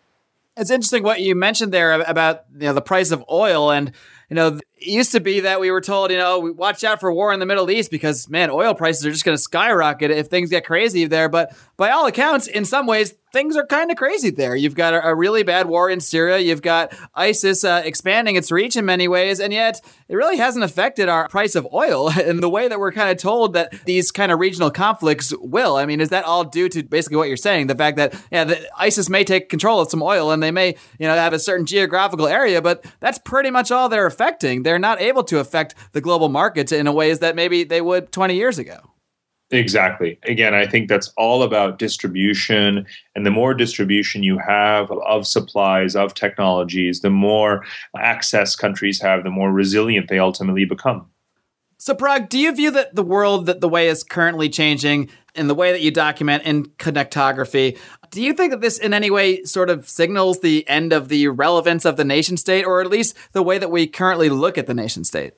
It's 0.55 0.69
interesting 0.69 1.03
what 1.03 1.21
you 1.21 1.35
mentioned 1.35 1.71
there 1.71 2.01
about 2.01 2.45
you 2.53 2.67
know 2.67 2.73
the 2.73 2.81
price 2.81 3.11
of 3.11 3.23
oil 3.29 3.71
and 3.71 3.91
you 4.29 4.35
know 4.35 4.59
it 4.85 4.91
used 4.91 5.13
to 5.13 5.19
be 5.19 5.41
that 5.41 5.59
we 5.59 5.71
were 5.71 5.81
told, 5.81 6.11
you 6.11 6.17
know, 6.17 6.39
watch 6.39 6.83
out 6.83 6.99
for 6.99 7.11
war 7.11 7.33
in 7.33 7.39
the 7.39 7.45
Middle 7.45 7.71
East 7.71 7.89
because 7.89 8.29
man, 8.29 8.49
oil 8.49 8.73
prices 8.73 9.05
are 9.05 9.11
just 9.11 9.25
going 9.25 9.37
to 9.37 9.41
skyrocket 9.41 10.11
if 10.11 10.27
things 10.27 10.49
get 10.49 10.65
crazy 10.65 11.05
there. 11.05 11.29
But 11.29 11.55
by 11.83 11.91
all 11.91 12.05
accounts, 12.05 12.47
in 12.47 12.63
some 12.63 12.87
ways, 12.87 13.13
things 13.33 13.57
are 13.57 13.65
kind 13.65 13.91
of 13.91 13.97
crazy 13.97 14.29
there. 14.29 14.55
You've 14.55 14.73
got 14.73 14.93
a, 14.93 15.09
a, 15.09 15.13
really 15.13 15.43
bad 15.43 15.67
war 15.67 15.89
in 15.89 15.99
Syria. 15.99 16.37
You've 16.37 16.61
got 16.61 16.93
ISIS 17.13 17.65
uh, 17.65 17.81
expanding 17.83 18.37
its 18.37 18.53
reach 18.53 18.77
in 18.77 18.85
many 18.85 19.09
ways, 19.09 19.41
and 19.41 19.51
yet 19.51 19.81
it 20.07 20.15
really 20.15 20.37
hasn't 20.37 20.63
affected 20.63 21.09
our 21.09 21.27
price 21.27 21.55
of 21.55 21.67
oil 21.73 22.09
in 22.17 22.39
the 22.39 22.49
way 22.49 22.69
that 22.69 22.79
we're 22.79 22.93
kind 22.93 23.11
of 23.11 23.17
told 23.17 23.51
that 23.51 23.73
these 23.83 24.11
kind 24.11 24.31
of 24.31 24.39
regional 24.39 24.71
conflicts 24.71 25.33
will. 25.41 25.75
I 25.75 25.85
mean, 25.85 25.99
is 25.99 26.07
that 26.07 26.23
all 26.23 26.45
due 26.45 26.69
to 26.69 26.83
basically 26.83 27.17
what 27.17 27.27
you're 27.27 27.35
saying? 27.35 27.67
The 27.67 27.75
fact 27.75 27.97
that 27.97 28.15
yeah, 28.31 28.45
the, 28.45 28.65
ISIS 28.79 29.09
may 29.09 29.25
take 29.25 29.49
control 29.49 29.81
of 29.81 29.91
some 29.91 30.01
oil 30.01 30.31
and 30.31 30.41
they 30.41 30.51
may 30.51 30.77
you 30.99 31.05
know 31.05 31.15
have 31.15 31.33
a 31.33 31.39
certain 31.39 31.65
geographical 31.65 32.27
area, 32.27 32.61
but 32.61 32.85
that's 33.01 33.19
pretty 33.19 33.49
much 33.49 33.71
all 33.71 33.89
they're 33.89 34.05
affecting. 34.05 34.63
They're 34.63 34.79
not 34.79 35.01
able 35.01 35.25
to 35.25 35.39
affect 35.39 35.75
the 35.91 35.99
global 35.99 36.29
markets 36.29 36.71
in 36.71 36.87
a 36.87 36.93
ways 36.93 37.19
that 37.19 37.35
maybe 37.35 37.65
they 37.65 37.81
would 37.81 38.13
20 38.13 38.35
years 38.35 38.57
ago. 38.57 38.92
Exactly. 39.53 40.17
Again, 40.23 40.53
I 40.53 40.65
think 40.65 40.89
that's 40.89 41.13
all 41.15 41.43
about 41.43 41.77
distribution. 41.77 42.85
And 43.15 43.25
the 43.25 43.31
more 43.31 43.53
distribution 43.53 44.23
you 44.23 44.39
have 44.39 44.91
of 44.91 45.27
supplies, 45.27 45.95
of 45.95 46.13
technologies, 46.13 47.01
the 47.01 47.09
more 47.09 47.63
access 47.97 48.55
countries 48.55 48.99
have, 49.01 49.23
the 49.23 49.29
more 49.29 49.51
resilient 49.51 50.09
they 50.09 50.19
ultimately 50.19 50.65
become. 50.65 51.07
So, 51.77 51.93
Parag, 51.93 52.29
do 52.29 52.39
you 52.39 52.55
view 52.55 52.71
that 52.71 52.95
the 52.95 53.03
world 53.03 53.45
that 53.45 53.59
the 53.59 53.69
way 53.69 53.89
is 53.89 54.03
currently 54.03 54.49
changing 54.49 55.09
in 55.35 55.47
the 55.47 55.55
way 55.55 55.71
that 55.71 55.81
you 55.81 55.91
document 55.91 56.43
in 56.43 56.65
connectography, 56.77 57.77
do 58.11 58.21
you 58.21 58.33
think 58.33 58.51
that 58.51 58.61
this 58.61 58.77
in 58.77 58.93
any 58.93 59.09
way 59.09 59.43
sort 59.43 59.69
of 59.69 59.89
signals 59.89 60.39
the 60.39 60.67
end 60.69 60.93
of 60.93 61.09
the 61.09 61.27
relevance 61.27 61.85
of 61.85 61.97
the 61.97 62.05
nation 62.05 62.37
state, 62.37 62.63
or 62.63 62.81
at 62.81 62.89
least 62.89 63.17
the 63.33 63.43
way 63.43 63.57
that 63.57 63.71
we 63.71 63.87
currently 63.87 64.29
look 64.29 64.57
at 64.57 64.67
the 64.67 64.73
nation 64.73 65.03
state? 65.03 65.33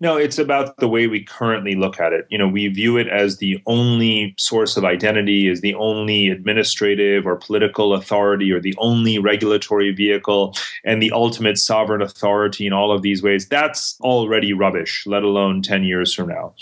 No, 0.00 0.16
it's 0.16 0.38
about 0.38 0.76
the 0.76 0.86
way 0.86 1.08
we 1.08 1.24
currently 1.24 1.74
look 1.74 1.98
at 1.98 2.12
it. 2.12 2.28
You 2.30 2.38
know, 2.38 2.46
we 2.46 2.68
view 2.68 2.96
it 2.96 3.08
as 3.08 3.38
the 3.38 3.60
only 3.66 4.32
source 4.38 4.76
of 4.76 4.84
identity, 4.84 5.48
as 5.48 5.60
the 5.60 5.74
only 5.74 6.28
administrative 6.28 7.26
or 7.26 7.34
political 7.34 7.92
authority, 7.92 8.52
or 8.52 8.60
the 8.60 8.76
only 8.78 9.18
regulatory 9.18 9.90
vehicle, 9.90 10.54
and 10.84 11.02
the 11.02 11.10
ultimate 11.10 11.58
sovereign 11.58 12.00
authority 12.00 12.64
in 12.64 12.72
all 12.72 12.92
of 12.92 13.02
these 13.02 13.24
ways. 13.24 13.48
That's 13.48 13.98
already 14.00 14.52
rubbish, 14.52 15.02
let 15.04 15.24
alone 15.24 15.62
10 15.62 15.82
years 15.82 16.14
from 16.14 16.28
now. 16.28 16.54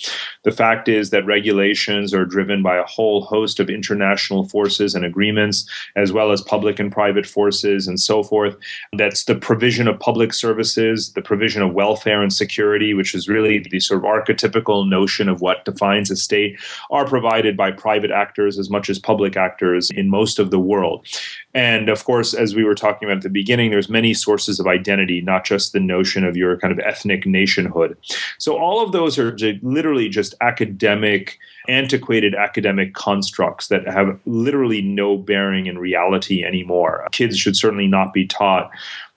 The 0.44 0.50
fact 0.50 0.88
is 0.88 1.10
that 1.10 1.26
regulations 1.26 2.14
are 2.14 2.24
driven 2.24 2.62
by 2.62 2.78
a 2.78 2.84
whole 2.84 3.20
host 3.20 3.60
of 3.60 3.68
international 3.68 4.48
forces 4.48 4.94
and 4.94 5.04
agreements, 5.04 5.68
as 5.94 6.10
well 6.10 6.32
as 6.32 6.40
public 6.40 6.78
and 6.78 6.90
private 6.90 7.26
forces 7.26 7.86
and 7.86 8.00
so 8.00 8.22
forth. 8.22 8.56
That's 8.96 9.24
the 9.24 9.34
provision 9.34 9.88
of 9.88 10.00
public 10.00 10.32
services, 10.32 11.12
the 11.12 11.20
provision 11.20 11.60
of 11.60 11.74
welfare 11.74 12.22
and 12.22 12.32
security, 12.32 12.94
which 12.94 13.14
is 13.14 13.25
really 13.28 13.58
the 13.58 13.80
sort 13.80 13.98
of 13.98 14.04
archetypical 14.04 14.88
notion 14.88 15.28
of 15.28 15.40
what 15.40 15.64
defines 15.64 16.10
a 16.10 16.16
state, 16.16 16.58
are 16.90 17.06
provided 17.06 17.56
by 17.56 17.70
private 17.70 18.10
actors 18.10 18.58
as 18.58 18.70
much 18.70 18.90
as 18.90 18.98
public 18.98 19.36
actors 19.36 19.90
in 19.90 20.08
most 20.08 20.38
of 20.38 20.50
the 20.50 20.58
world. 20.58 21.06
And 21.54 21.88
of 21.88 22.04
course, 22.04 22.34
as 22.34 22.54
we 22.54 22.64
were 22.64 22.74
talking 22.74 23.08
about 23.08 23.18
at 23.18 23.22
the 23.22 23.30
beginning, 23.30 23.70
there's 23.70 23.88
many 23.88 24.12
sources 24.12 24.60
of 24.60 24.66
identity, 24.66 25.22
not 25.22 25.44
just 25.44 25.72
the 25.72 25.80
notion 25.80 26.24
of 26.24 26.36
your 26.36 26.58
kind 26.58 26.72
of 26.72 26.78
ethnic 26.80 27.24
nationhood. 27.26 27.96
So 28.38 28.58
all 28.58 28.84
of 28.84 28.92
those 28.92 29.18
are 29.18 29.34
literally 29.62 30.10
just 30.10 30.34
academic, 30.42 31.38
antiquated 31.68 32.34
academic 32.34 32.94
constructs 32.94 33.68
that 33.68 33.86
have 33.86 34.18
literally 34.26 34.82
no 34.82 35.16
bearing 35.16 35.66
in 35.66 35.78
reality 35.78 36.44
anymore. 36.44 37.06
Kids 37.12 37.38
should 37.38 37.56
certainly 37.56 37.86
not 37.86 38.12
be 38.12 38.26
taught 38.26 38.70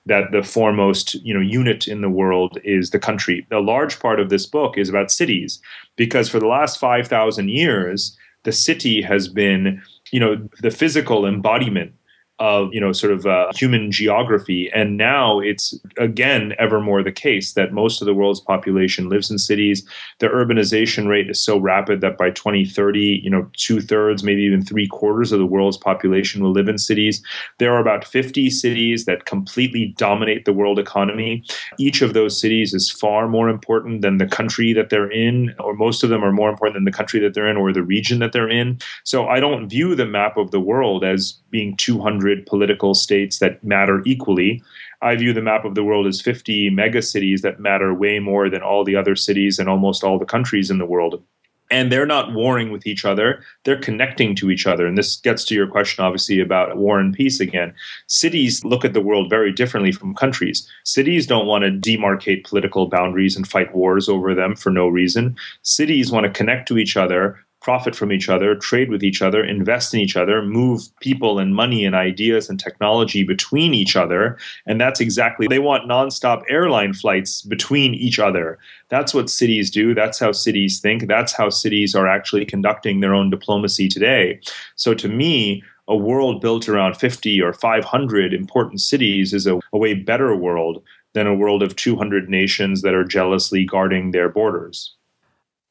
that 0.09 0.31
the 0.31 0.43
foremost 0.43 1.13
you 1.15 1.33
know 1.33 1.39
unit 1.39 1.87
in 1.87 2.01
the 2.01 2.09
world 2.09 2.57
is 2.63 2.89
the 2.89 2.99
country. 2.99 3.47
A 3.51 3.59
large 3.59 3.99
part 3.99 4.19
of 4.19 4.29
this 4.29 4.45
book 4.45 4.77
is 4.77 4.89
about 4.89 5.11
cities 5.11 5.61
because 5.95 6.29
for 6.29 6.39
the 6.39 6.47
last 6.47 6.79
5000 6.79 7.49
years 7.49 8.17
the 8.43 8.51
city 8.51 9.01
has 9.01 9.27
been 9.27 9.81
you 10.11 10.19
know 10.19 10.35
the 10.61 10.71
physical 10.71 11.25
embodiment 11.25 11.93
of 12.39 12.73
you 12.73 12.79
know 12.79 12.91
sort 12.91 13.13
of 13.13 13.25
uh, 13.25 13.51
human 13.55 13.91
geography. 13.91 14.69
And 14.73 14.97
now 14.97 15.39
it's 15.39 15.73
again 15.97 16.53
ever 16.57 16.79
more 16.79 17.03
the 17.03 17.11
case 17.11 17.53
that 17.53 17.73
most 17.73 18.01
of 18.01 18.05
the 18.05 18.13
world's 18.13 18.39
population 18.39 19.09
lives 19.09 19.29
in 19.29 19.37
cities. 19.37 19.85
The 20.19 20.27
urbanization 20.27 21.07
rate 21.07 21.29
is 21.29 21.39
so 21.41 21.57
rapid 21.57 22.01
that 22.01 22.17
by 22.17 22.31
2030 22.31 23.21
you 23.23 23.29
know 23.29 23.49
two-thirds 23.53 24.23
maybe 24.23 24.41
even 24.41 24.63
three 24.63 24.87
quarters 24.87 25.31
of 25.31 25.39
the 25.39 25.45
world's 25.45 25.77
population 25.77 26.41
will 26.43 26.51
live 26.51 26.67
in 26.69 26.77
cities. 26.77 27.21
There 27.57 27.73
are 27.73 27.79
about 27.79 28.05
50 28.05 28.49
cities 28.49 29.05
that 29.05 29.25
completely 29.25 29.93
dominate 29.97 30.45
the 30.45 30.53
world 30.53 30.79
economy. 30.79 31.43
Each 31.77 32.01
of 32.01 32.13
those 32.13 32.39
cities 32.39 32.73
is 32.73 32.89
far 32.89 33.27
more 33.27 33.49
important 33.49 34.01
than 34.01 34.17
the 34.17 34.27
country 34.27 34.73
that 34.73 34.89
they're 34.89 35.11
in 35.11 35.53
or 35.59 35.73
most 35.73 36.03
of 36.03 36.09
them 36.09 36.23
are 36.23 36.31
more 36.31 36.49
important 36.49 36.75
than 36.75 36.85
the 36.85 36.91
country 36.91 37.19
that 37.19 37.33
they're 37.33 37.49
in 37.49 37.57
or 37.57 37.73
the 37.73 37.83
region 37.83 38.19
that 38.19 38.31
they're 38.31 38.49
in. 38.49 38.79
So 39.03 39.27
i 39.27 39.39
don't 39.39 39.69
view 39.69 39.95
the 39.95 40.05
map 40.05 40.37
of 40.37 40.51
the 40.51 40.59
world 40.59 41.03
as 41.03 41.33
being 41.49 41.75
200 41.77 42.28
political 42.45 42.93
states 42.93 43.39
that 43.39 43.63
matter 43.63 44.01
equally. 44.05 44.61
I 45.01 45.15
view 45.15 45.33
the 45.33 45.41
map 45.41 45.65
of 45.65 45.75
the 45.75 45.83
world 45.83 46.07
as 46.07 46.21
50 46.21 46.69
mega 46.69 47.01
cities 47.01 47.41
that 47.41 47.59
matter 47.59 47.93
way 47.93 48.19
more 48.19 48.49
than 48.49 48.61
all 48.61 48.83
the 48.83 48.95
other 48.95 49.15
cities 49.15 49.59
and 49.59 49.69
almost 49.69 50.03
all 50.03 50.19
the 50.19 50.25
countries 50.25 50.69
in 50.69 50.77
the 50.77 50.85
world. 50.85 51.23
And 51.71 51.91
they're 51.91 52.05
not 52.05 52.33
warring 52.33 52.71
with 52.71 52.87
each 52.87 53.05
other, 53.05 53.43
they're 53.63 53.79
connecting 53.79 54.35
to 54.37 54.49
each 54.49 54.65
other. 54.65 54.87
And 54.87 54.97
this 54.97 55.17
gets 55.17 55.45
to 55.45 55.55
your 55.55 55.67
question, 55.67 56.03
obviously, 56.03 56.39
about 56.39 56.77
war 56.77 56.99
and 56.99 57.13
peace 57.13 57.39
again. 57.39 57.75
Cities 58.07 58.65
look 58.65 58.83
at 58.83 58.93
the 58.93 59.01
world 59.01 59.29
very 59.29 59.51
differently 59.51 59.91
from 59.91 60.15
countries. 60.15 60.67
Cities 60.83 61.27
don't 61.27 61.45
want 61.45 61.63
to 61.63 61.69
demarcate 61.69 62.43
political 62.43 62.87
boundaries 62.87 63.35
and 63.35 63.47
fight 63.47 63.73
wars 63.75 64.09
over 64.09 64.33
them 64.33 64.55
for 64.55 64.71
no 64.71 64.87
reason. 64.87 65.35
Cities 65.61 66.11
want 66.11 66.25
to 66.25 66.31
connect 66.31 66.67
to 66.69 66.79
each 66.79 66.97
other 66.97 67.37
profit 67.61 67.95
from 67.95 68.11
each 68.11 68.29
other, 68.29 68.55
trade 68.55 68.89
with 68.89 69.03
each 69.03 69.21
other, 69.21 69.43
invest 69.43 69.93
in 69.93 69.99
each 69.99 70.15
other, 70.15 70.41
move 70.41 70.83
people 71.01 71.39
and 71.39 71.55
money 71.55 71.83
and 71.85 71.95
ideas 71.95 72.49
and 72.49 72.59
technology 72.59 73.23
between 73.23 73.73
each 73.73 73.95
other. 73.95 74.37
And 74.65 74.79
that's 74.79 74.99
exactly, 74.99 75.47
they 75.47 75.59
want 75.59 75.89
nonstop 75.89 76.43
airline 76.49 76.93
flights 76.93 77.41
between 77.41 77.93
each 77.93 78.19
other. 78.19 78.57
That's 78.89 79.13
what 79.13 79.29
cities 79.29 79.69
do. 79.69 79.93
That's 79.93 80.19
how 80.19 80.31
cities 80.31 80.79
think. 80.79 81.07
That's 81.07 81.33
how 81.33 81.49
cities 81.49 81.95
are 81.95 82.07
actually 82.07 82.45
conducting 82.45 82.99
their 82.99 83.13
own 83.13 83.29
diplomacy 83.29 83.87
today. 83.87 84.39
So 84.75 84.93
to 84.93 85.07
me, 85.07 85.63
a 85.87 85.97
world 85.97 86.39
built 86.39 86.69
around 86.69 86.95
50 86.97 87.41
or 87.41 87.51
500 87.51 88.33
important 88.33 88.79
cities 88.79 89.33
is 89.33 89.47
a, 89.47 89.59
a 89.73 89.77
way 89.77 89.95
better 89.95 90.35
world 90.35 90.83
than 91.13 91.27
a 91.27 91.35
world 91.35 91.63
of 91.63 91.75
200 91.75 92.29
nations 92.29 92.83
that 92.83 92.93
are 92.93 93.03
jealously 93.03 93.65
guarding 93.65 94.11
their 94.11 94.29
borders. 94.29 94.95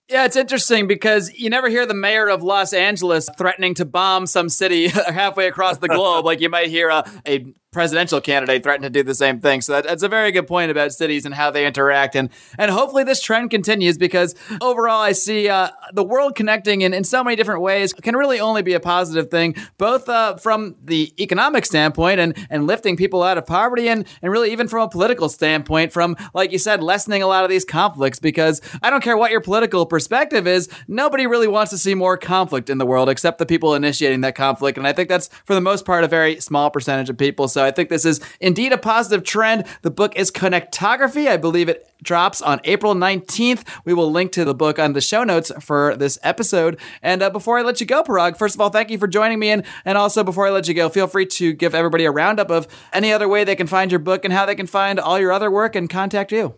Yeah, 0.09 0.25
it's 0.25 0.37
interesting 0.37 0.87
because 0.87 1.35
you 1.35 1.51
never 1.51 1.69
hear 1.69 1.85
the 1.85 1.93
mayor 1.93 2.29
of 2.29 2.43
Los 2.43 2.73
Angeles 2.73 3.29
threatening 3.37 3.75
to 3.75 3.85
bomb 3.85 4.27
some 4.27 4.49
city 4.49 4.89
halfway 5.07 5.49
across 5.49 5.79
the 5.79 5.89
globe. 5.89 6.25
like 6.25 6.41
you 6.41 6.49
might 6.49 6.69
hear 6.69 6.89
a, 6.89 7.05
a 7.27 7.45
presidential 7.71 8.21
candidate 8.21 8.63
threatened 8.63 8.85
to 8.85 8.91
do 8.91 9.03
the 9.03 9.15
same 9.15 9.41
thing. 9.41 9.61
So 9.61 9.73
that, 9.75 9.85
that's 9.85 10.03
a 10.03 10.09
very 10.09 10.33
good 10.33 10.47
point 10.47 10.71
about 10.71 10.93
cities 10.93 11.27
and 11.27 11.35
how 11.35 11.51
they 11.51 11.67
interact. 11.67 12.17
And 12.17 12.31
and 12.57 12.71
hopefully 12.71 13.05
this 13.05 13.21
trend 13.21 13.51
continues 13.51 13.99
because 13.99 14.35
overall 14.63 15.03
I 15.03 15.13
see 15.13 15.49
uh, 15.49 15.69
the 15.93 16.03
world 16.03 16.35
connecting 16.35 16.81
in, 16.81 16.95
in 16.95 17.05
so 17.05 17.23
many 17.23 17.37
different 17.37 17.61
ways 17.61 17.93
can 17.93 18.17
really 18.17 18.41
only 18.41 18.63
be 18.63 18.73
a 18.73 18.81
positive 18.81 19.31
thing, 19.31 19.55
both 19.77 20.09
uh, 20.09 20.37
from 20.37 20.77
the 20.83 21.13
economic 21.23 21.67
standpoint 21.67 22.21
and, 22.21 22.37
and 22.49 22.67
lifting 22.67 22.97
people 22.97 23.23
out 23.23 23.37
of 23.37 23.45
poverty 23.45 23.89
and, 23.89 24.07
and 24.23 24.33
really 24.33 24.51
even 24.51 24.67
from 24.67 24.83
a 24.83 24.89
political 24.89 25.29
standpoint 25.29 25.93
from, 25.93 26.17
like 26.33 26.53
you 26.53 26.59
said, 26.59 26.83
lessening 26.83 27.23
a 27.23 27.27
lot 27.27 27.45
of 27.45 27.51
these 27.51 27.67
conflicts 27.67 28.19
because 28.19 28.63
I 28.83 28.89
don't 28.89 29.03
care 29.03 29.17
what 29.17 29.31
your 29.31 29.43
political 29.43 29.85
perspective 29.85 30.47
is, 30.47 30.71
nobody 30.87 31.27
really 31.27 31.49
wants 31.49 31.71
to 31.73 31.79
see 31.79 31.95
more 31.95 32.17
conflict 32.17 32.71
in 32.71 32.79
the 32.79 32.87
world 32.87 33.11
except 33.11 33.39
the 33.39 33.47
people 33.47 33.75
initiating 33.75 34.23
that 34.23 34.35
conflict. 34.35 34.79
And 34.79 34.87
I 34.87 34.95
think 34.95 35.11
that's 35.11 35.29
for 35.45 35.55
the 35.55 35.61
most 35.61 35.85
part 35.85 36.03
a 36.03 36.09
very 36.09 36.41
small 36.41 36.71
percentage 36.71 37.11
of 37.11 37.19
people. 37.19 37.47
So 37.47 37.68
I 37.69 37.71
think 37.71 37.91
this 37.91 38.05
is 38.05 38.21
indeed 38.41 38.73
a 38.73 38.79
positive 38.79 39.23
trend. 39.23 39.65
The 39.83 39.91
book 39.91 40.17
is 40.17 40.31
Connectography. 40.31 41.29
I 41.29 41.37
believe 41.37 41.69
it 41.69 41.87
drops 42.03 42.41
on 42.41 42.61
April 42.65 42.95
19th. 42.95 43.67
We 43.85 43.95
will 43.95 44.11
link 44.11 44.33
to 44.33 44.45
the 44.45 44.55
book 44.55 44.79
on 44.79 44.95
the 44.95 45.01
show 45.01 45.23
notes 45.23 45.53
for 45.61 45.97
this 45.97 46.19
episode. 46.23 46.81
And 47.03 47.23
uh, 47.23 47.31
before 47.31 47.59
I 47.59 47.63
let 47.63 47.81
you 47.81 47.87
go, 47.87 48.03
Parag, 48.03 48.37
first 48.37 48.55
of 48.55 48.61
all, 48.61 48.71
thank 48.71 48.91
you 48.91 48.99
for 48.99 49.07
joining 49.07 49.39
me. 49.39 49.51
And, 49.51 49.65
and 49.85 49.99
also, 49.99 50.25
before 50.25 50.47
I 50.47 50.51
let 50.51 50.67
you 50.67 50.75
go, 50.75 50.89
feel 50.89 51.07
free 51.07 51.27
to 51.27 51.53
give 51.53 51.75
everybody 51.75 52.05
a 52.05 52.11
roundup 52.11 52.51
of 52.51 52.67
any 52.93 53.13
other 53.13 53.29
way 53.29 53.45
they 53.45 53.57
can 53.57 53.67
find 53.67 53.93
your 53.93 53.99
book 53.99 54.25
and 54.25 54.33
how 54.33 54.47
they 54.47 54.55
can 54.55 54.67
find 54.67 54.99
all 54.99 55.19
your 55.19 55.33
other 55.33 55.51
work 55.51 55.77
and 55.77 55.91
contact 55.91 56.33
you. 56.33 56.55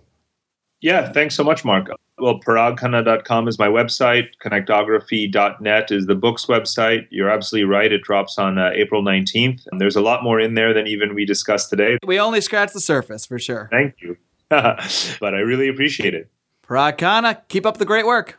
Yeah, 0.80 1.12
thanks 1.12 1.34
so 1.34 1.44
much, 1.44 1.64
Marc. 1.64 1.90
Well, 2.20 2.40
paragkhanna.com 2.40 3.48
is 3.48 3.58
my 3.58 3.68
website. 3.68 4.28
Connectography.net 4.42 5.90
is 5.90 6.06
the 6.06 6.14
book's 6.14 6.46
website. 6.46 7.06
You're 7.10 7.30
absolutely 7.30 7.68
right. 7.68 7.92
It 7.92 8.02
drops 8.02 8.38
on 8.38 8.58
uh, 8.58 8.70
April 8.74 9.02
19th. 9.02 9.66
And 9.70 9.80
there's 9.80 9.96
a 9.96 10.00
lot 10.00 10.22
more 10.22 10.38
in 10.38 10.54
there 10.54 10.74
than 10.74 10.86
even 10.86 11.14
we 11.14 11.24
discussed 11.24 11.70
today. 11.70 11.98
We 12.04 12.18
only 12.18 12.40
scratched 12.40 12.74
the 12.74 12.80
surface 12.80 13.26
for 13.26 13.38
sure. 13.38 13.68
Thank 13.70 13.94
you. 14.00 14.16
but 14.50 15.34
I 15.34 15.40
really 15.40 15.68
appreciate 15.68 16.14
it. 16.14 16.28
Parag 16.66 16.98
Khanna, 16.98 17.42
keep 17.48 17.66
up 17.66 17.78
the 17.78 17.84
great 17.84 18.06
work. 18.06 18.38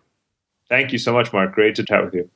Thank 0.70 0.92
you 0.92 0.98
so 0.98 1.12
much, 1.14 1.34
Marc. 1.34 1.54
Great 1.54 1.76
to 1.76 1.84
chat 1.84 2.04
with 2.04 2.14
you. 2.14 2.30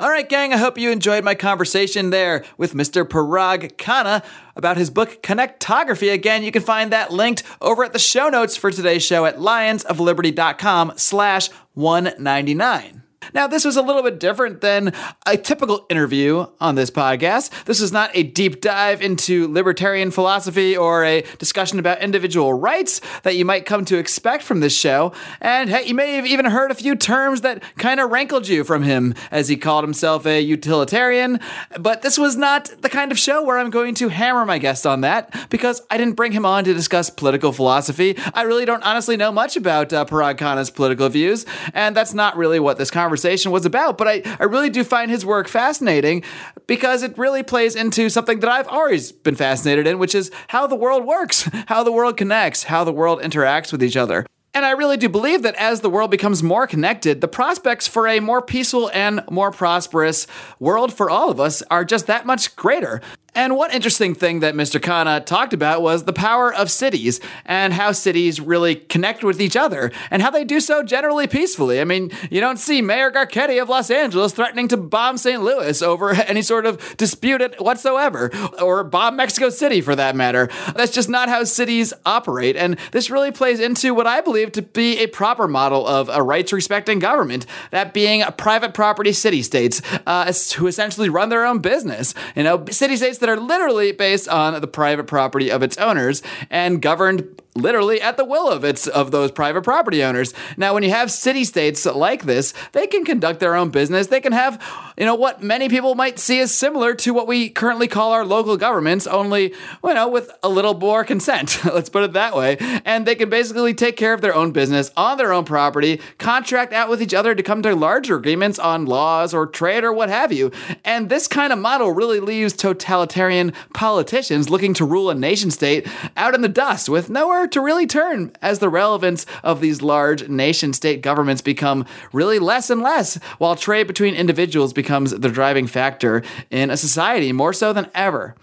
All 0.00 0.10
right, 0.10 0.28
gang, 0.28 0.52
I 0.52 0.56
hope 0.56 0.76
you 0.76 0.90
enjoyed 0.90 1.22
my 1.22 1.36
conversation 1.36 2.10
there 2.10 2.44
with 2.58 2.74
Mr. 2.74 3.04
Parag 3.04 3.76
Khanna 3.76 4.24
about 4.56 4.76
his 4.76 4.90
book 4.90 5.22
Connectography. 5.22 6.08
Again, 6.08 6.42
you 6.42 6.50
can 6.50 6.62
find 6.62 6.92
that 6.92 7.12
linked 7.12 7.44
over 7.60 7.84
at 7.84 7.92
the 7.92 8.00
show 8.00 8.28
notes 8.28 8.56
for 8.56 8.72
today's 8.72 9.04
show 9.04 9.24
at 9.24 9.36
lionsofliberty.com 9.38 10.94
slash 10.96 11.48
199. 11.74 13.03
Now, 13.32 13.46
this 13.46 13.64
was 13.64 13.76
a 13.76 13.82
little 13.82 14.02
bit 14.02 14.20
different 14.20 14.60
than 14.60 14.92
a 15.26 15.36
typical 15.36 15.86
interview 15.88 16.46
on 16.60 16.74
this 16.74 16.90
podcast. 16.90 17.64
This 17.64 17.80
is 17.80 17.92
not 17.92 18.10
a 18.14 18.22
deep 18.22 18.60
dive 18.60 19.00
into 19.00 19.50
libertarian 19.52 20.10
philosophy 20.10 20.76
or 20.76 21.04
a 21.04 21.22
discussion 21.38 21.78
about 21.78 22.02
individual 22.02 22.52
rights 22.52 23.00
that 23.22 23.36
you 23.36 23.44
might 23.44 23.66
come 23.66 23.84
to 23.86 23.98
expect 23.98 24.42
from 24.42 24.60
this 24.60 24.76
show. 24.76 25.12
And 25.40 25.70
hey, 25.70 25.86
you 25.86 25.94
may 25.94 26.14
have 26.16 26.26
even 26.26 26.46
heard 26.46 26.70
a 26.70 26.74
few 26.74 26.94
terms 26.94 27.40
that 27.40 27.62
kind 27.78 28.00
of 28.00 28.10
rankled 28.10 28.48
you 28.48 28.64
from 28.64 28.82
him 28.82 29.14
as 29.30 29.48
he 29.48 29.56
called 29.56 29.84
himself 29.84 30.26
a 30.26 30.40
utilitarian. 30.40 31.40
But 31.78 32.02
this 32.02 32.18
was 32.18 32.36
not 32.36 32.70
the 32.80 32.88
kind 32.88 33.10
of 33.12 33.18
show 33.18 33.42
where 33.42 33.58
I'm 33.58 33.70
going 33.70 33.94
to 33.96 34.08
hammer 34.08 34.44
my 34.44 34.58
guest 34.58 34.86
on 34.86 35.00
that 35.02 35.48
because 35.50 35.82
I 35.90 35.96
didn't 35.96 36.14
bring 36.14 36.32
him 36.32 36.44
on 36.44 36.64
to 36.64 36.74
discuss 36.74 37.10
political 37.10 37.52
philosophy. 37.52 38.16
I 38.34 38.42
really 38.42 38.64
don't 38.64 38.82
honestly 38.82 39.16
know 39.16 39.32
much 39.32 39.56
about 39.56 39.92
uh, 39.92 40.04
Parag 40.04 40.38
Khanna's 40.38 40.70
political 40.70 41.08
views, 41.08 41.46
and 41.72 41.96
that's 41.96 42.14
not 42.14 42.36
really 42.36 42.60
what 42.60 42.78
this 42.78 42.90
conversation 42.90 43.13
conversation 43.14 43.52
was 43.52 43.64
about. 43.64 43.96
But 43.96 44.08
I, 44.08 44.22
I 44.40 44.44
really 44.44 44.70
do 44.70 44.82
find 44.82 45.08
his 45.08 45.24
work 45.24 45.46
fascinating 45.46 46.24
because 46.66 47.04
it 47.04 47.16
really 47.16 47.44
plays 47.44 47.76
into 47.76 48.08
something 48.08 48.40
that 48.40 48.50
I've 48.50 48.66
always 48.66 49.12
been 49.12 49.36
fascinated 49.36 49.86
in, 49.86 50.00
which 50.00 50.16
is 50.16 50.32
how 50.48 50.66
the 50.66 50.74
world 50.74 51.04
works, 51.04 51.48
how 51.68 51.84
the 51.84 51.92
world 51.92 52.16
connects, 52.16 52.64
how 52.64 52.82
the 52.82 52.92
world 52.92 53.20
interacts 53.20 53.70
with 53.70 53.84
each 53.84 53.96
other. 53.96 54.26
And 54.52 54.64
I 54.64 54.72
really 54.72 54.96
do 54.96 55.08
believe 55.08 55.42
that 55.42 55.54
as 55.56 55.80
the 55.80 55.90
world 55.90 56.10
becomes 56.10 56.42
more 56.42 56.66
connected, 56.66 57.20
the 57.20 57.28
prospects 57.28 57.86
for 57.86 58.08
a 58.08 58.18
more 58.20 58.42
peaceful 58.42 58.90
and 58.92 59.22
more 59.30 59.52
prosperous 59.52 60.26
world 60.58 60.92
for 60.92 61.08
all 61.08 61.30
of 61.30 61.38
us 61.38 61.62
are 61.70 61.84
just 61.84 62.08
that 62.08 62.26
much 62.26 62.56
greater. 62.56 63.00
And 63.34 63.56
one 63.56 63.72
interesting 63.72 64.14
thing 64.14 64.40
that 64.40 64.54
Mr. 64.54 64.80
Khanna 64.80 65.24
talked 65.24 65.52
about 65.52 65.82
was 65.82 66.04
the 66.04 66.12
power 66.12 66.54
of 66.54 66.70
cities 66.70 67.20
and 67.44 67.72
how 67.72 67.90
cities 67.90 68.40
really 68.40 68.76
connect 68.76 69.24
with 69.24 69.40
each 69.40 69.56
other 69.56 69.90
and 70.10 70.22
how 70.22 70.30
they 70.30 70.44
do 70.44 70.60
so 70.60 70.84
generally 70.84 71.26
peacefully. 71.26 71.80
I 71.80 71.84
mean, 71.84 72.12
you 72.30 72.40
don't 72.40 72.58
see 72.58 72.80
Mayor 72.80 73.10
Garcetti 73.10 73.60
of 73.60 73.68
Los 73.68 73.90
Angeles 73.90 74.32
threatening 74.32 74.68
to 74.68 74.76
bomb 74.76 75.18
St. 75.18 75.42
Louis 75.42 75.82
over 75.82 76.10
any 76.28 76.42
sort 76.42 76.64
of 76.64 76.96
dispute 76.96 77.34
whatsoever, 77.58 78.30
or 78.62 78.84
bomb 78.84 79.16
Mexico 79.16 79.50
City 79.50 79.80
for 79.80 79.96
that 79.96 80.14
matter. 80.14 80.48
That's 80.74 80.92
just 80.92 81.08
not 81.08 81.28
how 81.28 81.42
cities 81.44 81.92
operate. 82.06 82.56
And 82.56 82.78
this 82.92 83.10
really 83.10 83.32
plays 83.32 83.58
into 83.58 83.94
what 83.94 84.06
I 84.06 84.20
believe 84.20 84.52
to 84.52 84.62
be 84.62 84.98
a 84.98 85.08
proper 85.08 85.48
model 85.48 85.86
of 85.86 86.08
a 86.08 86.22
rights 86.22 86.52
respecting 86.52 87.00
government, 87.00 87.46
that 87.72 87.92
being 87.92 88.22
private 88.36 88.74
property 88.74 89.12
city 89.12 89.42
states 89.42 89.82
uh, 90.06 90.32
who 90.56 90.68
essentially 90.68 91.08
run 91.08 91.30
their 91.30 91.44
own 91.44 91.58
business. 91.58 92.14
You 92.36 92.44
know, 92.44 92.64
city 92.70 92.96
states 92.96 93.18
that 93.24 93.30
are 93.30 93.40
literally 93.40 93.90
based 93.90 94.28
on 94.28 94.60
the 94.60 94.66
private 94.66 95.06
property 95.06 95.50
of 95.50 95.62
its 95.62 95.78
owners 95.78 96.22
and 96.50 96.82
governed 96.82 97.40
literally 97.54 98.00
at 98.00 98.16
the 98.16 98.24
will 98.24 98.50
of 98.50 98.64
its 98.64 98.86
of 98.88 99.10
those 99.10 99.30
private 99.30 99.62
property 99.62 100.02
owners. 100.02 100.34
Now, 100.56 100.74
when 100.74 100.82
you 100.82 100.90
have 100.90 101.10
city 101.10 101.44
states 101.44 101.86
like 101.86 102.24
this, 102.24 102.52
they 102.72 102.86
can 102.86 103.04
conduct 103.04 103.40
their 103.40 103.54
own 103.54 103.70
business. 103.70 104.08
They 104.08 104.20
can 104.20 104.32
have, 104.32 104.60
you 104.96 105.04
know, 105.04 105.14
what 105.14 105.42
many 105.42 105.68
people 105.68 105.94
might 105.94 106.18
see 106.18 106.40
as 106.40 106.52
similar 106.52 106.94
to 106.96 107.14
what 107.14 107.26
we 107.26 107.48
currently 107.48 107.86
call 107.86 108.12
our 108.12 108.24
local 108.24 108.56
governments, 108.56 109.06
only, 109.06 109.54
you 109.84 109.94
know, 109.94 110.08
with 110.08 110.30
a 110.42 110.48
little 110.48 110.74
more 110.74 111.04
consent. 111.04 111.64
Let's 111.64 111.88
put 111.88 112.02
it 112.02 112.12
that 112.14 112.34
way. 112.34 112.56
And 112.84 113.06
they 113.06 113.14
can 113.14 113.30
basically 113.30 113.74
take 113.74 113.96
care 113.96 114.14
of 114.14 114.20
their 114.20 114.34
own 114.34 114.50
business 114.50 114.90
on 114.96 115.18
their 115.18 115.32
own 115.32 115.44
property, 115.44 116.00
contract 116.18 116.72
out 116.72 116.88
with 116.88 117.00
each 117.00 117.14
other 117.14 117.34
to 117.34 117.42
come 117.42 117.62
to 117.62 117.74
larger 117.74 118.16
agreements 118.16 118.58
on 118.58 118.86
laws 118.86 119.32
or 119.32 119.46
trade 119.46 119.84
or 119.84 119.92
what 119.92 120.08
have 120.08 120.32
you. 120.32 120.50
And 120.84 121.08
this 121.08 121.28
kind 121.28 121.52
of 121.52 121.58
model 121.58 121.92
really 121.92 122.20
leaves 122.20 122.52
totalitarian 122.52 123.52
politicians 123.72 124.50
looking 124.50 124.74
to 124.74 124.84
rule 124.84 125.10
a 125.10 125.14
nation 125.14 125.50
state 125.50 125.86
out 126.16 126.34
in 126.34 126.40
the 126.40 126.48
dust 126.48 126.88
with 126.88 127.08
nowhere 127.08 127.43
to 127.52 127.60
really 127.60 127.86
turn 127.86 128.32
as 128.42 128.58
the 128.58 128.68
relevance 128.68 129.26
of 129.42 129.60
these 129.60 129.82
large 129.82 130.28
nation 130.28 130.72
state 130.72 131.02
governments 131.02 131.42
become 131.42 131.86
really 132.12 132.38
less 132.38 132.70
and 132.70 132.82
less, 132.82 133.16
while 133.38 133.56
trade 133.56 133.86
between 133.86 134.14
individuals 134.14 134.72
becomes 134.72 135.10
the 135.10 135.28
driving 135.28 135.66
factor 135.66 136.22
in 136.50 136.70
a 136.70 136.76
society 136.76 137.32
more 137.32 137.52
so 137.52 137.72
than 137.72 137.90
ever. 137.94 138.34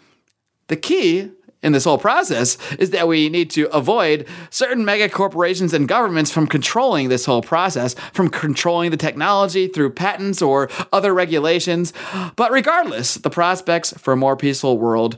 The 0.68 0.78
key 0.78 1.32
in 1.62 1.74
this 1.74 1.84
whole 1.84 1.97
process 1.97 2.58
is 2.80 2.89
that 2.89 3.08
we 3.08 3.30
need 3.30 3.49
to 3.52 3.70
avoid 3.76 4.28
certain 4.49 4.84
mega 4.84 5.10
corporations 5.10 5.74
and 5.74 5.88
governments 5.88 6.32
from 6.32 6.47
controlling 6.47 7.10
this 7.10 7.26
whole 7.26 7.41
process, 7.41 7.93
from 8.14 8.30
controlling 8.30 8.91
the 8.91 8.97
technology 8.97 9.68
through 9.68 9.91
patents 9.91 10.41
or 10.41 10.70
other 10.91 11.14
regulations. 11.14 11.93
But 12.36 12.52
regardless, 12.52 13.16
the 13.16 13.30
prospects 13.30 13.93
for 13.97 14.14
a 14.14 14.18
more 14.18 14.36
peaceful 14.36 14.78
world 14.78 15.18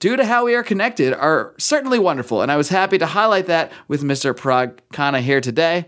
due 0.00 0.16
to 0.16 0.24
how 0.24 0.44
we 0.44 0.54
are 0.54 0.62
connected 0.64 1.14
are 1.14 1.54
certainly 1.58 1.98
wonderful, 1.98 2.42
and 2.42 2.50
I 2.50 2.56
was 2.56 2.70
happy 2.70 2.98
to 2.98 3.06
highlight 3.06 3.46
that 3.46 3.70
with 3.86 4.02
Mr. 4.02 4.34
Parag 4.34 4.78
Khanna 4.92 5.20
here 5.20 5.40
today. 5.40 5.86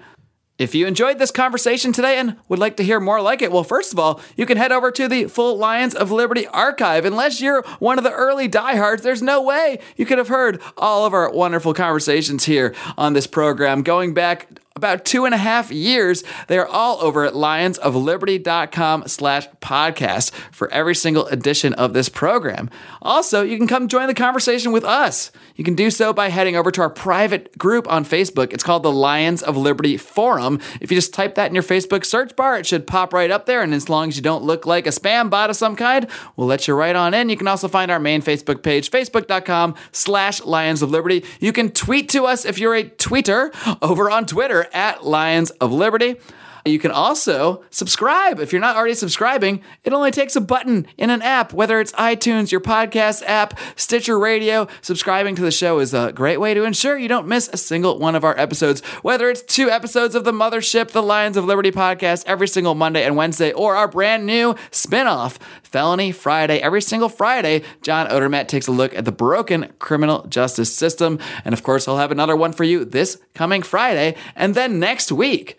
If 0.58 0.74
you 0.76 0.86
enjoyed 0.86 1.18
this 1.18 1.32
conversation 1.32 1.92
today 1.92 2.18
and 2.18 2.36
would 2.48 2.58
like 2.58 2.76
to 2.76 2.84
hear 2.84 3.00
more 3.00 3.20
like 3.20 3.42
it, 3.42 3.50
well, 3.50 3.64
first 3.64 3.92
of 3.92 3.98
all, 3.98 4.20
you 4.36 4.46
can 4.46 4.58
head 4.58 4.70
over 4.70 4.92
to 4.92 5.08
the 5.08 5.24
full 5.24 5.56
Lions 5.56 5.94
of 5.94 6.12
Liberty 6.12 6.46
archive. 6.46 7.04
Unless 7.04 7.40
you're 7.40 7.62
one 7.80 7.98
of 7.98 8.04
the 8.04 8.12
early 8.12 8.46
diehards, 8.46 9.02
there's 9.02 9.22
no 9.22 9.42
way 9.42 9.80
you 9.96 10.06
could 10.06 10.18
have 10.18 10.28
heard 10.28 10.60
all 10.76 11.04
of 11.04 11.14
our 11.14 11.32
wonderful 11.32 11.74
conversations 11.74 12.44
here 12.44 12.74
on 12.96 13.14
this 13.14 13.26
program 13.26 13.82
going 13.82 14.14
back 14.14 14.61
about 14.76 15.04
two 15.04 15.24
and 15.24 15.34
a 15.34 15.38
half 15.38 15.70
years. 15.70 16.24
They 16.48 16.58
are 16.58 16.66
all 16.66 17.00
over 17.00 17.24
at 17.24 17.34
lionsofliberty.com 17.34 19.08
slash 19.08 19.48
podcast 19.60 20.32
for 20.50 20.70
every 20.72 20.94
single 20.94 21.26
edition 21.26 21.74
of 21.74 21.92
this 21.92 22.08
program. 22.08 22.70
Also, 23.00 23.42
you 23.42 23.56
can 23.56 23.66
come 23.66 23.88
join 23.88 24.06
the 24.06 24.14
conversation 24.14 24.72
with 24.72 24.84
us. 24.84 25.30
You 25.56 25.64
can 25.64 25.74
do 25.74 25.90
so 25.90 26.12
by 26.12 26.28
heading 26.28 26.56
over 26.56 26.70
to 26.70 26.80
our 26.80 26.90
private 26.90 27.56
group 27.58 27.90
on 27.90 28.04
Facebook. 28.04 28.52
It's 28.52 28.64
called 28.64 28.82
the 28.82 28.92
Lions 28.92 29.42
of 29.42 29.56
Liberty 29.56 29.96
Forum. 29.96 30.60
If 30.80 30.90
you 30.90 30.96
just 30.96 31.12
type 31.12 31.34
that 31.34 31.48
in 31.48 31.54
your 31.54 31.62
Facebook 31.62 32.04
search 32.04 32.34
bar, 32.36 32.58
it 32.58 32.66
should 32.66 32.86
pop 32.86 33.12
right 33.12 33.30
up 33.30 33.46
there. 33.46 33.62
And 33.62 33.74
as 33.74 33.88
long 33.88 34.08
as 34.08 34.16
you 34.16 34.22
don't 34.22 34.44
look 34.44 34.66
like 34.66 34.86
a 34.86 34.90
spam 34.90 35.28
bot 35.30 35.50
of 35.50 35.56
some 35.56 35.76
kind, 35.76 36.06
we'll 36.36 36.46
let 36.46 36.66
you 36.66 36.74
right 36.74 36.96
on 36.96 37.14
in. 37.14 37.28
You 37.28 37.36
can 37.36 37.48
also 37.48 37.68
find 37.68 37.90
our 37.90 38.00
main 38.00 38.22
Facebook 38.22 38.62
page, 38.62 38.90
facebook.com 38.90 39.74
slash 39.92 40.42
Lions 40.44 40.82
of 40.82 40.90
Liberty. 40.90 41.24
You 41.40 41.52
can 41.52 41.70
tweet 41.70 42.08
to 42.10 42.24
us 42.24 42.44
if 42.44 42.58
you're 42.58 42.74
a 42.74 42.84
tweeter 42.84 43.52
over 43.82 44.10
on 44.10 44.26
Twitter 44.26 44.61
at 44.72 45.04
Lions 45.04 45.50
of 45.50 45.72
Liberty. 45.72 46.16
You 46.64 46.78
can 46.78 46.92
also 46.92 47.64
subscribe. 47.70 48.38
If 48.38 48.52
you're 48.52 48.60
not 48.60 48.76
already 48.76 48.94
subscribing, 48.94 49.62
it 49.82 49.92
only 49.92 50.12
takes 50.12 50.36
a 50.36 50.40
button 50.40 50.86
in 50.96 51.10
an 51.10 51.20
app, 51.20 51.52
whether 51.52 51.80
it's 51.80 51.90
iTunes, 51.92 52.52
your 52.52 52.60
podcast 52.60 53.24
app, 53.26 53.58
Stitcher 53.74 54.16
Radio. 54.16 54.68
Subscribing 54.80 55.34
to 55.36 55.42
the 55.42 55.50
show 55.50 55.80
is 55.80 55.92
a 55.92 56.12
great 56.12 56.38
way 56.38 56.54
to 56.54 56.62
ensure 56.62 56.96
you 56.96 57.08
don't 57.08 57.26
miss 57.26 57.48
a 57.52 57.56
single 57.56 57.98
one 57.98 58.14
of 58.14 58.22
our 58.22 58.38
episodes, 58.38 58.80
whether 59.02 59.28
it's 59.28 59.42
two 59.42 59.70
episodes 59.70 60.14
of 60.14 60.22
the 60.22 60.32
Mothership, 60.32 60.92
the 60.92 61.02
Lions 61.02 61.36
of 61.36 61.44
Liberty 61.44 61.72
podcast, 61.72 62.24
every 62.26 62.46
single 62.46 62.76
Monday 62.76 63.04
and 63.04 63.16
Wednesday, 63.16 63.52
or 63.52 63.74
our 63.74 63.88
brand 63.88 64.24
new 64.24 64.54
spinoff, 64.70 65.38
Felony 65.64 66.12
Friday. 66.12 66.58
Every 66.58 66.82
single 66.82 67.08
Friday, 67.08 67.62
John 67.82 68.06
Odermatt 68.06 68.46
takes 68.46 68.68
a 68.68 68.72
look 68.72 68.94
at 68.94 69.04
the 69.04 69.12
broken 69.12 69.72
criminal 69.80 70.26
justice 70.28 70.72
system. 70.72 71.18
And 71.44 71.52
of 71.52 71.64
course, 71.64 71.88
I'll 71.88 71.98
have 71.98 72.12
another 72.12 72.36
one 72.36 72.52
for 72.52 72.62
you 72.62 72.84
this 72.84 73.18
coming 73.34 73.62
Friday. 73.62 74.14
And 74.36 74.54
then 74.54 74.78
next 74.78 75.10
week, 75.10 75.58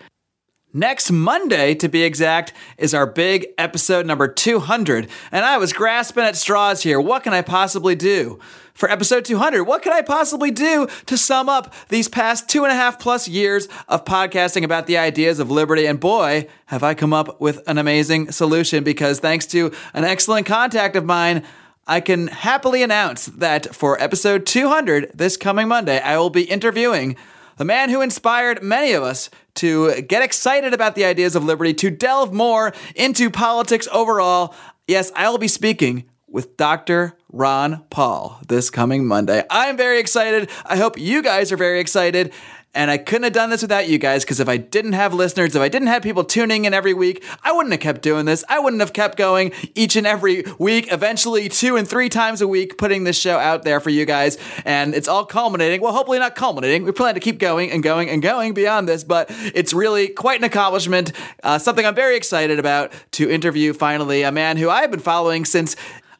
Next 0.76 1.11
Monday, 1.11 1.76
to 1.76 1.88
be 1.88 2.01
exact, 2.01 2.51
is 2.80 2.95
our 2.95 3.05
big 3.05 3.45
episode 3.59 4.07
number 4.07 4.28
200. 4.28 5.07
And 5.32 5.45
I 5.45 5.59
was 5.59 5.71
grasping 5.71 6.24
at 6.24 6.36
straws 6.36 6.82
here. 6.82 6.99
What 6.99 7.24
can 7.24 7.32
I 7.32 7.43
possibly 7.43 7.93
do? 7.93 8.39
For 8.74 8.89
episode 8.89 9.24
200, 9.24 9.65
what 9.65 9.84
could 9.84 9.93
I 9.93 10.01
possibly 10.01 10.49
do 10.49 10.88
to 11.05 11.15
sum 11.15 11.47
up 11.47 11.71
these 11.89 12.09
past 12.09 12.49
two 12.49 12.63
and 12.63 12.71
a 12.71 12.76
half 12.76 12.97
plus 12.97 13.28
years 13.28 13.67
of 13.88 14.03
podcasting 14.03 14.63
about 14.63 14.88
the 14.88 14.97
ideas 14.97 15.38
of 15.38 15.51
liberty? 15.51 15.86
And 15.86 15.99
boy, 15.99 16.47
have 16.65 16.82
I 16.82 16.95
come 16.95 17.13
up 17.13 17.39
with 17.39 17.61
an 17.67 17.78
amazing 17.78 18.32
solution 18.32 18.84
because 18.84 19.19
thanks 19.19 19.45
to 19.47 19.71
an 19.93 20.05
excellent 20.05 20.47
contact 20.47 20.95
of 20.95 21.05
mine, 21.05 21.43
I 21.86 21.99
can 21.99 22.30
happily 22.30 22.82
announce 22.82 23.28
that 23.28 23.76
for 23.76 24.01
episode 24.01 24.47
200, 24.47 25.11
this 25.13 25.38
coming 25.38 25.67
Monday, 25.67 25.99
I 25.99 26.17
will 26.17 26.32
be 26.32 26.45
interviewing 26.45 27.15
the 27.58 27.66
man 27.66 27.89
who 27.89 28.01
inspired 28.01 28.64
many 28.64 28.93
of 28.93 29.04
us 29.04 29.30
to 29.56 30.01
get 30.01 30.22
excited 30.22 30.74
about 30.74 30.95
the 30.95 31.06
ideas 31.06 31.36
of 31.36 31.43
liberty, 31.43 31.74
to 31.76 31.89
delve 31.89 32.34
more 32.34 32.74
into 32.95 33.30
politics 33.30 33.88
overall. 33.91 34.56
Yes, 34.88 35.12
I 35.16 35.30
will 35.30 35.38
be 35.38 35.47
speaking 35.47 36.06
with 36.28 36.58
Dr. 36.58 37.16
Ron 37.32 37.84
Paul 37.89 38.39
this 38.47 38.70
coming 38.70 39.06
Monday. 39.08 39.43
I'm 39.49 39.78
very 39.78 39.99
excited. 39.99 40.49
I 40.66 40.78
hope 40.78 40.97
you 40.97 41.22
guys 41.22 41.51
are 41.51 41.58
very 41.58 41.80
excited. 41.80 42.34
And 42.76 42.89
I 42.89 42.97
couldn't 42.97 43.24
have 43.24 43.34
done 43.34 43.51
this 43.51 43.61
without 43.61 43.88
you 43.88 43.99
guys 43.99 44.24
because 44.24 44.39
if 44.39 44.49
I 44.49 44.57
didn't 44.57 44.93
have 44.93 45.13
listeners, 45.13 45.55
if 45.55 45.61
I 45.61 45.69
didn't 45.69 45.89
have 45.89 46.01
people 46.01 46.24
tuning 46.24 46.65
in 46.65 46.74
every 46.74 46.93
week, 46.93 47.24
I 47.43 47.51
wouldn't 47.51 47.71
have 47.71 47.82
kept 47.82 48.01
doing 48.01 48.26
this. 48.26 48.43
I 48.49 48.57
wouldn't 48.59 48.80
have 48.80 48.93
kept 48.93 49.15
going 49.15 49.51
each 49.76 49.95
and 49.95 50.07
every 50.07 50.43
week, 50.57 50.91
eventually 50.91 51.49
two 51.49 51.76
and 51.76 51.88
three 51.88 52.09
times 52.09 52.41
a 52.41 52.47
week, 52.47 52.80
putting 52.80 53.03
this 53.03 53.17
show 53.17 53.38
out 53.38 53.63
there 53.63 53.80
for 53.80 53.91
you 53.91 54.05
guys. 54.05 54.39
And 54.65 54.95
it's 54.95 55.07
all 55.07 55.24
culminating. 55.24 55.82
Well, 55.82 55.93
hopefully 55.93 56.17
not 56.17 56.34
culminating. 56.34 56.84
We 56.84 56.91
plan 56.91 57.13
to 57.13 57.19
keep 57.19 57.38
going 57.38 57.71
and 57.71 57.84
going 57.84 58.09
and 58.09 58.24
going 58.24 58.55
beyond 58.55 58.89
this, 58.89 59.03
but 59.03 59.28
it's 59.53 59.74
really 59.74 60.07
quite 60.07 60.39
an 60.39 60.45
accomplishment. 60.45 61.11
Uh, 61.43 61.59
something 61.59 61.86
I'm 61.86 61.95
very 61.95 62.17
excited 62.17 62.57
about 62.57 62.91
to 63.11 63.30
interview 63.30 63.74
finally 63.74 64.24
a 64.24 64.32
man 64.32 64.57
who 64.57 64.71
I've 64.71 64.89
been 64.89 64.99
following 64.99 65.45
since 65.45 65.76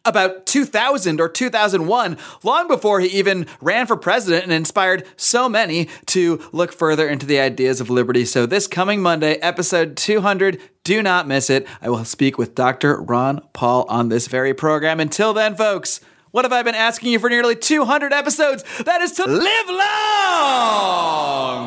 about 0.06 0.46
2000 0.46 1.22
or 1.22 1.30
2001, 1.30 2.18
long 2.44 2.68
before 2.68 3.00
he 3.00 3.08
even 3.08 3.48
ran 3.62 3.88
for 3.88 3.96
president 3.96 4.44
and 4.44 4.52
inspired 4.52 5.06
so 5.16 5.48
many 5.48 5.88
to 6.08 6.42
look 6.52 6.72
further 6.72 7.08
into 7.08 7.26
the 7.26 7.40
ideas 7.40 7.80
of 7.82 7.90
liberty. 7.90 8.26
So, 8.26 8.46
this 8.46 8.68
coming 8.68 9.02
Monday, 9.02 9.36
episode 9.36 9.96
200, 9.98 10.60
do 10.84 11.02
not 11.02 11.28
miss 11.28 11.50
it. 11.50 11.66
I 11.82 11.90
will 11.90 12.06
speak 12.06 12.38
with 12.38 12.56
Dr. 12.56 13.02
Ron 13.02 13.42
Paul 13.54 13.86
on 13.88 14.10
this 14.10 14.28
very 14.28 14.54
program. 14.54 15.00
Until 15.00 15.34
then, 15.34 15.56
folks, 15.56 16.02
what 16.32 16.46
have 16.46 16.52
I 16.52 16.64
been 16.64 16.76
asking 16.76 17.12
you 17.12 17.20
for 17.20 17.30
nearly 17.30 17.56
200 17.56 18.12
episodes? 18.12 18.64
That 18.84 19.02
is 19.02 19.12
to 19.14 19.26
live 19.26 19.70